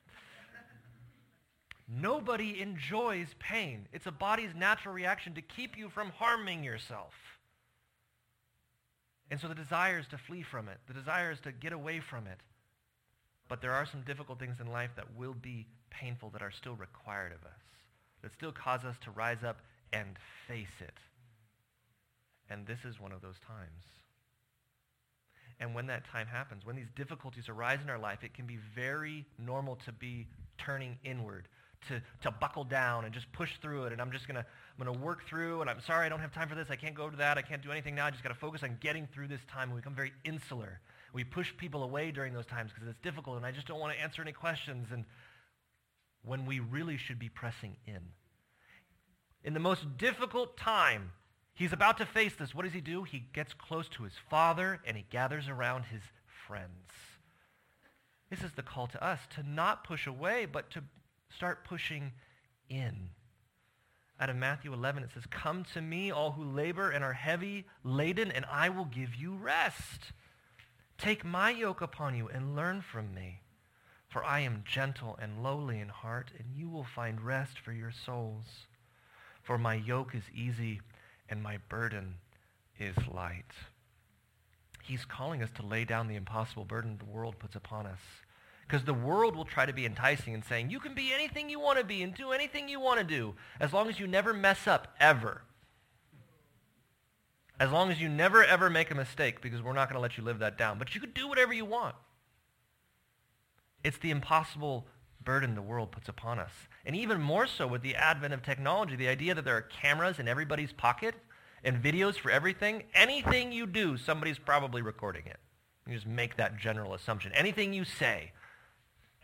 Nobody 1.87 2.61
enjoys 2.61 3.27
pain. 3.39 3.87
It's 3.91 4.07
a 4.07 4.11
body's 4.11 4.55
natural 4.55 4.93
reaction 4.93 5.33
to 5.35 5.41
keep 5.41 5.77
you 5.77 5.89
from 5.89 6.09
harming 6.11 6.63
yourself. 6.63 7.13
And 9.29 9.39
so 9.39 9.47
the 9.47 9.55
desire 9.55 9.99
is 9.99 10.07
to 10.07 10.17
flee 10.17 10.43
from 10.43 10.69
it. 10.69 10.77
The 10.87 10.93
desire 10.93 11.31
is 11.31 11.39
to 11.41 11.51
get 11.51 11.73
away 11.73 11.99
from 11.99 12.27
it. 12.27 12.39
But 13.47 13.61
there 13.61 13.71
are 13.71 13.85
some 13.85 14.01
difficult 14.01 14.39
things 14.39 14.59
in 14.59 14.67
life 14.67 14.91
that 14.95 15.15
will 15.15 15.33
be 15.33 15.67
painful 15.89 16.29
that 16.31 16.41
are 16.41 16.51
still 16.51 16.75
required 16.75 17.31
of 17.33 17.45
us, 17.45 17.59
that 18.21 18.33
still 18.33 18.51
cause 18.51 18.83
us 18.83 18.95
to 19.03 19.11
rise 19.11 19.43
up 19.43 19.57
and 19.91 20.15
face 20.47 20.81
it. 20.81 20.97
And 22.49 22.65
this 22.65 22.79
is 22.85 22.99
one 22.99 23.11
of 23.11 23.21
those 23.21 23.39
times. 23.47 23.83
And 25.59 25.75
when 25.75 25.87
that 25.87 26.05
time 26.05 26.27
happens, 26.27 26.65
when 26.65 26.75
these 26.75 26.89
difficulties 26.95 27.47
arise 27.47 27.79
in 27.83 27.89
our 27.89 27.99
life, 27.99 28.23
it 28.23 28.33
can 28.33 28.45
be 28.45 28.57
very 28.75 29.25
normal 29.37 29.77
to 29.85 29.91
be 29.91 30.27
turning 30.57 30.97
inward, 31.03 31.47
to, 31.87 32.01
to 32.21 32.31
buckle 32.31 32.63
down 32.63 33.05
and 33.05 33.13
just 33.13 33.31
push 33.31 33.51
through 33.61 33.85
it. 33.85 33.93
And 33.93 34.01
I'm 34.01 34.11
just 34.11 34.27
going 34.27 34.35
to 34.35 34.45
I'm 34.45 34.85
going 34.85 34.97
to 34.97 35.03
work 35.03 35.27
through, 35.27 35.61
and 35.61 35.69
I'm 35.69 35.79
sorry 35.81 36.05
I 36.05 36.09
don't 36.09 36.19
have 36.19 36.33
time 36.33 36.49
for 36.49 36.55
this. 36.55 36.67
I 36.71 36.75
can't 36.75 36.95
go 36.95 37.09
to 37.09 37.17
that. 37.17 37.37
I 37.37 37.43
can't 37.43 37.61
do 37.61 37.71
anything 37.71 37.93
now. 37.93 38.07
I 38.07 38.11
just 38.11 38.23
got 38.23 38.29
to 38.29 38.35
focus 38.35 38.63
on 38.63 38.77
getting 38.81 39.07
through 39.13 39.27
this 39.27 39.41
time. 39.47 39.69
We 39.71 39.77
become 39.77 39.93
very 39.93 40.13
insular. 40.25 40.79
We 41.13 41.23
push 41.23 41.55
people 41.55 41.83
away 41.83 42.11
during 42.11 42.33
those 42.33 42.45
times 42.45 42.71
because 42.73 42.89
it's 42.89 42.99
difficult, 42.99 43.37
and 43.37 43.45
I 43.45 43.51
just 43.51 43.67
don't 43.67 43.79
want 43.79 43.95
to 43.95 44.01
answer 44.01 44.21
any 44.21 44.33
questions. 44.33 44.87
And 44.91 45.05
when 46.25 46.45
we 46.45 46.59
really 46.59 46.97
should 46.97 47.19
be 47.19 47.29
pressing 47.29 47.77
in. 47.85 48.01
In 49.43 49.53
the 49.53 49.59
most 49.59 49.97
difficult 49.97 50.57
time 50.57 51.11
He's 51.55 51.73
about 51.73 51.97
to 51.99 52.05
face 52.05 52.33
this. 52.35 52.55
What 52.55 52.65
does 52.65 52.73
he 52.73 52.81
do? 52.81 53.03
He 53.03 53.25
gets 53.33 53.53
close 53.53 53.87
to 53.89 54.03
his 54.03 54.13
father 54.29 54.79
and 54.85 54.97
he 54.97 55.05
gathers 55.09 55.47
around 55.47 55.85
his 55.85 56.01
friends. 56.47 56.91
This 58.29 58.41
is 58.41 58.51
the 58.53 58.63
call 58.63 58.87
to 58.87 59.03
us 59.03 59.19
to 59.35 59.47
not 59.47 59.83
push 59.83 60.07
away, 60.07 60.47
but 60.51 60.71
to 60.71 60.83
start 61.29 61.63
pushing 61.63 62.11
in. 62.69 63.09
Out 64.19 64.31
of 64.31 64.35
Matthew 64.35 64.73
11, 64.73 65.03
it 65.03 65.09
says, 65.13 65.23
Come 65.29 65.63
to 65.73 65.81
me, 65.81 66.09
all 66.09 66.31
who 66.31 66.43
labor 66.43 66.89
and 66.89 67.03
are 67.03 67.13
heavy 67.13 67.65
laden, 67.83 68.31
and 68.31 68.45
I 68.51 68.69
will 68.69 68.85
give 68.85 69.15
you 69.15 69.35
rest. 69.35 70.13
Take 70.97 71.25
my 71.25 71.49
yoke 71.49 71.81
upon 71.81 72.15
you 72.15 72.29
and 72.29 72.55
learn 72.55 72.81
from 72.81 73.13
me. 73.13 73.41
For 74.09 74.23
I 74.23 74.41
am 74.41 74.63
gentle 74.65 75.17
and 75.19 75.41
lowly 75.41 75.79
in 75.79 75.89
heart, 75.89 76.29
and 76.37 76.55
you 76.55 76.69
will 76.69 76.83
find 76.83 77.19
rest 77.19 77.57
for 77.57 77.71
your 77.73 77.91
souls. 77.91 78.67
For 79.41 79.57
my 79.57 79.73
yoke 79.73 80.13
is 80.13 80.23
easy 80.33 80.81
and 81.27 81.41
my 81.41 81.57
burden 81.67 82.15
is 82.79 82.95
light. 83.11 83.51
He's 84.83 85.05
calling 85.05 85.41
us 85.41 85.49
to 85.55 85.65
lay 85.65 85.83
down 85.83 86.07
the 86.07 86.15
impossible 86.15 86.65
burden 86.65 86.97
the 86.97 87.05
world 87.05 87.39
puts 87.39 87.55
upon 87.55 87.85
us. 87.85 87.99
Because 88.67 88.85
the 88.85 88.93
world 88.93 89.35
will 89.35 89.45
try 89.45 89.65
to 89.65 89.73
be 89.73 89.85
enticing 89.85 90.33
and 90.33 90.43
saying, 90.43 90.69
you 90.69 90.79
can 90.79 90.93
be 90.93 91.13
anything 91.13 91.49
you 91.49 91.59
want 91.59 91.79
to 91.79 91.83
be 91.83 92.03
and 92.03 92.13
do 92.13 92.31
anything 92.31 92.69
you 92.69 92.79
want 92.79 92.99
to 92.99 93.05
do 93.05 93.35
as 93.59 93.73
long 93.73 93.89
as 93.89 93.99
you 93.99 94.07
never 94.07 94.33
mess 94.33 94.67
up, 94.67 94.95
ever. 94.99 95.41
As 97.59 97.71
long 97.71 97.91
as 97.91 98.01
you 98.01 98.09
never, 98.09 98.43
ever 98.43 98.69
make 98.69 98.91
a 98.91 98.95
mistake 98.95 99.41
because 99.41 99.61
we're 99.61 99.73
not 99.73 99.87
going 99.87 99.97
to 99.97 100.01
let 100.01 100.17
you 100.17 100.23
live 100.23 100.39
that 100.39 100.57
down. 100.57 100.79
But 100.79 100.95
you 100.95 101.01
can 101.01 101.11
do 101.11 101.27
whatever 101.27 101.53
you 101.53 101.65
want. 101.65 101.95
It's 103.83 103.97
the 103.97 104.11
impossible 104.11 104.87
burden 105.23 105.55
the 105.55 105.61
world 105.61 105.91
puts 105.91 106.09
upon 106.09 106.39
us. 106.39 106.51
And 106.85 106.95
even 106.95 107.21
more 107.21 107.47
so 107.47 107.67
with 107.67 107.81
the 107.81 107.95
advent 107.95 108.33
of 108.33 108.41
technology, 108.41 108.95
the 108.95 109.07
idea 109.07 109.35
that 109.35 109.45
there 109.45 109.55
are 109.55 109.61
cameras 109.61 110.19
in 110.19 110.27
everybody's 110.27 110.73
pocket 110.73 111.15
and 111.63 111.81
videos 111.81 112.15
for 112.15 112.31
everything. 112.31 112.83
Anything 112.93 113.51
you 113.51 113.65
do, 113.65 113.97
somebody's 113.97 114.39
probably 114.39 114.81
recording 114.81 115.23
it. 115.25 115.37
You 115.87 115.95
just 115.95 116.07
make 116.07 116.37
that 116.37 116.57
general 116.57 116.93
assumption. 116.93 117.31
Anything 117.33 117.73
you 117.73 117.85
say, 117.85 118.31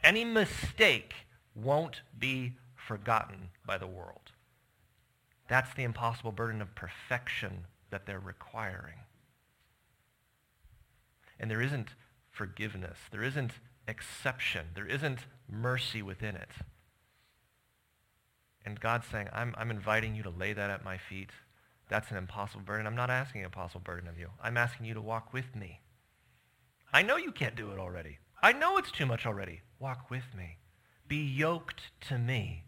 any 0.03 0.23
mistake 0.23 1.13
won't 1.55 2.01
be 2.17 2.53
forgotten 2.75 3.49
by 3.65 3.77
the 3.77 3.87
world. 3.87 4.31
That's 5.47 5.73
the 5.73 5.83
impossible 5.83 6.31
burden 6.31 6.61
of 6.61 6.75
perfection 6.75 7.65
that 7.91 8.05
they're 8.05 8.19
requiring. 8.19 8.99
And 11.39 11.49
there 11.49 11.61
isn't 11.61 11.89
forgiveness. 12.31 12.97
There 13.11 13.23
isn't 13.23 13.51
exception. 13.87 14.67
There 14.75 14.87
isn't 14.87 15.19
mercy 15.49 16.01
within 16.01 16.35
it. 16.35 16.51
And 18.65 18.79
God's 18.79 19.07
saying, 19.07 19.29
I'm, 19.33 19.55
I'm 19.57 19.71
inviting 19.71 20.15
you 20.15 20.23
to 20.23 20.29
lay 20.29 20.53
that 20.53 20.69
at 20.69 20.83
my 20.83 20.97
feet. 20.97 21.29
That's 21.87 22.11
an 22.11 22.17
impossible 22.17 22.61
burden. 22.63 22.85
I'm 22.85 22.95
not 22.95 23.09
asking 23.09 23.41
an 23.41 23.45
impossible 23.45 23.81
burden 23.81 24.07
of 24.07 24.19
you. 24.19 24.29
I'm 24.43 24.57
asking 24.57 24.85
you 24.85 24.93
to 24.93 25.01
walk 25.01 25.33
with 25.33 25.55
me. 25.55 25.81
I 26.93 27.01
know 27.01 27.17
you 27.17 27.31
can't 27.31 27.55
do 27.55 27.71
it 27.71 27.79
already. 27.79 28.19
I 28.41 28.53
know 28.53 28.77
it's 28.77 28.91
too 28.91 29.05
much 29.05 29.25
already. 29.25 29.61
Walk 29.79 30.09
with 30.09 30.35
me. 30.35 30.57
Be 31.07 31.17
yoked 31.17 31.81
to 32.09 32.17
me. 32.17 32.63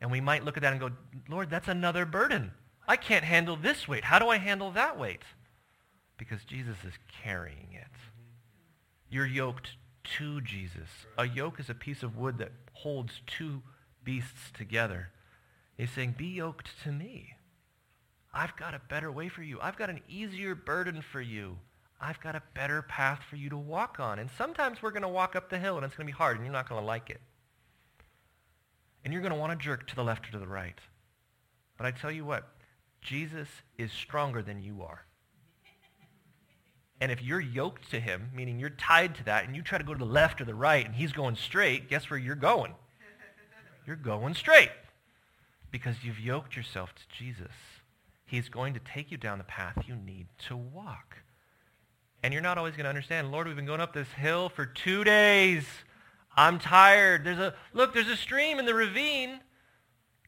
And 0.00 0.10
we 0.10 0.20
might 0.20 0.44
look 0.44 0.56
at 0.56 0.62
that 0.62 0.72
and 0.72 0.80
go, 0.80 0.90
Lord, 1.28 1.50
that's 1.50 1.68
another 1.68 2.04
burden. 2.04 2.52
I 2.86 2.96
can't 2.96 3.24
handle 3.24 3.56
this 3.56 3.88
weight. 3.88 4.04
How 4.04 4.18
do 4.18 4.28
I 4.28 4.38
handle 4.38 4.70
that 4.72 4.98
weight? 4.98 5.22
Because 6.16 6.44
Jesus 6.44 6.76
is 6.86 6.94
carrying 7.22 7.68
it. 7.72 7.86
You're 9.08 9.26
yoked 9.26 9.76
to 10.18 10.40
Jesus. 10.40 10.88
A 11.16 11.26
yoke 11.26 11.58
is 11.60 11.70
a 11.70 11.74
piece 11.74 12.02
of 12.02 12.16
wood 12.16 12.38
that 12.38 12.52
holds 12.72 13.22
two 13.26 13.62
beasts 14.02 14.50
together. 14.52 15.10
He's 15.76 15.90
saying, 15.90 16.14
be 16.18 16.26
yoked 16.26 16.68
to 16.84 16.92
me. 16.92 17.34
I've 18.32 18.56
got 18.56 18.74
a 18.74 18.80
better 18.88 19.10
way 19.10 19.28
for 19.28 19.42
you. 19.42 19.58
I've 19.60 19.76
got 19.76 19.90
an 19.90 20.00
easier 20.08 20.54
burden 20.54 21.02
for 21.02 21.20
you. 21.20 21.58
I've 22.00 22.20
got 22.20 22.34
a 22.34 22.42
better 22.54 22.82
path 22.82 23.20
for 23.28 23.36
you 23.36 23.48
to 23.50 23.56
walk 23.56 23.98
on. 23.98 24.18
And 24.18 24.28
sometimes 24.36 24.82
we're 24.82 24.90
going 24.90 25.02
to 25.02 25.08
walk 25.08 25.36
up 25.36 25.48
the 25.48 25.58
hill 25.58 25.76
and 25.76 25.86
it's 25.86 25.94
going 25.94 26.06
to 26.06 26.12
be 26.12 26.16
hard 26.16 26.36
and 26.36 26.44
you're 26.44 26.52
not 26.52 26.68
going 26.68 26.80
to 26.80 26.86
like 26.86 27.10
it. 27.10 27.20
And 29.04 29.12
you're 29.12 29.22
going 29.22 29.32
to 29.32 29.38
want 29.38 29.52
to 29.52 29.64
jerk 29.64 29.86
to 29.88 29.94
the 29.94 30.04
left 30.04 30.28
or 30.28 30.32
to 30.32 30.38
the 30.38 30.46
right. 30.46 30.78
But 31.76 31.86
I 31.86 31.90
tell 31.92 32.10
you 32.10 32.24
what, 32.24 32.48
Jesus 33.04 33.48
is 33.78 33.92
stronger 33.92 34.42
than 34.42 34.62
you 34.62 34.82
are. 34.82 35.04
And 37.00 37.12
if 37.12 37.22
you're 37.22 37.40
yoked 37.40 37.90
to 37.90 38.00
him, 38.00 38.30
meaning 38.34 38.58
you're 38.58 38.70
tied 38.70 39.14
to 39.16 39.24
that, 39.24 39.44
and 39.44 39.54
you 39.54 39.62
try 39.62 39.78
to 39.78 39.84
go 39.84 39.92
to 39.92 39.98
the 39.98 40.04
left 40.04 40.40
or 40.40 40.44
the 40.44 40.54
right, 40.54 40.84
and 40.86 40.94
he's 40.94 41.12
going 41.12 41.36
straight, 41.36 41.88
guess 41.88 42.08
where 42.08 42.18
you're 42.18 42.34
going? 42.34 42.72
You're 43.86 43.96
going 43.96 44.34
straight. 44.34 44.70
Because 45.70 45.96
you've 46.02 46.20
yoked 46.20 46.56
yourself 46.56 46.94
to 46.94 47.02
Jesus. 47.16 47.52
He's 48.24 48.48
going 48.48 48.74
to 48.74 48.80
take 48.80 49.10
you 49.10 49.18
down 49.18 49.38
the 49.38 49.44
path 49.44 49.84
you 49.86 49.96
need 49.96 50.28
to 50.46 50.56
walk. 50.56 51.18
And 52.22 52.32
you're 52.32 52.42
not 52.42 52.56
always 52.56 52.74
going 52.74 52.84
to 52.84 52.88
understand, 52.88 53.30
Lord, 53.30 53.46
we've 53.46 53.56
been 53.56 53.66
going 53.66 53.80
up 53.80 53.92
this 53.92 54.08
hill 54.16 54.48
for 54.48 54.64
two 54.64 55.04
days. 55.04 55.66
I'm 56.36 56.58
tired. 56.58 57.24
There's 57.24 57.38
a, 57.38 57.54
look, 57.74 57.92
there's 57.92 58.08
a 58.08 58.16
stream 58.16 58.58
in 58.58 58.64
the 58.64 58.74
ravine. 58.74 59.40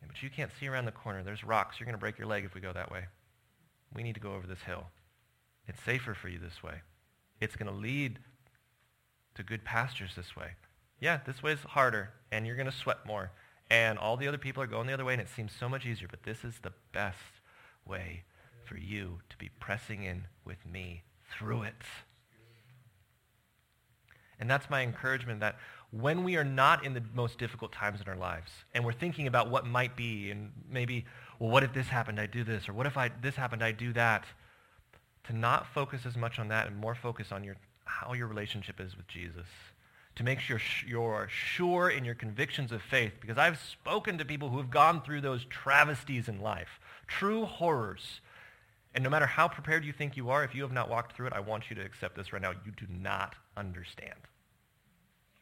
But 0.06 0.22
you 0.22 0.30
can't 0.30 0.50
see 0.58 0.68
around 0.68 0.84
the 0.84 0.92
corner. 0.92 1.22
There's 1.22 1.44
rocks. 1.44 1.76
You're 1.78 1.86
going 1.86 1.94
to 1.94 2.00
break 2.00 2.18
your 2.18 2.28
leg 2.28 2.44
if 2.44 2.54
we 2.54 2.60
go 2.60 2.72
that 2.72 2.90
way. 2.90 3.04
We 3.94 4.02
need 4.02 4.14
to 4.14 4.20
go 4.20 4.34
over 4.34 4.46
this 4.46 4.62
hill. 4.62 4.86
It's 5.68 5.82
safer 5.82 6.14
for 6.14 6.28
you 6.28 6.38
this 6.38 6.62
way. 6.62 6.82
It's 7.40 7.56
going 7.56 7.70
to 7.70 7.76
lead 7.76 8.18
to 9.34 9.42
good 9.42 9.64
pastures 9.64 10.12
this 10.16 10.36
way. 10.36 10.52
Yeah, 11.00 11.20
this 11.26 11.42
way 11.42 11.52
is 11.52 11.60
harder, 11.60 12.10
and 12.32 12.46
you're 12.46 12.56
going 12.56 12.70
to 12.70 12.72
sweat 12.72 13.06
more. 13.06 13.30
And 13.70 13.98
all 13.98 14.16
the 14.16 14.28
other 14.28 14.38
people 14.38 14.62
are 14.62 14.66
going 14.66 14.86
the 14.86 14.94
other 14.94 15.04
way, 15.04 15.12
and 15.12 15.20
it 15.20 15.28
seems 15.28 15.52
so 15.52 15.68
much 15.68 15.84
easier. 15.84 16.08
But 16.08 16.22
this 16.22 16.44
is 16.44 16.54
the 16.62 16.72
best 16.92 17.18
way 17.84 18.22
for 18.64 18.76
you 18.76 19.20
to 19.28 19.36
be 19.36 19.50
pressing 19.60 20.04
in 20.04 20.24
with 20.44 20.64
me 20.64 21.02
through 21.30 21.62
it. 21.62 21.74
And 24.38 24.50
that's 24.50 24.68
my 24.68 24.82
encouragement 24.82 25.40
that 25.40 25.56
when 25.90 26.24
we 26.24 26.36
are 26.36 26.44
not 26.44 26.84
in 26.84 26.94
the 26.94 27.02
most 27.14 27.38
difficult 27.38 27.72
times 27.72 28.00
in 28.00 28.08
our 28.08 28.16
lives 28.16 28.50
and 28.74 28.84
we're 28.84 28.92
thinking 28.92 29.26
about 29.26 29.50
what 29.50 29.66
might 29.66 29.96
be 29.96 30.30
and 30.30 30.50
maybe, 30.70 31.04
well, 31.38 31.50
what 31.50 31.62
if 31.62 31.72
this 31.72 31.88
happened, 31.88 32.20
I 32.20 32.26
do 32.26 32.44
this, 32.44 32.68
or 32.68 32.72
what 32.72 32.86
if 32.86 32.96
I, 32.96 33.10
this 33.22 33.36
happened, 33.36 33.62
I 33.62 33.72
do 33.72 33.92
that, 33.92 34.24
to 35.24 35.36
not 35.36 35.66
focus 35.66 36.06
as 36.06 36.16
much 36.16 36.38
on 36.38 36.48
that 36.48 36.66
and 36.66 36.76
more 36.76 36.94
focus 36.94 37.32
on 37.32 37.44
your, 37.44 37.56
how 37.84 38.12
your 38.12 38.26
relationship 38.26 38.80
is 38.80 38.96
with 38.96 39.06
Jesus. 39.08 39.46
To 40.16 40.24
make 40.24 40.40
sure 40.40 40.58
you're 40.86 41.28
sure 41.28 41.90
in 41.90 42.04
your 42.04 42.14
convictions 42.14 42.72
of 42.72 42.80
faith. 42.80 43.12
Because 43.20 43.36
I've 43.36 43.58
spoken 43.58 44.16
to 44.16 44.24
people 44.24 44.48
who 44.48 44.56
have 44.56 44.70
gone 44.70 45.02
through 45.02 45.20
those 45.20 45.44
travesties 45.44 46.26
in 46.26 46.40
life, 46.40 46.80
true 47.06 47.44
horrors. 47.44 48.20
And 48.94 49.04
no 49.04 49.10
matter 49.10 49.26
how 49.26 49.46
prepared 49.46 49.84
you 49.84 49.92
think 49.92 50.16
you 50.16 50.30
are, 50.30 50.42
if 50.42 50.54
you 50.54 50.62
have 50.62 50.72
not 50.72 50.88
walked 50.88 51.14
through 51.14 51.26
it, 51.26 51.32
I 51.34 51.40
want 51.40 51.68
you 51.68 51.76
to 51.76 51.84
accept 51.84 52.16
this 52.16 52.32
right 52.32 52.40
now. 52.40 52.52
You 52.52 52.72
do 52.74 52.86
not 52.88 53.34
understand. 53.58 54.14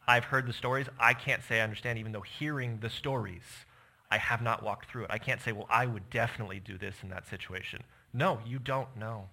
I've 0.07 0.25
heard 0.25 0.47
the 0.47 0.53
stories. 0.53 0.87
I 0.99 1.15
can't 1.15 1.43
say 1.43 1.61
I 1.61 1.65
understand, 1.65 1.99
even 1.99 2.13
though 2.13 2.21
hearing 2.21 2.79
the 2.81 2.91
stories, 2.91 3.43
I 4.11 4.19
have 4.19 4.43
not 4.43 4.63
walked 4.63 4.91
through 4.91 5.05
it. 5.05 5.11
I 5.11 5.19
can't 5.19 5.41
say, 5.41 5.53
well, 5.53 5.67
I 5.71 5.87
would 5.87 6.11
definitely 6.11 6.61
do 6.61 6.79
this 6.79 6.97
in 7.03 7.09
that 7.09 7.27
situation. 7.27 7.83
No, 8.13 8.39
you 8.47 8.59
don't 8.59 8.97
know. 8.97 9.29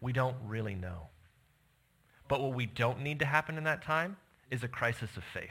We 0.00 0.12
don't 0.12 0.36
really 0.46 0.74
know. 0.74 1.08
But 2.28 2.40
what 2.40 2.54
we 2.54 2.66
don't 2.66 3.00
need 3.00 3.18
to 3.20 3.24
happen 3.24 3.56
in 3.56 3.64
that 3.64 3.82
time 3.82 4.16
is 4.50 4.62
a 4.62 4.68
crisis 4.68 5.16
of 5.16 5.24
faith. 5.24 5.50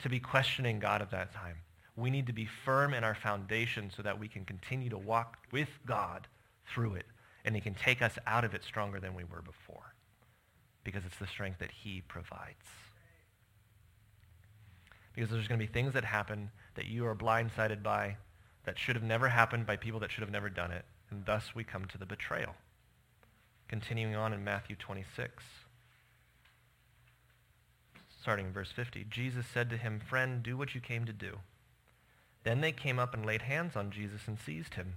To 0.00 0.08
be 0.08 0.18
questioning 0.20 0.78
God 0.78 1.00
at 1.00 1.10
that 1.12 1.32
time. 1.32 1.56
We 1.96 2.10
need 2.10 2.26
to 2.26 2.32
be 2.32 2.48
firm 2.64 2.94
in 2.94 3.04
our 3.04 3.14
foundation 3.14 3.90
so 3.94 4.02
that 4.02 4.18
we 4.18 4.28
can 4.28 4.44
continue 4.44 4.90
to 4.90 4.98
walk 4.98 5.38
with 5.52 5.68
God 5.86 6.26
through 6.66 6.94
it. 6.94 7.06
And 7.44 7.54
he 7.54 7.60
can 7.60 7.74
take 7.74 8.02
us 8.02 8.18
out 8.26 8.44
of 8.44 8.54
it 8.54 8.64
stronger 8.64 9.00
than 9.00 9.14
we 9.14 9.24
were 9.24 9.42
before. 9.42 9.89
Because 10.84 11.04
it's 11.04 11.18
the 11.18 11.26
strength 11.26 11.58
that 11.58 11.70
he 11.70 12.02
provides. 12.06 12.66
Because 15.14 15.30
there's 15.30 15.48
going 15.48 15.60
to 15.60 15.66
be 15.66 15.72
things 15.72 15.92
that 15.94 16.04
happen 16.04 16.50
that 16.74 16.86
you 16.86 17.06
are 17.06 17.14
blindsided 17.14 17.82
by 17.82 18.16
that 18.64 18.78
should 18.78 18.96
have 18.96 19.04
never 19.04 19.28
happened 19.28 19.66
by 19.66 19.76
people 19.76 20.00
that 20.00 20.10
should 20.10 20.22
have 20.22 20.30
never 20.30 20.48
done 20.48 20.70
it. 20.70 20.84
And 21.10 21.26
thus 21.26 21.54
we 21.54 21.64
come 21.64 21.86
to 21.86 21.98
the 21.98 22.06
betrayal. 22.06 22.54
Continuing 23.68 24.14
on 24.14 24.32
in 24.32 24.44
Matthew 24.44 24.76
26. 24.76 25.44
Starting 28.20 28.46
in 28.46 28.52
verse 28.52 28.70
50. 28.70 29.06
Jesus 29.10 29.46
said 29.52 29.70
to 29.70 29.76
him, 29.76 30.00
Friend, 30.00 30.42
do 30.42 30.56
what 30.56 30.74
you 30.74 30.80
came 30.80 31.04
to 31.04 31.12
do. 31.12 31.38
Then 32.44 32.60
they 32.60 32.72
came 32.72 32.98
up 32.98 33.14
and 33.14 33.26
laid 33.26 33.42
hands 33.42 33.76
on 33.76 33.90
Jesus 33.90 34.22
and 34.26 34.38
seized 34.38 34.74
him. 34.74 34.94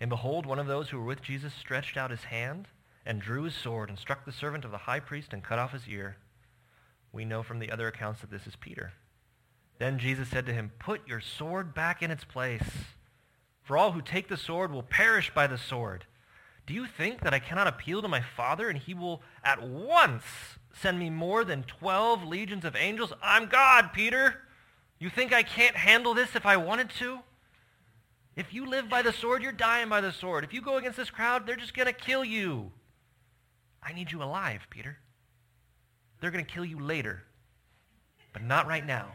And 0.00 0.08
behold, 0.08 0.46
one 0.46 0.58
of 0.58 0.66
those 0.66 0.88
who 0.88 0.98
were 0.98 1.04
with 1.04 1.22
Jesus 1.22 1.52
stretched 1.52 1.96
out 1.96 2.10
his 2.10 2.24
hand 2.24 2.68
and 3.10 3.20
drew 3.20 3.42
his 3.42 3.56
sword 3.56 3.88
and 3.88 3.98
struck 3.98 4.24
the 4.24 4.30
servant 4.30 4.64
of 4.64 4.70
the 4.70 4.78
high 4.78 5.00
priest 5.00 5.32
and 5.32 5.42
cut 5.42 5.58
off 5.58 5.72
his 5.72 5.88
ear. 5.88 6.16
We 7.12 7.24
know 7.24 7.42
from 7.42 7.58
the 7.58 7.72
other 7.72 7.88
accounts 7.88 8.20
that 8.20 8.30
this 8.30 8.46
is 8.46 8.54
Peter. 8.54 8.92
Then 9.80 9.98
Jesus 9.98 10.28
said 10.28 10.46
to 10.46 10.52
him, 10.52 10.70
Put 10.78 11.08
your 11.08 11.20
sword 11.20 11.74
back 11.74 12.04
in 12.04 12.12
its 12.12 12.22
place. 12.22 12.70
For 13.64 13.76
all 13.76 13.90
who 13.90 14.00
take 14.00 14.28
the 14.28 14.36
sword 14.36 14.70
will 14.70 14.84
perish 14.84 15.32
by 15.34 15.48
the 15.48 15.58
sword. 15.58 16.04
Do 16.68 16.72
you 16.72 16.86
think 16.86 17.22
that 17.22 17.34
I 17.34 17.40
cannot 17.40 17.66
appeal 17.66 18.00
to 18.00 18.06
my 18.06 18.20
Father 18.20 18.68
and 18.68 18.78
he 18.78 18.94
will 18.94 19.22
at 19.42 19.60
once 19.60 20.22
send 20.72 21.00
me 21.00 21.10
more 21.10 21.44
than 21.44 21.64
12 21.64 22.22
legions 22.22 22.64
of 22.64 22.76
angels? 22.76 23.12
I'm 23.20 23.46
God, 23.46 23.92
Peter. 23.92 24.42
You 25.00 25.10
think 25.10 25.32
I 25.32 25.42
can't 25.42 25.74
handle 25.74 26.14
this 26.14 26.36
if 26.36 26.46
I 26.46 26.58
wanted 26.58 26.90
to? 27.00 27.18
If 28.36 28.54
you 28.54 28.66
live 28.66 28.88
by 28.88 29.02
the 29.02 29.12
sword, 29.12 29.42
you're 29.42 29.50
dying 29.50 29.88
by 29.88 30.00
the 30.00 30.12
sword. 30.12 30.44
If 30.44 30.54
you 30.54 30.62
go 30.62 30.76
against 30.76 30.96
this 30.96 31.10
crowd, 31.10 31.44
they're 31.44 31.56
just 31.56 31.74
going 31.74 31.86
to 31.86 31.92
kill 31.92 32.24
you. 32.24 32.70
I 33.82 33.92
need 33.92 34.12
you 34.12 34.22
alive, 34.22 34.66
Peter. 34.70 34.98
They're 36.20 36.30
going 36.30 36.44
to 36.44 36.50
kill 36.50 36.64
you 36.64 36.78
later, 36.78 37.22
but 38.32 38.42
not 38.42 38.66
right 38.66 38.86
now. 38.86 39.12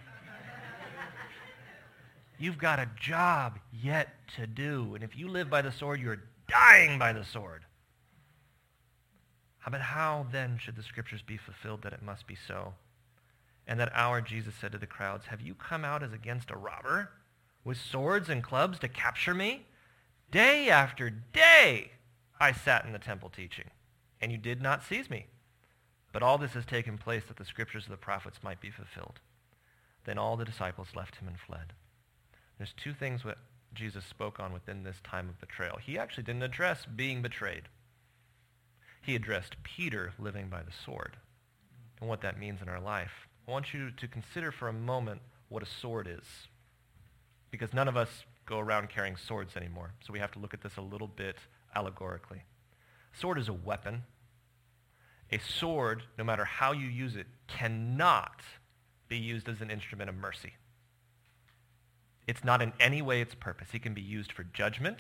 You've 2.37 2.57
got 2.57 2.79
a 2.79 2.89
job 2.99 3.59
yet 3.71 4.09
to 4.35 4.45
do. 4.45 4.93
And 4.95 5.03
if 5.03 5.15
you 5.17 5.29
live 5.29 5.49
by 5.49 5.61
the 5.61 5.71
sword, 5.71 6.01
you're 6.01 6.23
dying 6.47 6.99
by 6.99 7.13
the 7.13 7.23
sword. 7.23 7.63
Ah, 9.65 9.69
but 9.69 9.81
how 9.81 10.27
then 10.31 10.57
should 10.57 10.75
the 10.75 10.83
scriptures 10.83 11.21
be 11.21 11.37
fulfilled 11.37 11.81
that 11.83 11.93
it 11.93 12.03
must 12.03 12.27
be 12.27 12.35
so? 12.35 12.73
And 13.67 13.79
that 13.79 13.91
hour 13.95 14.21
Jesus 14.21 14.53
said 14.59 14.71
to 14.73 14.77
the 14.77 14.85
crowds, 14.85 15.27
Have 15.27 15.41
you 15.41 15.55
come 15.55 15.83
out 15.83 16.03
as 16.03 16.13
against 16.13 16.51
a 16.51 16.57
robber 16.57 17.11
with 17.63 17.77
swords 17.77 18.29
and 18.29 18.43
clubs 18.43 18.79
to 18.79 18.87
capture 18.87 19.33
me? 19.33 19.65
Day 20.29 20.69
after 20.69 21.09
day 21.09 21.91
I 22.39 22.51
sat 22.51 22.85
in 22.85 22.91
the 22.91 22.99
temple 22.99 23.29
teaching, 23.29 23.69
and 24.21 24.31
you 24.31 24.37
did 24.37 24.61
not 24.61 24.83
seize 24.83 25.09
me. 25.09 25.27
But 26.11 26.23
all 26.23 26.37
this 26.37 26.53
has 26.53 26.65
taken 26.65 26.97
place 26.97 27.23
that 27.27 27.37
the 27.37 27.45
scriptures 27.45 27.85
of 27.85 27.91
the 27.91 27.97
prophets 27.97 28.39
might 28.41 28.61
be 28.61 28.69
fulfilled. 28.71 29.19
Then 30.05 30.17
all 30.17 30.37
the 30.37 30.45
disciples 30.45 30.89
left 30.95 31.17
him 31.17 31.27
and 31.27 31.39
fled. 31.39 31.73
There's 32.57 32.73
two 32.73 32.93
things 32.93 33.23
that 33.23 33.37
Jesus 33.73 34.05
spoke 34.05 34.39
on 34.39 34.53
within 34.53 34.83
this 34.83 35.01
time 35.03 35.27
of 35.27 35.39
betrayal. 35.39 35.77
He 35.77 35.97
actually 35.97 36.23
didn't 36.23 36.43
address 36.43 36.85
being 36.85 37.21
betrayed. 37.21 37.63
He 39.01 39.15
addressed 39.15 39.61
Peter 39.63 40.13
living 40.17 40.47
by 40.47 40.63
the 40.63 40.71
sword 40.85 41.17
and 41.99 42.09
what 42.09 42.21
that 42.21 42.39
means 42.39 42.61
in 42.61 42.69
our 42.69 42.79
life. 42.79 43.27
I 43.47 43.51
want 43.51 43.73
you 43.73 43.91
to 43.91 44.07
consider 44.07 44.51
for 44.51 44.67
a 44.67 44.73
moment 44.73 45.21
what 45.49 45.63
a 45.63 45.67
sword 45.67 46.07
is. 46.07 46.25
Because 47.51 47.73
none 47.73 47.87
of 47.87 47.97
us 47.97 48.09
go 48.45 48.59
around 48.59 48.89
carrying 48.89 49.15
swords 49.17 49.55
anymore. 49.55 49.91
So 50.05 50.13
we 50.13 50.19
have 50.19 50.31
to 50.31 50.39
look 50.39 50.53
at 50.53 50.61
this 50.61 50.77
a 50.77 50.81
little 50.81 51.07
bit 51.07 51.37
allegorically. 51.75 52.43
Sword 53.19 53.37
is 53.37 53.47
a 53.47 53.53
weapon. 53.53 54.03
A 55.31 55.39
sword, 55.39 56.03
no 56.17 56.23
matter 56.23 56.45
how 56.45 56.71
you 56.71 56.87
use 56.87 57.15
it, 57.15 57.27
cannot 57.47 58.41
be 59.07 59.17
used 59.17 59.47
as 59.49 59.61
an 59.61 59.71
instrument 59.71 60.09
of 60.09 60.15
mercy. 60.15 60.53
It's 62.27 62.43
not 62.43 62.61
in 62.61 62.73
any 62.79 63.01
way 63.01 63.21
its 63.21 63.35
purpose. 63.35 63.69
It 63.73 63.83
can 63.83 63.93
be 63.93 64.01
used 64.01 64.31
for 64.31 64.43
judgment. 64.43 64.99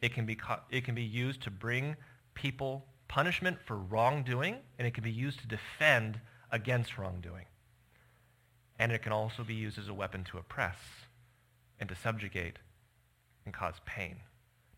It 0.00 0.12
can 0.12 0.26
be, 0.26 0.38
it 0.70 0.84
can 0.84 0.94
be 0.94 1.02
used 1.02 1.42
to 1.42 1.50
bring 1.50 1.96
people 2.34 2.86
punishment 3.08 3.58
for 3.64 3.76
wrongdoing, 3.76 4.58
and 4.78 4.86
it 4.86 4.94
can 4.94 5.04
be 5.04 5.10
used 5.10 5.40
to 5.40 5.46
defend 5.46 6.20
against 6.50 6.98
wrongdoing. 6.98 7.46
And 8.78 8.90
it 8.90 9.02
can 9.02 9.12
also 9.12 9.44
be 9.44 9.54
used 9.54 9.78
as 9.78 9.88
a 9.88 9.94
weapon 9.94 10.24
to 10.24 10.38
oppress 10.38 10.76
and 11.78 11.88
to 11.88 11.94
subjugate 11.94 12.58
and 13.44 13.54
cause 13.54 13.76
pain. 13.86 14.16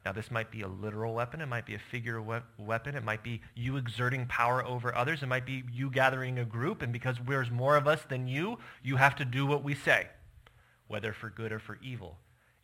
Now, 0.06 0.12
this 0.12 0.30
might 0.30 0.52
be 0.52 0.62
a 0.62 0.68
literal 0.68 1.14
weapon. 1.14 1.40
It 1.40 1.46
might 1.46 1.66
be 1.66 1.74
a 1.74 1.80
figure 1.80 2.22
we- 2.22 2.38
weapon. 2.58 2.94
It 2.94 3.02
might 3.02 3.24
be 3.24 3.40
you 3.56 3.76
exerting 3.76 4.24
power 4.26 4.64
over 4.64 4.94
others. 4.94 5.20
It 5.20 5.26
might 5.26 5.44
be 5.44 5.64
you 5.72 5.90
gathering 5.90 6.38
a 6.38 6.44
group, 6.44 6.80
and 6.80 6.92
because 6.92 7.16
there's 7.26 7.50
more 7.50 7.76
of 7.76 7.88
us 7.88 8.02
than 8.04 8.28
you, 8.28 8.60
you 8.84 8.98
have 8.98 9.16
to 9.16 9.24
do 9.24 9.46
what 9.46 9.64
we 9.64 9.74
say, 9.74 10.06
whether 10.86 11.12
for 11.12 11.28
good 11.28 11.50
or 11.50 11.58
for 11.58 11.80
evil. 11.82 12.18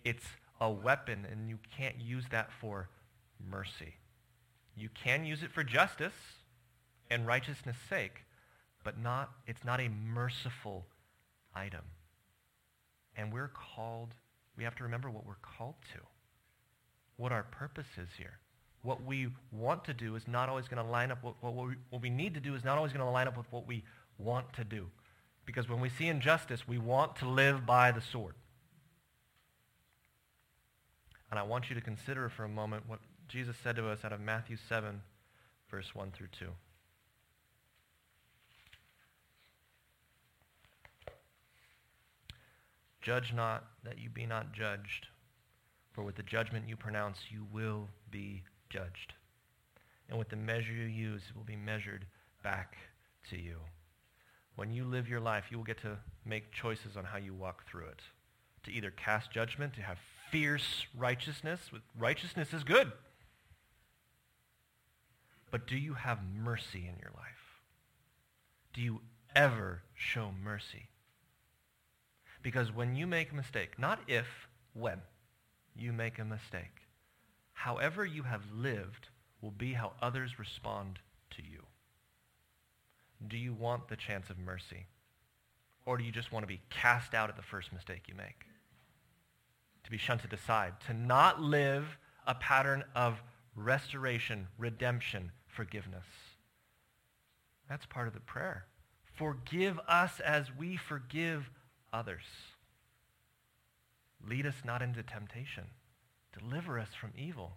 It's 0.05 0.24
a 0.61 0.70
weapon, 0.70 1.26
and 1.28 1.48
you 1.48 1.59
can't 1.76 2.00
use 2.00 2.26
that 2.31 2.52
for 2.52 2.90
mercy. 3.44 3.94
You 4.76 4.88
can 4.90 5.24
use 5.24 5.42
it 5.42 5.50
for 5.50 5.64
justice 5.64 6.14
and 7.11 7.26
righteousness' 7.26 7.76
sake, 7.90 8.24
but 8.85 9.00
not, 9.00 9.33
it's 9.48 9.64
not 9.64 9.81
a 9.81 9.88
merciful 9.88 10.87
item. 11.57 11.87
And 13.16 13.33
we're 13.33 13.50
called, 13.74 14.14
we 14.57 14.62
have 14.62 14.76
to 14.76 14.85
remember 14.85 15.11
what 15.11 15.26
we're 15.26 15.35
called 15.42 15.74
to, 15.92 15.98
what 17.23 17.31
our 17.31 17.45
purpose 17.45 17.87
is 17.97 18.09
here. 18.19 18.41
What 18.83 19.05
we 19.05 19.29
want 19.53 19.85
to 19.85 19.95
do 19.95 20.17
is 20.17 20.27
not 20.27 20.49
always 20.49 20.67
going 20.67 20.85
to 20.85 20.91
line 20.91 21.13
up 21.13 21.23
with 21.23 21.37
what 21.41 21.55
we, 21.55 21.77
what 21.91 22.03
we 22.03 22.11
need 22.11 22.35
to 22.35 22.41
do 22.41 22.57
is 22.57 22.65
not 22.65 22.77
always 22.77 22.93
going 22.93 23.05
to 23.05 23.11
line 23.11 23.29
up 23.29 23.37
with 23.37 23.47
what 23.53 23.65
we 23.65 23.85
want 24.19 24.53
to 24.55 24.65
do. 24.65 24.89
Because 25.47 25.69
when 25.69 25.81
we 25.81 25.89
see 25.89 26.09
injustice, 26.09 26.67
we 26.67 26.79
want 26.79 27.15
to 27.17 27.29
live 27.29 27.65
by 27.65 27.93
the 27.93 28.01
sword. 28.01 28.35
And 31.31 31.39
I 31.39 31.45
want 31.45 31.69
you 31.71 31.77
to 31.77 31.81
consider 31.81 32.29
for 32.29 32.43
a 32.43 32.49
moment 32.49 32.89
what 32.89 32.99
Jesus 33.29 33.55
said 33.63 33.77
to 33.77 33.89
us 33.89 34.01
out 34.05 34.13
of 34.13 34.21
Matthew 34.21 34.57
7, 34.69 35.01
verse 35.71 35.95
1 35.95 36.11
through 36.11 36.27
2. 36.37 36.47
Judge 43.01 43.33
not 43.33 43.65
that 43.85 43.99
you 43.99 44.11
be 44.11 44.27
not 44.27 44.53
judged, 44.53 45.07
for 45.92 46.02
with 46.02 46.16
the 46.16 46.22
judgment 46.22 46.68
you 46.68 46.76
pronounce 46.76 47.18
you 47.31 47.46
will 47.52 47.88
be 48.11 48.42
judged. 48.70 49.14
And 50.09 50.18
with 50.18 50.28
the 50.28 50.37
measure 50.37 50.72
you 50.72 50.85
use, 50.85 51.22
it 51.28 51.37
will 51.37 51.44
be 51.44 51.57
measured 51.57 52.07
back 52.42 52.76
to 53.31 53.38
you. 53.38 53.57
When 54.57 54.70
you 54.70 54.85
live 54.85 55.09
your 55.09 55.20
life, 55.20 55.44
you 55.50 55.57
will 55.57 55.64
get 55.64 55.81
to 55.83 55.98
make 56.24 56.52
choices 56.52 56.96
on 56.96 57.05
how 57.05 57.18
you 57.18 57.35
walk 57.35 57.66
through 57.66 57.87
it. 57.87 58.00
To 58.64 58.72
either 58.72 58.90
cast 58.90 59.31
judgment, 59.31 59.74
to 59.74 59.83
have 59.83 59.98
fierce 60.31 60.87
righteousness. 60.96 61.61
Righteousness 61.98 62.52
is 62.52 62.64
good. 62.64 62.92
But 65.50 65.66
do 65.66 65.76
you 65.76 65.94
have 65.94 66.18
mercy 66.24 66.88
in 66.88 66.98
your 67.00 67.12
life? 67.14 67.61
Do 68.72 68.81
you 68.81 69.00
ever 69.35 69.83
show 69.94 70.31
mercy? 70.42 70.88
Because 72.42 72.72
when 72.72 72.96
you 72.96 73.07
make 73.07 73.33
a 73.33 73.35
mistake, 73.35 73.78
not 73.78 74.00
if, 74.09 74.26
when 74.74 75.00
you 75.75 75.93
make 75.93 76.19
a 76.19 76.25
mistake, 76.25 76.87
however 77.53 78.05
you 78.05 78.25
have 78.25 78.43
lived 78.55 79.09
will 79.41 79.51
be 79.51 79.73
how 79.73 79.93
others 80.01 80.39
respond 80.39 80.99
to 81.31 81.43
you. 81.43 81.63
Do 83.27 83.37
you 83.37 83.53
want 83.53 83.89
the 83.89 83.97
chance 83.97 84.31
of 84.31 84.39
mercy? 84.39 84.87
Or 85.85 85.97
do 85.97 86.05
you 86.05 86.13
just 86.13 86.33
want 86.33 86.45
to 86.45 86.49
be 86.49 86.61
cast 86.71 87.15
out 87.15 87.29
at 87.29 87.37
the 87.37 87.43
first 87.43 87.73
mistake 87.73 88.03
you 88.09 88.15
make? 88.15 88.47
To 89.85 89.91
be 89.91 89.99
shunted 89.99 90.33
aside. 90.33 90.75
To 90.87 90.95
not 90.95 91.41
live 91.41 91.99
a 92.27 92.35
pattern 92.35 92.85
of 92.95 93.23
restoration, 93.57 94.47
redemption, 94.59 95.33
forgiveness. 95.47 96.07
That's 97.69 97.87
part 97.87 98.07
of 98.07 98.15
the 98.15 98.21
prayer. 98.21 98.67
Forgive 99.17 99.79
us 99.89 100.21
as 100.21 100.47
we 100.57 100.77
forgive 100.77 101.51
others. 101.93 102.25
Lead 104.29 104.47
us 104.47 104.55
not 104.65 104.83
into 104.83 105.03
temptation. 105.03 105.65
Deliver 106.39 106.79
us 106.79 106.89
from 106.99 107.11
evil. 107.17 107.53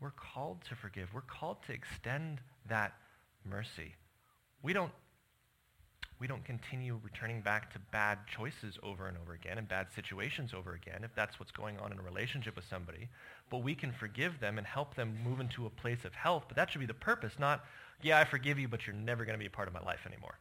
We're 0.00 0.10
called 0.10 0.64
to 0.68 0.74
forgive. 0.74 1.14
We're 1.14 1.20
called 1.20 1.58
to 1.66 1.72
extend 1.72 2.40
that 2.68 2.94
mercy. 3.44 3.94
We 4.62 4.72
don't, 4.72 4.90
we 6.18 6.26
don't 6.26 6.44
continue 6.44 6.98
returning 7.02 7.40
back 7.40 7.72
to 7.72 7.78
bad 7.92 8.18
choices 8.26 8.78
over 8.82 9.06
and 9.06 9.16
over 9.16 9.32
again 9.32 9.58
and 9.58 9.68
bad 9.68 9.86
situations 9.94 10.52
over 10.52 10.74
again 10.74 11.04
if 11.04 11.14
that's 11.14 11.38
what's 11.38 11.52
going 11.52 11.78
on 11.78 11.92
in 11.92 11.98
a 11.98 12.02
relationship 12.02 12.56
with 12.56 12.64
somebody. 12.68 13.08
But 13.48 13.58
we 13.58 13.76
can 13.76 13.92
forgive 13.92 14.40
them 14.40 14.58
and 14.58 14.66
help 14.66 14.96
them 14.96 15.18
move 15.24 15.38
into 15.38 15.66
a 15.66 15.70
place 15.70 16.04
of 16.04 16.14
health. 16.14 16.44
But 16.48 16.56
that 16.56 16.70
should 16.70 16.80
be 16.80 16.86
the 16.86 16.94
purpose, 16.94 17.34
not, 17.38 17.64
yeah, 18.02 18.18
I 18.18 18.24
forgive 18.24 18.58
you, 18.58 18.66
but 18.66 18.86
you're 18.86 18.96
never 18.96 19.24
going 19.24 19.34
to 19.34 19.40
be 19.40 19.46
a 19.46 19.50
part 19.50 19.68
of 19.68 19.74
my 19.74 19.82
life 19.82 20.00
anymore. 20.06 20.34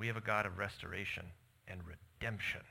We 0.00 0.06
have 0.06 0.16
a 0.16 0.22
God 0.22 0.46
of 0.46 0.56
restoration 0.56 1.26
and 1.68 1.82
redemption. 1.84 2.62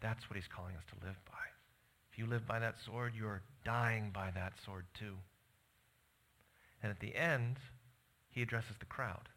That's 0.00 0.30
what 0.30 0.36
he's 0.36 0.46
calling 0.46 0.76
us 0.76 0.84
to 0.90 1.04
live 1.04 1.16
by. 1.26 1.32
If 2.12 2.16
you 2.16 2.26
live 2.26 2.46
by 2.46 2.60
that 2.60 2.76
sword, 2.78 3.12
you're 3.18 3.42
dying 3.64 4.12
by 4.14 4.30
that 4.36 4.52
sword 4.64 4.84
too. 4.96 5.16
And 6.80 6.92
at 6.92 7.00
the 7.00 7.16
end, 7.16 7.56
he 8.30 8.40
addresses 8.40 8.76
the 8.78 8.86
crowd. 8.86 9.28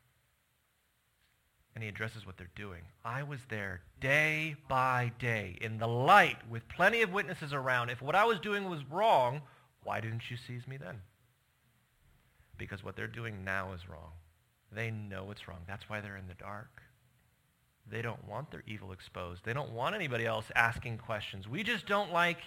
And 1.74 1.84
he 1.84 1.90
addresses 1.90 2.24
what 2.24 2.38
they're 2.38 2.52
doing. 2.56 2.84
I 3.04 3.24
was 3.24 3.40
there 3.50 3.82
day 4.00 4.58
by 4.70 5.12
day 5.18 5.58
in 5.60 5.80
the 5.80 5.88
light 5.88 6.38
with 6.48 6.70
plenty 6.70 7.02
of 7.02 7.12
witnesses 7.12 7.52
around. 7.52 7.90
If 7.90 8.04
what 8.04 8.14
I 8.14 8.26
was 8.26 8.40
doing 8.40 8.70
was 8.70 8.82
wrong, 8.92 9.42
why 9.84 10.02
didn't 10.02 10.30
you 10.30 10.38
seize 10.38 10.68
me 10.68 10.78
then? 10.78 11.02
Because 12.60 12.84
what 12.84 12.96
they're 12.96 13.08
doing 13.08 13.44
now 13.44 13.74
is 13.74 13.90
wrong. 13.90 14.12
They 14.72 14.92
know 14.92 15.32
it's 15.32 15.48
wrong. 15.48 15.60
That's 15.68 15.90
why 15.90 16.02
they're 16.02 16.18
in 16.18 16.28
the 16.28 16.34
dark. 16.34 16.82
They 17.90 18.02
don't 18.02 18.28
want 18.28 18.52
their 18.52 18.64
evil 18.68 18.92
exposed. 18.92 19.46
They 19.46 19.54
don't 19.54 19.72
want 19.72 19.96
anybody 19.96 20.26
else 20.26 20.46
asking 20.56 20.98
questions. 20.98 21.48
We 21.48 21.64
just 21.64 21.86
don't 21.86 22.12
like 22.12 22.40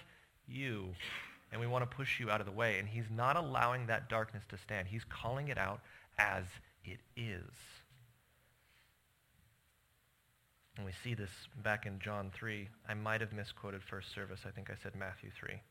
you, 0.47 0.89
and 1.51 1.59
we 1.59 1.65
want 1.67 1.89
to 1.89 1.95
push 1.95 2.19
you 2.19 2.29
out 2.29 2.39
of 2.39 2.45
the 2.45 2.51
way. 2.51 2.77
And 2.77 2.87
he's 2.87 3.09
not 3.09 3.37
allowing 3.37 3.87
that 3.87 4.07
darkness 4.09 4.43
to 4.49 4.57
stand. 4.57 4.87
He's 4.87 5.03
calling 5.03 5.47
it 5.47 5.57
out 5.57 5.81
as 6.19 6.43
it 6.85 6.99
is. 7.15 7.49
And 10.77 10.85
we 10.85 10.91
see 11.03 11.15
this 11.15 11.31
back 11.63 11.85
in 11.85 11.99
John 11.99 12.31
3. 12.33 12.67
I 12.87 12.93
might 12.93 13.21
have 13.21 13.33
misquoted 13.33 13.81
first 13.83 14.13
service. 14.13 14.41
I 14.47 14.51
think 14.51 14.69
I 14.69 14.75
said 14.81 14.95
Matthew 14.95 15.31
3. 15.31 15.61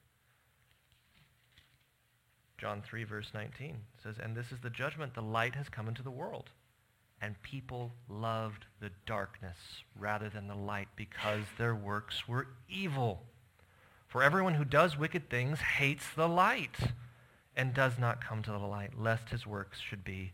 John 2.60 2.82
3, 2.82 3.04
verse 3.04 3.30
19 3.32 3.76
says, 4.02 4.16
And 4.22 4.36
this 4.36 4.52
is 4.52 4.58
the 4.60 4.68
judgment. 4.68 5.14
The 5.14 5.22
light 5.22 5.54
has 5.54 5.70
come 5.70 5.88
into 5.88 6.02
the 6.02 6.10
world. 6.10 6.50
And 7.22 7.40
people 7.42 7.92
loved 8.06 8.66
the 8.80 8.90
darkness 9.06 9.56
rather 9.98 10.28
than 10.28 10.46
the 10.46 10.54
light 10.54 10.88
because 10.94 11.44
their 11.56 11.74
works 11.74 12.28
were 12.28 12.48
evil. 12.68 13.22
For 14.08 14.22
everyone 14.22 14.54
who 14.54 14.64
does 14.64 14.98
wicked 14.98 15.30
things 15.30 15.60
hates 15.60 16.04
the 16.14 16.28
light 16.28 16.76
and 17.56 17.72
does 17.72 17.98
not 17.98 18.22
come 18.22 18.42
to 18.42 18.50
the 18.50 18.58
light, 18.58 18.98
lest 18.98 19.30
his 19.30 19.46
works 19.46 19.80
should 19.80 20.04
be 20.04 20.32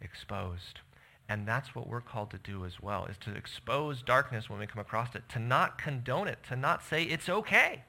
exposed. 0.00 0.80
And 1.28 1.46
that's 1.46 1.74
what 1.74 1.88
we're 1.88 2.00
called 2.00 2.30
to 2.30 2.38
do 2.38 2.64
as 2.64 2.80
well, 2.80 3.04
is 3.06 3.18
to 3.18 3.34
expose 3.34 4.02
darkness 4.02 4.48
when 4.48 4.60
we 4.60 4.66
come 4.66 4.80
across 4.80 5.14
it, 5.14 5.28
to 5.30 5.38
not 5.38 5.76
condone 5.76 6.26
it, 6.26 6.38
to 6.48 6.56
not 6.56 6.82
say 6.82 7.02
it's 7.02 7.28
okay. 7.28 7.84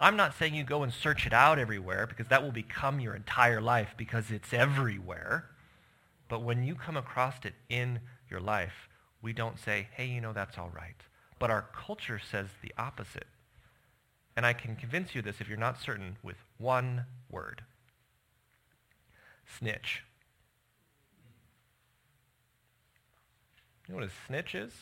I'm 0.00 0.16
not 0.16 0.36
saying 0.36 0.54
you 0.54 0.64
go 0.64 0.82
and 0.82 0.92
search 0.92 1.26
it 1.26 1.32
out 1.32 1.58
everywhere 1.58 2.06
because 2.06 2.28
that 2.28 2.42
will 2.42 2.52
become 2.52 3.00
your 3.00 3.16
entire 3.16 3.60
life 3.60 3.94
because 3.96 4.30
it's 4.30 4.52
everywhere. 4.52 5.46
But 6.28 6.42
when 6.42 6.62
you 6.62 6.74
come 6.74 6.96
across 6.96 7.34
it 7.44 7.54
in 7.68 8.00
your 8.30 8.40
life, 8.40 8.88
we 9.22 9.32
don't 9.32 9.58
say, 9.58 9.88
hey, 9.92 10.06
you 10.06 10.20
know, 10.20 10.32
that's 10.32 10.56
all 10.56 10.70
right. 10.74 10.94
But 11.38 11.50
our 11.50 11.66
culture 11.74 12.20
says 12.20 12.46
the 12.62 12.72
opposite. 12.78 13.26
And 14.36 14.46
I 14.46 14.52
can 14.52 14.76
convince 14.76 15.16
you 15.16 15.22
this 15.22 15.40
if 15.40 15.48
you're 15.48 15.58
not 15.58 15.80
certain 15.80 16.16
with 16.22 16.36
one 16.58 17.06
word. 17.28 17.62
Snitch. 19.58 20.04
You 23.88 23.94
know 23.94 24.00
what 24.00 24.08
a 24.08 24.12
snitch 24.26 24.54
is? 24.54 24.72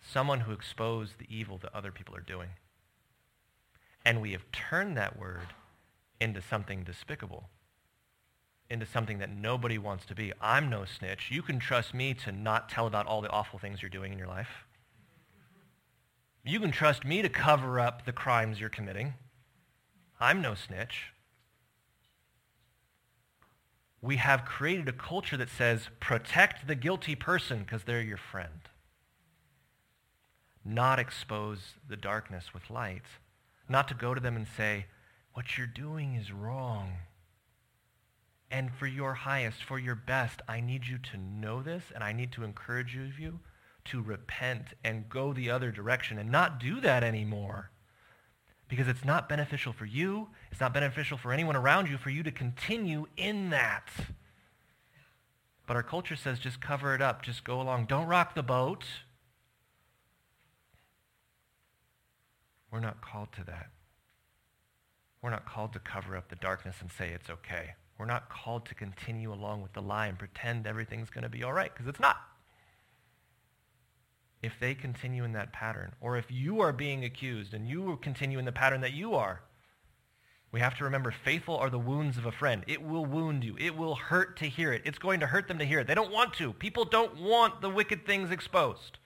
Someone 0.00 0.40
who 0.40 0.52
exposed 0.52 1.18
the 1.18 1.26
evil 1.28 1.58
that 1.58 1.74
other 1.74 1.90
people 1.90 2.14
are 2.14 2.20
doing. 2.20 2.50
And 4.04 4.20
we 4.20 4.32
have 4.32 4.50
turned 4.52 4.96
that 4.96 5.18
word 5.18 5.48
into 6.20 6.42
something 6.42 6.84
despicable, 6.84 7.48
into 8.68 8.86
something 8.86 9.18
that 9.18 9.30
nobody 9.30 9.78
wants 9.78 10.04
to 10.06 10.14
be. 10.14 10.32
I'm 10.40 10.68
no 10.68 10.84
snitch. 10.84 11.30
You 11.30 11.42
can 11.42 11.58
trust 11.58 11.94
me 11.94 12.14
to 12.14 12.32
not 12.32 12.68
tell 12.68 12.86
about 12.86 13.06
all 13.06 13.20
the 13.20 13.30
awful 13.30 13.58
things 13.58 13.82
you're 13.82 13.88
doing 13.88 14.12
in 14.12 14.18
your 14.18 14.28
life. 14.28 14.66
You 16.44 16.60
can 16.60 16.70
trust 16.70 17.04
me 17.04 17.22
to 17.22 17.28
cover 17.28 17.80
up 17.80 18.04
the 18.04 18.12
crimes 18.12 18.60
you're 18.60 18.68
committing. 18.68 19.14
I'm 20.20 20.42
no 20.42 20.54
snitch. 20.54 21.14
we 24.04 24.16
have 24.16 24.44
created 24.44 24.86
a 24.86 24.92
culture 24.92 25.36
that 25.38 25.48
says 25.48 25.88
protect 25.98 26.66
the 26.66 26.74
guilty 26.74 27.14
person 27.14 27.60
because 27.60 27.84
they're 27.84 28.02
your 28.02 28.18
friend. 28.18 28.68
Not 30.62 30.98
expose 30.98 31.74
the 31.88 31.96
darkness 31.96 32.52
with 32.52 32.68
light. 32.68 33.04
Not 33.68 33.88
to 33.88 33.94
go 33.94 34.14
to 34.14 34.20
them 34.20 34.36
and 34.36 34.46
say, 34.46 34.86
what 35.32 35.58
you're 35.58 35.66
doing 35.66 36.14
is 36.14 36.32
wrong. 36.32 36.92
And 38.50 38.72
for 38.72 38.86
your 38.86 39.14
highest, 39.14 39.64
for 39.64 39.78
your 39.78 39.96
best, 39.96 40.40
I 40.48 40.60
need 40.60 40.86
you 40.86 40.98
to 40.98 41.16
know 41.16 41.62
this 41.62 41.84
and 41.94 42.04
I 42.04 42.12
need 42.12 42.30
to 42.32 42.44
encourage 42.44 42.94
you 42.94 43.40
to 43.86 44.00
repent 44.00 44.68
and 44.84 45.08
go 45.08 45.32
the 45.32 45.50
other 45.50 45.70
direction 45.70 46.18
and 46.18 46.30
not 46.30 46.60
do 46.60 46.80
that 46.80 47.02
anymore 47.02 47.70
because 48.68 48.88
it's 48.88 49.04
not 49.04 49.28
beneficial 49.28 49.72
for 49.72 49.84
you. 49.84 50.28
It's 50.50 50.60
not 50.60 50.72
beneficial 50.72 51.18
for 51.18 51.32
anyone 51.32 51.56
around 51.56 51.88
you 51.88 51.98
for 51.98 52.10
you 52.10 52.22
to 52.22 52.30
continue 52.30 53.06
in 53.16 53.50
that. 53.50 53.88
But 55.66 55.76
our 55.76 55.82
culture 55.82 56.16
says 56.16 56.38
just 56.38 56.60
cover 56.60 56.94
it 56.94 57.02
up. 57.02 57.22
Just 57.22 57.44
go 57.44 57.60
along. 57.60 57.86
Don't 57.86 58.06
rock 58.06 58.34
the 58.34 58.42
boat. 58.42 58.84
We're 62.74 62.80
not 62.80 63.00
called 63.00 63.28
to 63.36 63.44
that. 63.44 63.70
We're 65.22 65.30
not 65.30 65.46
called 65.46 65.72
to 65.72 65.78
cover 65.78 66.16
up 66.16 66.28
the 66.28 66.36
darkness 66.36 66.76
and 66.80 66.90
say 66.90 67.12
it's 67.12 67.30
okay. 67.30 67.70
We're 67.98 68.04
not 68.04 68.28
called 68.28 68.66
to 68.66 68.74
continue 68.74 69.32
along 69.32 69.62
with 69.62 69.72
the 69.72 69.80
lie 69.80 70.08
and 70.08 70.18
pretend 70.18 70.66
everything's 70.66 71.08
going 71.08 71.22
to 71.22 71.30
be 71.30 71.42
all 71.42 71.52
right 71.52 71.72
because 71.72 71.86
it's 71.88 72.00
not 72.00 72.16
if 74.44 74.60
they 74.60 74.74
continue 74.74 75.24
in 75.24 75.32
that 75.32 75.52
pattern, 75.52 75.92
or 76.00 76.18
if 76.18 76.26
you 76.30 76.60
are 76.60 76.72
being 76.72 77.04
accused 77.04 77.54
and 77.54 77.66
you 77.66 77.98
continue 78.02 78.38
in 78.38 78.44
the 78.44 78.52
pattern 78.52 78.82
that 78.82 78.92
you 78.92 79.14
are, 79.14 79.40
we 80.52 80.60
have 80.60 80.76
to 80.76 80.84
remember 80.84 81.10
faithful 81.24 81.56
are 81.56 81.70
the 81.70 81.78
wounds 81.78 82.18
of 82.18 82.26
a 82.26 82.32
friend. 82.32 82.62
It 82.66 82.82
will 82.82 83.06
wound 83.06 83.42
you. 83.42 83.56
It 83.58 83.76
will 83.76 83.94
hurt 83.94 84.36
to 84.38 84.44
hear 84.44 84.72
it. 84.72 84.82
It's 84.84 84.98
going 84.98 85.20
to 85.20 85.26
hurt 85.26 85.48
them 85.48 85.58
to 85.58 85.64
hear 85.64 85.80
it. 85.80 85.86
They 85.86 85.94
don't 85.94 86.12
want 86.12 86.34
to. 86.34 86.52
People 86.52 86.84
don't 86.84 87.20
want 87.20 87.60
the 87.60 87.70
wicked 87.70 88.04
things 88.04 88.30
exposed. 88.30 88.98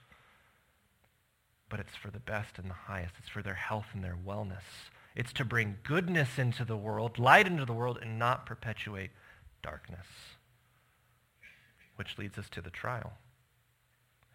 But 1.69 1.79
it's 1.79 1.95
for 1.95 2.09
the 2.09 2.19
best 2.19 2.57
and 2.57 2.69
the 2.69 2.73
highest. 2.73 3.15
It's 3.19 3.29
for 3.29 3.43
their 3.43 3.53
health 3.53 3.87
and 3.93 4.03
their 4.03 4.17
wellness. 4.25 4.89
It's 5.15 5.33
to 5.33 5.45
bring 5.45 5.77
goodness 5.83 6.37
into 6.37 6.65
the 6.65 6.77
world, 6.77 7.19
light 7.19 7.47
into 7.47 7.65
the 7.65 7.73
world, 7.73 7.99
and 8.01 8.17
not 8.17 8.45
perpetuate 8.45 9.11
darkness. 9.61 10.07
Which 11.95 12.17
leads 12.17 12.37
us 12.37 12.49
to 12.49 12.61
the 12.61 12.69
trial. 12.69 13.13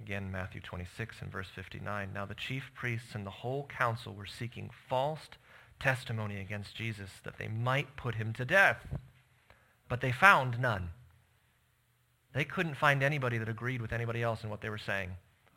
Again, 0.01 0.31
Matthew 0.31 0.61
26 0.61 1.23
and 1.23 1.33
verse 1.33 1.49
59. 1.55 2.11
Now 2.13 2.27
the 2.27 2.35
chief 2.35 2.71
priests 2.75 3.15
and 3.15 3.25
the 3.25 3.31
whole 3.31 3.67
council 3.67 4.15
were 4.15 4.27
seeking 4.27 4.71
false 4.89 5.29
testimony 5.81 6.41
against 6.41 6.77
Jesus 6.77 7.11
that 7.25 7.39
they 7.39 7.49
might 7.49 7.97
put 7.97 8.17
him 8.17 8.33
to 8.35 8.45
death. 8.45 8.87
But 9.89 10.01
they 10.01 10.13
found 10.13 10.61
none. 10.61 10.91
They 12.33 12.45
couldn't 12.45 12.77
find 12.77 13.03
anybody 13.03 13.39
that 13.39 13.49
agreed 13.49 13.81
with 13.81 13.93
anybody 13.93 14.23
else 14.23 14.43
in 14.45 14.51
what 14.51 14.61
they 14.61 14.71
were 14.71 14.79
saying 14.79 15.13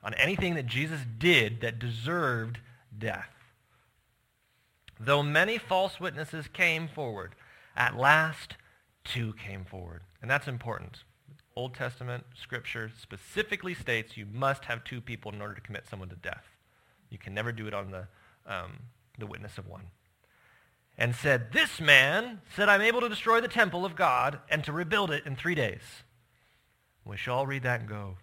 on 0.08 0.14
anything 0.14 0.56
that 0.56 0.66
Jesus 0.66 1.02
did 1.18 1.60
that 1.60 1.80
deserved 1.80 2.60
death. 2.98 3.28
Though 4.98 5.22
many 5.22 5.58
false 5.58 6.00
witnesses 6.00 6.48
came 6.48 6.88
forward, 6.88 7.36
at 7.76 7.98
last 7.98 8.56
two 9.04 9.34
came 9.34 9.66
forward. 9.66 10.04
And 10.22 10.32
that's 10.32 10.48
important. 10.48 11.04
Old 11.58 11.74
Testament 11.74 12.24
scripture 12.42 12.90
specifically 13.02 13.74
states 13.74 14.16
you 14.16 14.26
must 14.32 14.64
have 14.64 14.86
two 14.86 15.02
people 15.02 15.34
in 15.34 15.42
order 15.42 15.56
to 15.56 15.62
commit 15.62 15.86
someone 15.90 16.08
to 16.08 16.16
death. 16.16 16.46
You 17.10 17.18
can 17.18 17.34
never 17.34 17.52
do 17.52 17.68
it 17.68 17.74
on 17.74 17.92
the, 17.92 18.08
um, 18.46 18.78
the 19.20 19.28
witness 19.28 19.58
of 19.58 19.68
one. 19.68 19.88
And 20.98 21.14
said, 21.16 21.52
This 21.52 21.82
man 21.82 22.40
said, 22.56 22.70
I'm 22.70 22.82
able 22.82 23.02
to 23.02 23.10
destroy 23.10 23.42
the 23.42 23.50
temple 23.50 23.84
of 23.84 23.98
God 23.98 24.40
and 24.50 24.64
to 24.64 24.72
rebuild 24.72 25.12
it 25.12 25.26
in 25.26 25.36
three 25.36 25.56
days. 25.56 25.82
We 27.04 27.18
shall 27.18 27.40
all 27.40 27.48
read 27.48 27.64
that 27.64 27.82
and 27.82 27.90
go, 27.90 28.16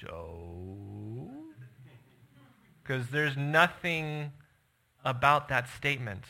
So? 0.00 1.30
Because 2.82 3.08
there's 3.08 3.36
nothing 3.36 4.32
about 5.04 5.48
that 5.48 5.68
statement 5.68 6.24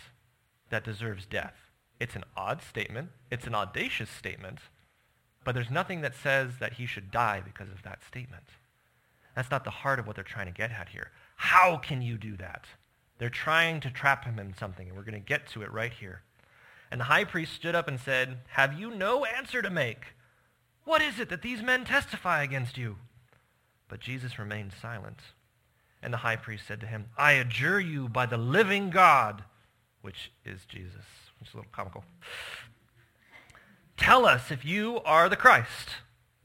that 0.70 0.84
deserves 0.84 1.26
death. 1.26 1.54
It's 1.98 2.16
an 2.16 2.24
odd 2.36 2.62
statement. 2.62 3.10
It's 3.30 3.46
an 3.46 3.54
audacious 3.54 4.10
statement. 4.10 4.58
But 5.44 5.54
there's 5.54 5.70
nothing 5.70 6.00
that 6.02 6.14
says 6.14 6.58
that 6.60 6.74
he 6.74 6.86
should 6.86 7.10
die 7.10 7.42
because 7.44 7.68
of 7.70 7.82
that 7.82 8.04
statement. 8.04 8.44
That's 9.34 9.50
not 9.50 9.64
the 9.64 9.70
heart 9.70 9.98
of 9.98 10.06
what 10.06 10.16
they're 10.16 10.24
trying 10.24 10.46
to 10.46 10.52
get 10.52 10.70
at 10.70 10.90
here. 10.90 11.12
How 11.36 11.76
can 11.76 12.02
you 12.02 12.18
do 12.18 12.36
that? 12.36 12.66
They're 13.18 13.30
trying 13.30 13.80
to 13.80 13.90
trap 13.90 14.24
him 14.24 14.38
in 14.38 14.54
something, 14.54 14.88
and 14.88 14.96
we're 14.96 15.04
going 15.04 15.14
to 15.14 15.20
get 15.20 15.46
to 15.48 15.62
it 15.62 15.72
right 15.72 15.92
here. 15.92 16.22
And 16.90 17.00
the 17.00 17.04
high 17.04 17.24
priest 17.24 17.52
stood 17.52 17.74
up 17.74 17.86
and 17.86 18.00
said, 18.00 18.38
Have 18.48 18.78
you 18.78 18.90
no 18.90 19.24
answer 19.24 19.62
to 19.62 19.70
make? 19.70 20.14
What 20.84 21.02
is 21.02 21.20
it 21.20 21.28
that 21.28 21.42
these 21.42 21.62
men 21.62 21.84
testify 21.84 22.42
against 22.42 22.76
you? 22.76 22.96
But 23.90 24.00
Jesus 24.00 24.38
remained 24.38 24.72
silent. 24.80 25.18
And 26.02 26.14
the 26.14 26.18
high 26.18 26.36
priest 26.36 26.66
said 26.66 26.80
to 26.80 26.86
him, 26.86 27.06
I 27.18 27.32
adjure 27.32 27.80
you 27.80 28.08
by 28.08 28.24
the 28.24 28.38
living 28.38 28.88
God, 28.88 29.44
which 30.00 30.32
is 30.46 30.64
Jesus. 30.64 31.04
Which 31.38 31.48
is 31.48 31.54
a 31.54 31.58
little 31.58 31.72
comical. 31.72 32.04
Tell 33.98 34.24
us 34.24 34.50
if 34.50 34.64
you 34.64 35.00
are 35.04 35.28
the 35.28 35.36
Christ, 35.36 35.88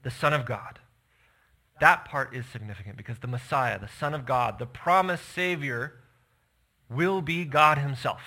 the 0.02 0.10
Son 0.10 0.34
of 0.34 0.44
God. 0.44 0.80
That 1.80 2.04
part 2.04 2.34
is 2.34 2.44
significant 2.46 2.96
because 2.96 3.20
the 3.20 3.26
Messiah, 3.28 3.78
the 3.78 3.88
Son 3.88 4.12
of 4.12 4.26
God, 4.26 4.58
the 4.58 4.66
promised 4.66 5.28
Savior, 5.28 5.94
will 6.90 7.22
be 7.22 7.44
God 7.44 7.78
himself. 7.78 8.20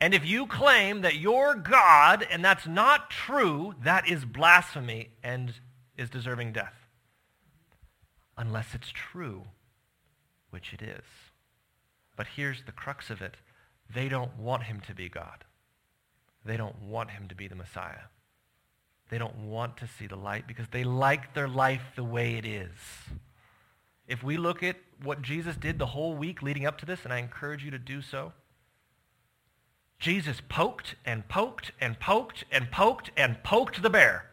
And 0.00 0.12
if 0.12 0.26
you 0.26 0.46
claim 0.46 1.00
that 1.00 1.16
you're 1.16 1.54
God 1.54 2.26
and 2.30 2.44
that's 2.44 2.66
not 2.66 3.10
true, 3.10 3.74
that 3.82 4.08
is 4.08 4.24
blasphemy 4.24 5.10
and 5.22 5.54
is 5.96 6.10
deserving 6.10 6.52
death. 6.52 6.83
Unless 8.36 8.74
it's 8.74 8.90
true, 8.90 9.44
which 10.50 10.72
it 10.72 10.82
is. 10.82 11.04
But 12.16 12.28
here's 12.36 12.64
the 12.64 12.72
crux 12.72 13.10
of 13.10 13.22
it. 13.22 13.36
They 13.92 14.08
don't 14.08 14.36
want 14.38 14.64
him 14.64 14.80
to 14.86 14.94
be 14.94 15.08
God. 15.08 15.44
They 16.44 16.56
don't 16.56 16.82
want 16.82 17.10
him 17.10 17.28
to 17.28 17.34
be 17.34 17.48
the 17.48 17.54
Messiah. 17.54 18.08
They 19.10 19.18
don't 19.18 19.48
want 19.48 19.76
to 19.78 19.86
see 19.86 20.06
the 20.06 20.16
light 20.16 20.46
because 20.46 20.66
they 20.70 20.84
like 20.84 21.34
their 21.34 21.48
life 21.48 21.82
the 21.94 22.04
way 22.04 22.34
it 22.34 22.46
is. 22.46 22.70
If 24.06 24.22
we 24.22 24.36
look 24.36 24.62
at 24.62 24.76
what 25.02 25.22
Jesus 25.22 25.56
did 25.56 25.78
the 25.78 25.86
whole 25.86 26.14
week 26.14 26.42
leading 26.42 26.66
up 26.66 26.78
to 26.78 26.86
this, 26.86 27.00
and 27.04 27.12
I 27.12 27.18
encourage 27.18 27.64
you 27.64 27.70
to 27.70 27.78
do 27.78 28.02
so, 28.02 28.32
Jesus 29.98 30.42
poked 30.48 30.96
and 31.04 31.26
poked 31.28 31.72
and 31.80 31.98
poked 31.98 32.44
and 32.50 32.70
poked 32.70 33.10
and 33.16 33.42
poked 33.42 33.82
the 33.82 33.90
bear 33.90 34.30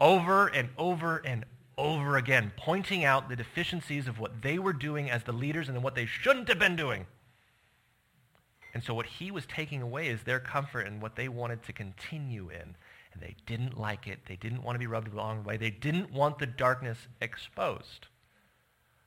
over 0.00 0.46
and 0.46 0.70
over 0.78 1.18
and 1.18 1.44
over 1.76 2.16
again, 2.16 2.52
pointing 2.56 3.04
out 3.04 3.28
the 3.28 3.36
deficiencies 3.36 4.06
of 4.06 4.18
what 4.18 4.42
they 4.42 4.58
were 4.58 4.72
doing 4.72 5.10
as 5.10 5.24
the 5.24 5.32
leaders 5.32 5.68
and 5.68 5.82
what 5.82 5.94
they 5.94 6.06
shouldn't 6.06 6.48
have 6.48 6.58
been 6.58 6.76
doing. 6.76 7.06
And 8.72 8.82
so 8.82 8.92
what 8.92 9.06
he 9.06 9.30
was 9.30 9.46
taking 9.46 9.82
away 9.82 10.08
is 10.08 10.22
their 10.22 10.40
comfort 10.40 10.86
and 10.86 11.00
what 11.00 11.16
they 11.16 11.28
wanted 11.28 11.62
to 11.64 11.72
continue 11.72 12.50
in. 12.50 12.76
And 13.12 13.22
they 13.22 13.36
didn't 13.46 13.78
like 13.78 14.08
it. 14.08 14.20
They 14.26 14.34
didn't 14.34 14.64
want 14.64 14.74
to 14.74 14.80
be 14.80 14.88
rubbed 14.88 15.12
along 15.12 15.36
the 15.36 15.36
wrong 15.36 15.44
way. 15.44 15.56
They 15.56 15.70
didn't 15.70 16.12
want 16.12 16.38
the 16.38 16.46
darkness 16.46 16.98
exposed. 17.20 18.08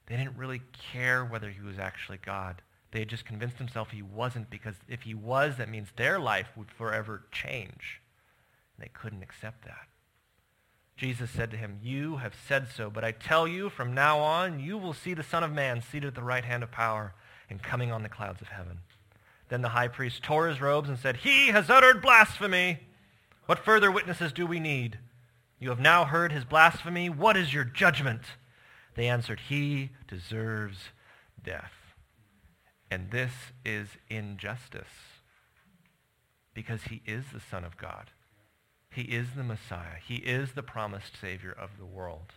They 0.06 0.15
didn't 0.15 0.38
really 0.38 0.62
care 0.93 1.25
whether 1.25 1.49
he 1.49 1.62
was 1.62 1.77
actually 1.77 2.19
God. 2.19 2.62
They 2.91 2.99
had 2.99 3.10
just 3.10 3.25
convinced 3.25 3.58
themselves 3.58 3.91
he 3.91 4.01
wasn't 4.01 4.49
because 4.49 4.75
if 4.88 5.01
he 5.01 5.13
was, 5.13 5.58
that 5.58 5.69
means 5.69 5.89
their 5.97 6.17
life 6.17 6.47
would 6.56 6.71
forever 6.71 7.23
change. 7.32 8.01
And 8.75 8.86
they 8.86 8.89
couldn't 8.93 9.23
accept 9.23 9.65
that. 9.65 9.88
Jesus 10.98 11.30
said 11.30 11.52
to 11.52 11.58
him, 11.58 11.80
You 11.82 12.18
have 12.18 12.34
said 12.48 12.68
so, 12.76 12.90
but 12.90 13.04
I 13.04 13.12
tell 13.12 13.48
you, 13.48 13.70
from 13.70 13.94
now 13.94 14.20
on, 14.20 14.60
you 14.60 14.78
will 14.78 14.94
see 14.94 15.14
the 15.14 15.24
Son 15.24 15.44
of 15.44 15.54
Man 15.54 15.82
seated 15.82 16.08
at 16.08 16.16
the 16.16 16.24
right 16.24 16.44
hand 16.44 16.64
of 16.64 16.72
power 16.72 17.14
and 17.50 17.62
coming 17.62 17.92
on 17.92 18.02
the 18.04 18.10
clouds 18.10 18.42
of 18.42 18.48
heaven. 18.48 18.80
Then 19.50 19.62
the 19.62 19.70
high 19.70 19.88
priest 19.88 20.24
tore 20.24 20.48
his 20.48 20.60
robes 20.60 20.90
and 20.90 20.98
said, 20.98 21.18
He 21.18 21.48
has 21.50 21.70
uttered 21.70 22.02
blasphemy. 22.02 22.80
What 23.45 23.60
further 23.60 23.91
witnesses 23.91 24.34
do 24.34 24.45
we 24.48 24.60
need? 24.60 24.98
You 25.60 25.70
have 25.70 25.80
now 25.80 26.04
heard 26.04 26.32
his 26.32 26.43
blasphemy. 26.43 27.10
What 27.10 27.38
is 27.38 27.54
your 27.54 27.64
judgment? 27.64 28.22
They 28.95 29.08
answered, 29.08 29.41
He 29.48 29.91
deserves 30.08 30.89
death. 31.43 31.72
And 32.89 33.12
this 33.12 33.32
is 33.64 33.88
injustice 34.10 34.88
because 36.54 36.84
he 36.84 37.04
is 37.06 37.26
the 37.32 37.39
Son 37.39 37.64
of 37.64 37.78
God. 37.78 38.10
He 38.98 39.04
is 39.04 39.28
the 39.36 39.43
Messiah. 39.43 40.00
He 40.04 40.16
is 40.16 40.54
the 40.54 40.64
promised 40.64 41.22
Savior 41.22 41.52
of 41.52 41.78
the 41.78 41.86
world. 41.86 42.34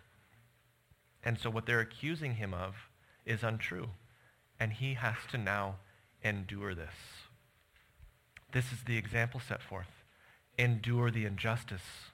And 1.25 1.39
so 1.39 1.49
what 1.49 1.65
they're 1.65 1.81
accusing 1.81 2.35
him 2.35 2.53
of 2.53 2.75
is 3.25 3.43
untrue. 3.43 3.89
And 4.61 4.75
he 4.75 4.93
has 4.93 5.15
to 5.31 5.39
now 5.39 5.77
endure 6.23 6.75
this. 6.75 6.93
This 8.53 8.73
is 8.73 8.83
the 8.85 8.99
example 8.99 9.41
set 9.41 9.63
forth. 9.63 10.05
Endure 10.59 11.11
the 11.11 11.25
injustice. 11.25 12.11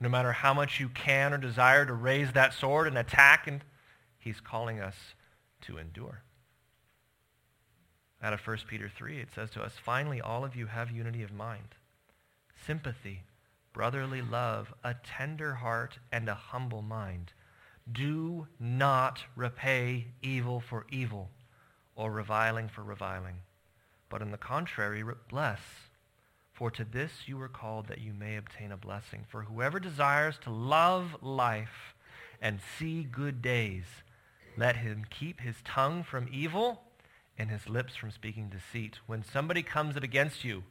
No 0.00 0.08
matter 0.08 0.32
how 0.32 0.54
much 0.54 0.80
you 0.80 0.88
can 0.88 1.34
or 1.34 1.38
desire 1.38 1.84
to 1.84 1.92
raise 1.92 2.32
that 2.32 2.54
sword 2.54 2.86
and 2.86 2.96
attack, 2.96 3.46
and 3.46 3.60
he's 4.18 4.40
calling 4.40 4.80
us 4.80 4.96
to 5.66 5.76
endure. 5.76 6.22
Out 8.22 8.32
of 8.32 8.40
1 8.40 8.56
Peter 8.68 8.88
3, 8.88 9.20
it 9.20 9.28
says 9.34 9.50
to 9.50 9.60
us, 9.60 9.74
Finally, 9.76 10.22
all 10.22 10.46
of 10.46 10.56
you 10.56 10.64
have 10.64 10.90
unity 10.90 11.22
of 11.22 11.30
mind, 11.30 11.74
sympathy, 12.66 13.24
brotherly 13.76 14.22
love, 14.22 14.72
a 14.82 14.94
tender 15.04 15.56
heart, 15.56 15.98
and 16.10 16.30
a 16.30 16.34
humble 16.34 16.80
mind. 16.80 17.34
Do 17.92 18.46
not 18.58 19.22
repay 19.36 20.06
evil 20.22 20.60
for 20.60 20.86
evil 20.90 21.28
or 21.94 22.10
reviling 22.10 22.70
for 22.70 22.82
reviling, 22.82 23.36
but 24.08 24.22
on 24.22 24.30
the 24.30 24.38
contrary, 24.38 25.04
bless. 25.28 25.60
For 26.54 26.70
to 26.70 26.84
this 26.86 27.12
you 27.26 27.36
were 27.36 27.50
called 27.50 27.88
that 27.88 28.00
you 28.00 28.14
may 28.14 28.36
obtain 28.36 28.72
a 28.72 28.78
blessing. 28.78 29.26
For 29.28 29.42
whoever 29.42 29.78
desires 29.78 30.38
to 30.44 30.50
love 30.50 31.14
life 31.20 31.94
and 32.40 32.60
see 32.78 33.02
good 33.02 33.42
days, 33.42 33.84
let 34.56 34.76
him 34.76 35.04
keep 35.10 35.42
his 35.42 35.56
tongue 35.66 36.02
from 36.02 36.30
evil 36.32 36.80
and 37.36 37.50
his 37.50 37.68
lips 37.68 37.94
from 37.94 38.10
speaking 38.10 38.48
deceit. 38.48 39.00
When 39.06 39.22
somebody 39.22 39.62
comes 39.62 39.96
against 39.96 40.44
you 40.44 40.64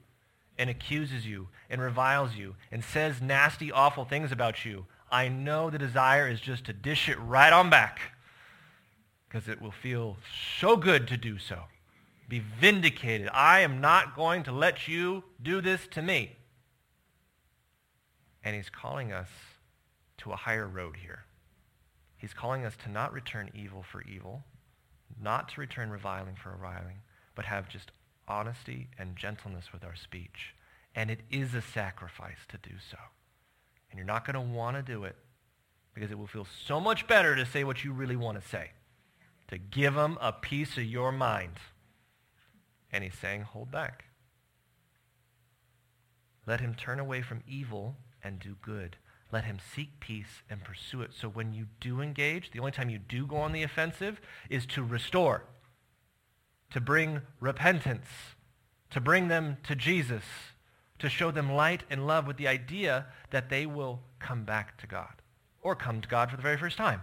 and 0.58 0.70
accuses 0.70 1.26
you 1.26 1.48
and 1.70 1.82
reviles 1.82 2.36
you 2.36 2.56
and 2.72 2.84
says 2.84 3.22
nasty, 3.22 3.72
awful 3.72 4.06
things 4.06 4.32
about 4.32 4.66
you, 4.66 4.86
I 5.12 5.28
know 5.28 5.70
the 5.70 5.78
desire 5.78 6.28
is 6.28 6.42
just 6.42 6.66
to 6.66 6.74
dish 6.74 7.10
it 7.10 7.20
right 7.20 7.54
on 7.54 7.70
back 7.70 8.00
because 9.28 9.48
it 9.48 9.62
will 9.62 9.72
feel 9.72 10.18
so 10.60 10.78
good 10.78 11.08
to 11.10 11.18
do 11.18 11.38
so. 11.38 11.64
Be 12.28 12.40
vindicated. 12.40 13.30
I 13.34 13.60
am 13.60 13.82
not 13.82 14.16
going 14.16 14.44
to 14.44 14.52
let 14.52 14.88
you 14.88 15.24
do 15.42 15.62
this 15.62 15.88
to 15.92 16.02
me. 16.02 16.38
And 18.44 18.56
he's 18.56 18.70
calling 18.70 19.12
us 19.12 19.28
to 20.20 20.32
a 20.32 20.36
higher 20.36 20.68
road 20.68 20.98
here. 20.98 21.26
He's 22.18 22.34
calling 22.34 22.66
us 22.66 22.76
to 22.84 22.90
not 22.90 23.14
return 23.14 23.52
evil 23.54 23.84
for 23.84 24.02
evil, 24.04 24.44
not 25.22 25.50
to 25.50 25.62
return 25.62 25.90
reviling 25.90 26.36
for 26.36 26.52
reviling, 26.52 26.98
but 27.36 27.46
have 27.46 27.70
just 27.70 27.92
honesty 28.28 28.90
and 28.98 29.16
gentleness 29.16 29.72
with 29.72 29.84
our 29.84 29.96
speech. 29.96 30.56
And 30.94 31.12
it 31.12 31.22
is 31.30 31.54
a 31.54 31.62
sacrifice 31.62 32.40
to 32.50 32.58
do 32.58 32.76
so. 32.90 32.98
And 33.90 33.98
you're 33.98 34.06
not 34.06 34.26
going 34.26 34.36
to 34.36 34.56
want 34.56 34.78
to 34.78 34.84
do 34.84 35.04
it 35.04 35.16
because 35.94 36.12
it 36.12 36.18
will 36.18 36.28
feel 36.28 36.48
so 36.66 36.80
much 36.80 37.08
better 37.08 37.36
to 37.36 37.46
say 37.46 37.64
what 37.64 37.84
you 37.84 37.94
really 37.94 38.16
want 38.16 38.42
to 38.42 38.48
say, 38.48 38.72
to 39.48 39.58
give 39.58 39.94
them 39.94 40.18
a 40.22 40.32
piece 40.32 40.78
of 40.78 40.84
your 40.84 41.12
mind. 41.12 41.54
And 42.92 43.04
he's 43.04 43.18
saying, 43.18 43.42
hold 43.42 43.72
back. 43.72 44.06
Let 46.46 46.62
him 46.62 46.76
turn 46.76 47.00
away 47.00 47.22
from 47.22 47.44
evil 47.48 47.96
and 48.24 48.40
do 48.40 48.56
good. 48.62 48.98
Let 49.32 49.46
him 49.46 49.58
seek 49.74 50.00
peace 50.00 50.44
and 50.50 50.64
pursue 50.64 51.02
it. 51.02 51.12
So 51.14 51.28
when 51.28 51.54
you 51.54 51.66
do 51.80 52.02
engage, 52.02 52.52
the 52.52 52.60
only 52.60 52.72
time 52.72 52.90
you 52.90 53.00
do 53.00 53.26
go 53.26 53.38
on 53.38 53.52
the 53.52 53.64
offensive 53.64 54.22
is 54.50 54.66
to 54.68 54.84
restore, 54.84 55.44
to 56.76 56.82
bring 56.82 57.22
repentance, 57.40 58.06
to 58.90 59.00
bring 59.00 59.30
them 59.30 59.56
to 59.64 59.74
Jesus, 59.78 60.26
to 61.00 61.08
show 61.08 61.32
them 61.32 61.50
light 61.50 61.86
and 61.90 62.06
love 62.06 62.28
with 62.28 62.36
the 62.36 62.50
idea 62.50 63.06
that 63.30 63.48
they 63.48 63.66
will 63.66 64.02
come 64.20 64.44
back 64.44 64.78
to 64.78 64.86
God 64.86 65.22
or 65.62 65.74
come 65.74 66.02
to 66.02 66.10
God 66.10 66.30
for 66.30 66.36
the 66.36 66.44
very 66.44 66.58
first 66.58 66.76
time. 66.76 67.02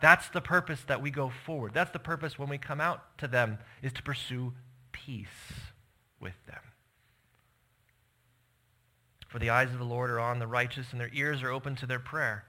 That's 0.00 0.30
the 0.30 0.40
purpose 0.40 0.80
that 0.86 1.02
we 1.02 1.10
go 1.10 1.30
forward. 1.44 1.74
That's 1.74 1.90
the 1.90 1.98
purpose 1.98 2.38
when 2.38 2.48
we 2.48 2.56
come 2.56 2.80
out 2.80 3.18
to 3.18 3.28
them 3.28 3.58
is 3.82 3.92
to 3.92 4.02
pursue 4.02 4.54
peace 4.92 5.26
with 6.18 6.46
them. 6.46 6.62
For 9.28 9.38
the 9.38 9.50
eyes 9.50 9.72
of 9.72 9.78
the 9.78 9.84
Lord 9.84 10.08
are 10.08 10.20
on 10.20 10.38
the 10.38 10.46
righteous, 10.46 10.92
and 10.92 10.98
their 10.98 11.10
ears 11.12 11.42
are 11.42 11.50
open 11.50 11.76
to 11.76 11.86
their 11.86 12.00
prayer. 12.00 12.46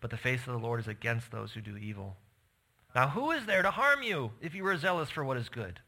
But 0.00 0.10
the 0.10 0.16
face 0.16 0.46
of 0.46 0.54
the 0.54 0.66
Lord 0.66 0.80
is 0.80 0.88
against 0.88 1.30
those 1.30 1.52
who 1.52 1.60
do 1.60 1.76
evil. 1.76 2.16
Now 2.94 3.08
who 3.08 3.32
is 3.32 3.46
there 3.46 3.62
to 3.62 3.72
harm 3.72 4.02
you 4.02 4.32
if 4.40 4.54
you 4.54 4.64
are 4.66 4.76
zealous 4.76 5.10
for 5.10 5.24
what 5.24 5.36
is 5.36 5.48
good? 5.48 5.80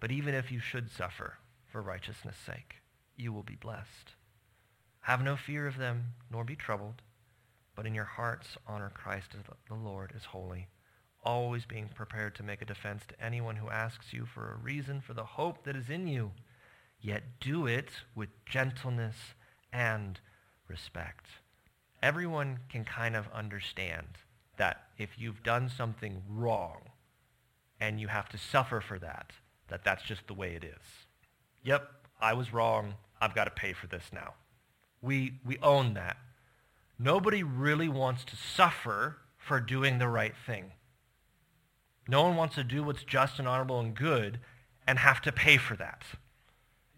But 0.00 0.10
even 0.10 0.34
if 0.34 0.52
you 0.52 0.60
should 0.60 0.90
suffer 0.90 1.38
for 1.66 1.80
righteousness' 1.80 2.36
sake, 2.36 2.82
you 3.16 3.32
will 3.32 3.42
be 3.42 3.56
blessed. 3.56 4.14
Have 5.00 5.22
no 5.22 5.36
fear 5.36 5.66
of 5.66 5.78
them, 5.78 6.14
nor 6.30 6.44
be 6.44 6.56
troubled, 6.56 7.00
but 7.74 7.86
in 7.86 7.94
your 7.94 8.04
hearts 8.04 8.56
honor 8.66 8.90
Christ 8.92 9.34
as 9.38 9.44
the 9.68 9.74
Lord 9.74 10.12
is 10.14 10.26
holy, 10.26 10.68
always 11.22 11.64
being 11.64 11.88
prepared 11.88 12.34
to 12.34 12.42
make 12.42 12.60
a 12.60 12.66
defense 12.66 13.04
to 13.08 13.24
anyone 13.24 13.56
who 13.56 13.70
asks 13.70 14.12
you 14.12 14.26
for 14.26 14.52
a 14.52 14.62
reason 14.62 15.00
for 15.00 15.14
the 15.14 15.24
hope 15.24 15.64
that 15.64 15.76
is 15.76 15.88
in 15.88 16.06
you 16.06 16.32
yet 17.00 17.38
do 17.40 17.66
it 17.66 17.90
with 18.14 18.28
gentleness 18.44 19.16
and 19.72 20.20
respect. 20.68 21.26
Everyone 22.02 22.60
can 22.68 22.84
kind 22.84 23.16
of 23.16 23.28
understand 23.32 24.18
that 24.56 24.84
if 24.98 25.18
you've 25.18 25.42
done 25.42 25.68
something 25.68 26.22
wrong 26.28 26.82
and 27.80 28.00
you 28.00 28.08
have 28.08 28.28
to 28.30 28.38
suffer 28.38 28.80
for 28.80 28.98
that, 28.98 29.32
that 29.68 29.84
that's 29.84 30.02
just 30.02 30.26
the 30.26 30.34
way 30.34 30.54
it 30.54 30.64
is. 30.64 31.06
Yep, 31.64 31.88
I 32.20 32.32
was 32.34 32.52
wrong. 32.52 32.94
I've 33.20 33.34
got 33.34 33.44
to 33.44 33.50
pay 33.50 33.72
for 33.72 33.86
this 33.86 34.10
now. 34.12 34.34
We, 35.02 35.40
we 35.44 35.58
own 35.58 35.94
that. 35.94 36.16
Nobody 36.98 37.42
really 37.42 37.88
wants 37.88 38.24
to 38.26 38.36
suffer 38.36 39.18
for 39.36 39.60
doing 39.60 39.98
the 39.98 40.08
right 40.08 40.34
thing. 40.46 40.72
No 42.06 42.22
one 42.22 42.36
wants 42.36 42.54
to 42.56 42.64
do 42.64 42.82
what's 42.84 43.02
just 43.02 43.38
and 43.38 43.48
honorable 43.48 43.80
and 43.80 43.94
good 43.94 44.40
and 44.86 44.98
have 44.98 45.20
to 45.22 45.32
pay 45.32 45.56
for 45.56 45.76
that. 45.76 46.02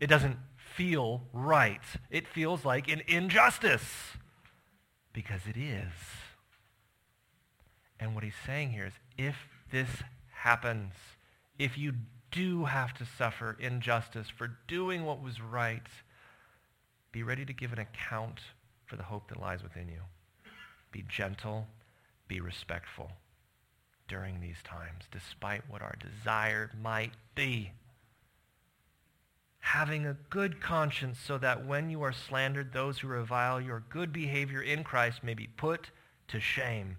It 0.01 0.09
doesn't 0.09 0.39
feel 0.57 1.23
right. 1.33 1.81
It 2.11 2.29
feels 2.29 2.65
like 2.65 2.89
an 2.89 3.03
injustice 3.07 4.17
because 5.13 5.43
it 5.49 5.57
is. 5.57 5.93
And 7.99 8.15
what 8.15 8.25
he's 8.25 8.35
saying 8.45 8.71
here 8.71 8.87
is 8.87 8.93
if 9.17 9.37
this 9.71 9.89
happens, 10.31 10.93
if 11.59 11.79
you 11.79 11.95
do 12.31 12.65
have 12.65 12.93
to 12.95 13.07
suffer 13.07 13.57
injustice 13.59 14.29
for 14.29 14.59
doing 14.69 15.05
what 15.05 15.23
was 15.23 15.41
right, 15.41 15.87
be 17.13 17.23
ready 17.23 17.45
to 17.45 17.53
give 17.53 17.73
an 17.73 17.79
account 17.79 18.41
for 18.85 18.97
the 18.97 19.05
hope 19.05 19.29
that 19.29 19.41
lies 19.41 19.63
within 19.63 19.89
you. 19.89 20.01
Be 20.93 21.05
gentle, 21.09 21.67
be 22.29 22.41
respectful 22.41 23.13
during 24.09 24.41
these 24.41 24.63
times, 24.63 25.05
despite 25.11 25.63
what 25.69 25.83
our 25.83 25.97
desire 26.01 26.71
might 26.81 27.13
be 27.35 27.73
having 29.67 30.07
a 30.07 30.17
good 30.31 30.61
conscience 30.61 31.19
so 31.19 31.37
that 31.39 31.67
when 31.67 31.91
you 31.91 32.01
are 32.01 32.13
slandered, 32.13 32.73
those 32.73 33.01
who 33.01 33.09
revile 33.09 33.61
your 33.61 33.83
good 33.89 34.13
behavior 34.13 34.63
in 34.63 34.85
Christ 34.85 35.25
may 35.25 35.35
be 35.35 35.49
put 35.49 35.91
to 36.29 36.39
shame. 36.39 36.99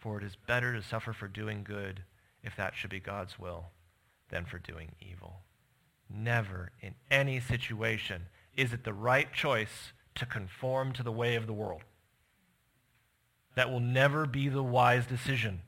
For 0.00 0.18
it 0.18 0.24
is 0.24 0.36
better 0.46 0.72
to 0.74 0.82
suffer 0.82 1.12
for 1.12 1.28
doing 1.28 1.62
good, 1.62 2.02
if 2.42 2.56
that 2.56 2.74
should 2.74 2.90
be 2.90 3.00
God's 3.00 3.38
will, 3.38 3.66
than 4.30 4.46
for 4.46 4.58
doing 4.58 4.92
evil. 5.00 5.40
Never 6.08 6.72
in 6.80 6.94
any 7.10 7.38
situation 7.38 8.22
is 8.56 8.72
it 8.72 8.84
the 8.84 8.94
right 8.94 9.32
choice 9.32 9.92
to 10.14 10.26
conform 10.26 10.92
to 10.94 11.02
the 11.02 11.12
way 11.12 11.36
of 11.36 11.46
the 11.46 11.52
world. 11.52 11.82
That 13.54 13.70
will 13.70 13.80
never 13.80 14.26
be 14.26 14.48
the 14.48 14.62
wise 14.62 15.06
decision. 15.06 15.60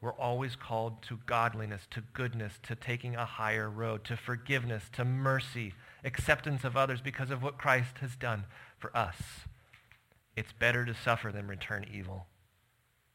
We're 0.00 0.12
always 0.12 0.56
called 0.56 1.02
to 1.04 1.18
godliness, 1.26 1.82
to 1.90 2.02
goodness, 2.12 2.58
to 2.64 2.74
taking 2.74 3.14
a 3.14 3.24
higher 3.24 3.70
road, 3.70 4.04
to 4.04 4.16
forgiveness, 4.16 4.84
to 4.92 5.04
mercy, 5.04 5.74
acceptance 6.02 6.64
of 6.64 6.76
others 6.76 7.00
because 7.00 7.30
of 7.30 7.42
what 7.42 7.58
Christ 7.58 7.98
has 8.00 8.16
done 8.16 8.44
for 8.76 8.94
us. 8.96 9.16
It's 10.36 10.52
better 10.52 10.84
to 10.84 10.94
suffer 10.94 11.30
than 11.32 11.46
return 11.46 11.86
evil. 11.90 12.26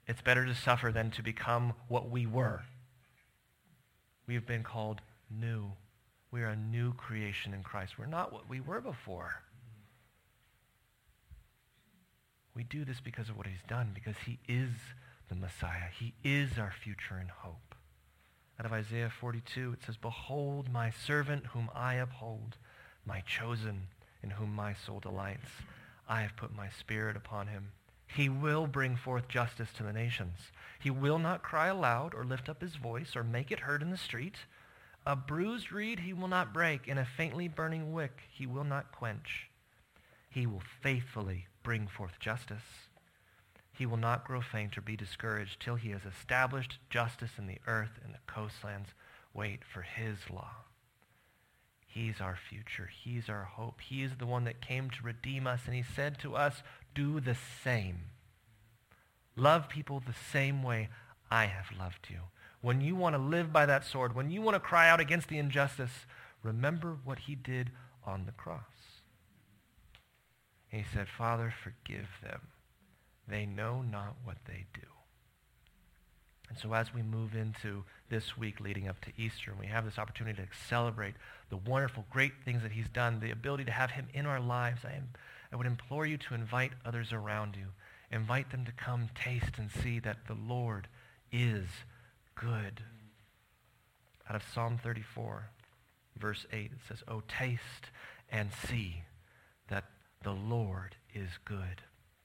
It's 0.10 0.24
better 0.24 0.44
to 0.44 0.56
suffer 0.56 0.92
than 0.92 1.12
to 1.12 1.22
become 1.22 1.74
what 1.88 2.10
we 2.10 2.26
were. 2.26 2.64
We've 4.26 4.46
been 4.46 4.64
called 4.64 5.02
new. 5.30 5.74
We 6.32 6.42
are 6.42 6.48
a 6.48 6.56
new 6.56 6.94
creation 6.94 7.54
in 7.54 7.62
Christ. 7.62 8.00
We're 8.00 8.08
not 8.08 8.34
what 8.34 8.50
we 8.50 8.60
were 8.60 8.82
before. 8.82 9.44
We 12.56 12.64
do 12.64 12.86
this 12.86 13.00
because 13.00 13.30
of 13.30 13.38
what 13.38 13.46
he's 13.46 13.62
done, 13.68 13.92
because 13.94 14.16
he 14.26 14.40
is 14.48 14.72
the 15.30 15.36
Messiah. 15.36 15.92
He 15.96 16.16
is 16.24 16.58
our 16.58 16.74
future 16.84 17.18
and 17.20 17.30
hope. 17.30 17.76
Out 18.60 18.66
of 18.66 18.74
Isaiah 18.74 19.12
42, 19.12 19.74
it 19.74 19.86
says, 19.86 19.96
Behold 19.96 20.72
my 20.72 20.90
servant 20.90 21.46
whom 21.54 21.70
I 21.76 21.94
uphold, 21.94 22.58
my 23.06 23.22
chosen 23.22 23.90
in 24.24 24.32
whom 24.32 24.56
my 24.56 24.74
soul 24.74 25.00
delights. 25.00 25.52
I 26.08 26.24
have 26.24 26.36
put 26.36 26.52
my 26.52 26.70
spirit 26.70 27.16
upon 27.16 27.46
him. 27.46 27.74
He 28.16 28.28
will 28.28 28.66
bring 28.66 28.96
forth 28.96 29.28
justice 29.28 29.72
to 29.74 29.84
the 29.84 29.94
nations. 29.94 30.52
He 30.80 30.90
will 30.90 31.20
not 31.20 31.44
cry 31.44 31.68
aloud 31.68 32.14
or 32.16 32.24
lift 32.24 32.50
up 32.50 32.62
his 32.62 32.76
voice 32.76 33.16
or 33.16 33.24
make 33.24 33.52
it 33.52 33.62
heard 33.62 33.82
in 33.82 33.92
the 33.92 33.98
street. 33.98 34.36
A 35.06 35.16
bruised 35.16 35.72
reed 35.72 36.00
he 36.00 36.14
will 36.14 36.28
not 36.28 36.54
break, 36.54 36.88
and 36.88 37.00
a 37.00 37.06
faintly 37.06 37.48
burning 37.48 37.94
wick 37.94 38.22
he 38.30 38.46
will 38.46 38.64
not 38.64 38.92
quench. 38.92 39.50
He 40.30 40.46
will 40.46 40.64
faithfully 40.82 41.48
bring 41.64 41.88
forth 41.88 42.20
justice. 42.20 42.90
He 43.72 43.86
will 43.86 43.98
not 43.98 44.26
grow 44.26 44.42
faint 44.42 44.78
or 44.78 44.82
be 44.82 44.98
discouraged 44.98 45.60
till 45.60 45.76
he 45.76 45.92
has 45.92 46.04
established 46.04 46.80
justice 46.90 47.32
in 47.38 47.48
the 47.48 47.60
earth 47.66 48.00
and 48.04 48.14
the 48.14 48.20
coastlands. 48.28 48.90
Wait 49.34 49.64
for 49.64 49.84
his 49.84 50.30
law. 50.30 50.52
He's 51.86 52.22
our 52.22 52.36
future. 52.36 52.90
He's 53.04 53.30
our 53.30 53.46
hope. 53.46 53.82
He 53.82 54.04
is 54.04 54.18
the 54.18 54.26
one 54.28 54.44
that 54.44 54.62
came 54.62 54.90
to 54.92 55.04
redeem 55.04 55.48
us, 55.48 55.62
and 55.66 55.74
he 55.74 55.82
said 55.82 56.20
to 56.20 56.36
us, 56.36 56.62
do 57.00 57.22
the 57.22 57.38
same. 57.64 58.00
Love 59.38 59.70
people 59.70 60.02
the 60.06 60.14
same 60.34 60.62
way 60.62 60.90
I 61.32 61.46
have 61.46 61.68
loved 61.80 62.08
you. 62.10 62.20
When 62.60 62.82
you 62.82 62.94
want 62.94 63.16
to 63.16 63.22
live 63.22 63.54
by 63.54 63.66
that 63.68 63.86
sword, 63.86 64.14
when 64.14 64.30
you 64.30 64.42
want 64.42 64.56
to 64.56 64.60
cry 64.60 64.90
out 64.90 65.00
against 65.00 65.30
the 65.30 65.38
injustice, 65.38 66.06
remember 66.44 66.98
what 67.06 67.20
he 67.20 67.36
did 67.36 67.72
on 68.06 68.26
the 68.26 68.34
cross. 68.34 69.00
And 70.72 70.82
he 70.82 70.88
said, 70.94 71.08
Father, 71.08 71.54
forgive 71.64 72.10
them. 72.22 72.42
They 73.30 73.46
know 73.46 73.82
not 73.82 74.18
what 74.26 74.40
they 74.46 74.66
do. 74.74 74.88
And 76.50 76.58
so 76.58 76.74
as 76.74 76.94
we 76.94 77.02
move 77.02 77.34
into 77.34 77.86
this 78.10 78.38
week 78.38 78.60
leading 78.60 78.90
up 78.90 79.00
to 79.02 79.12
Easter, 79.16 79.52
and 79.52 79.60
we 79.60 79.68
have 79.68 79.86
this 79.86 80.00
opportunity 80.00 80.42
to 80.42 80.48
celebrate 80.68 81.14
the 81.50 81.58
wonderful, 81.58 82.06
great 82.10 82.34
things 82.44 82.62
that 82.64 82.74
he's 82.74 82.90
done, 82.90 83.22
the 83.22 83.32
ability 83.32 83.64
to 83.66 83.72
have 83.72 83.92
him 83.92 84.08
in 84.14 84.26
our 84.26 84.42
lives, 84.42 84.82
I, 84.84 84.94
am, 84.94 85.10
I 85.52 85.56
would 85.56 85.66
implore 85.66 86.06
you 86.06 86.18
to 86.18 86.36
invite 86.36 86.72
others 86.86 87.12
around 87.12 87.56
you. 87.56 87.68
Invite 88.12 88.52
them 88.52 88.66
to 88.66 88.72
come 88.72 89.10
taste 89.16 89.58
and 89.58 89.70
see 89.72 90.00
that 90.00 90.28
the 90.28 90.36
Lord 90.36 90.88
is 91.32 91.68
good. 92.36 92.82
Out 94.30 94.36
of 94.36 94.44
Psalm 94.54 94.80
34, 94.82 95.50
verse 96.18 96.46
8, 96.52 96.66
it 96.66 96.78
says, 96.88 97.04
Oh, 97.08 97.24
taste 97.28 97.90
and 98.32 98.50
see 98.68 99.04
that 99.70 99.86
the 100.24 100.32
Lord 100.32 100.96
is 101.14 101.30
good. 101.46 101.82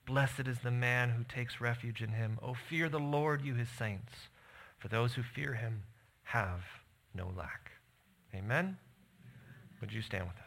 Blessed 0.06 0.46
is 0.46 0.58
the 0.58 0.70
man 0.70 1.10
who 1.10 1.24
takes 1.24 1.60
refuge 1.60 2.02
in 2.02 2.10
him. 2.10 2.38
Oh, 2.42 2.54
fear 2.54 2.88
the 2.88 2.98
Lord, 2.98 3.42
you 3.42 3.54
his 3.54 3.70
saints, 3.70 4.12
for 4.78 4.88
those 4.88 5.14
who 5.14 5.22
fear 5.22 5.54
him 5.54 5.82
have 6.24 6.60
no 7.14 7.32
lack. 7.36 7.70
Amen? 8.34 8.76
Would 9.80 9.92
you 9.92 10.02
stand 10.02 10.24
with 10.24 10.36
us? 10.36 10.43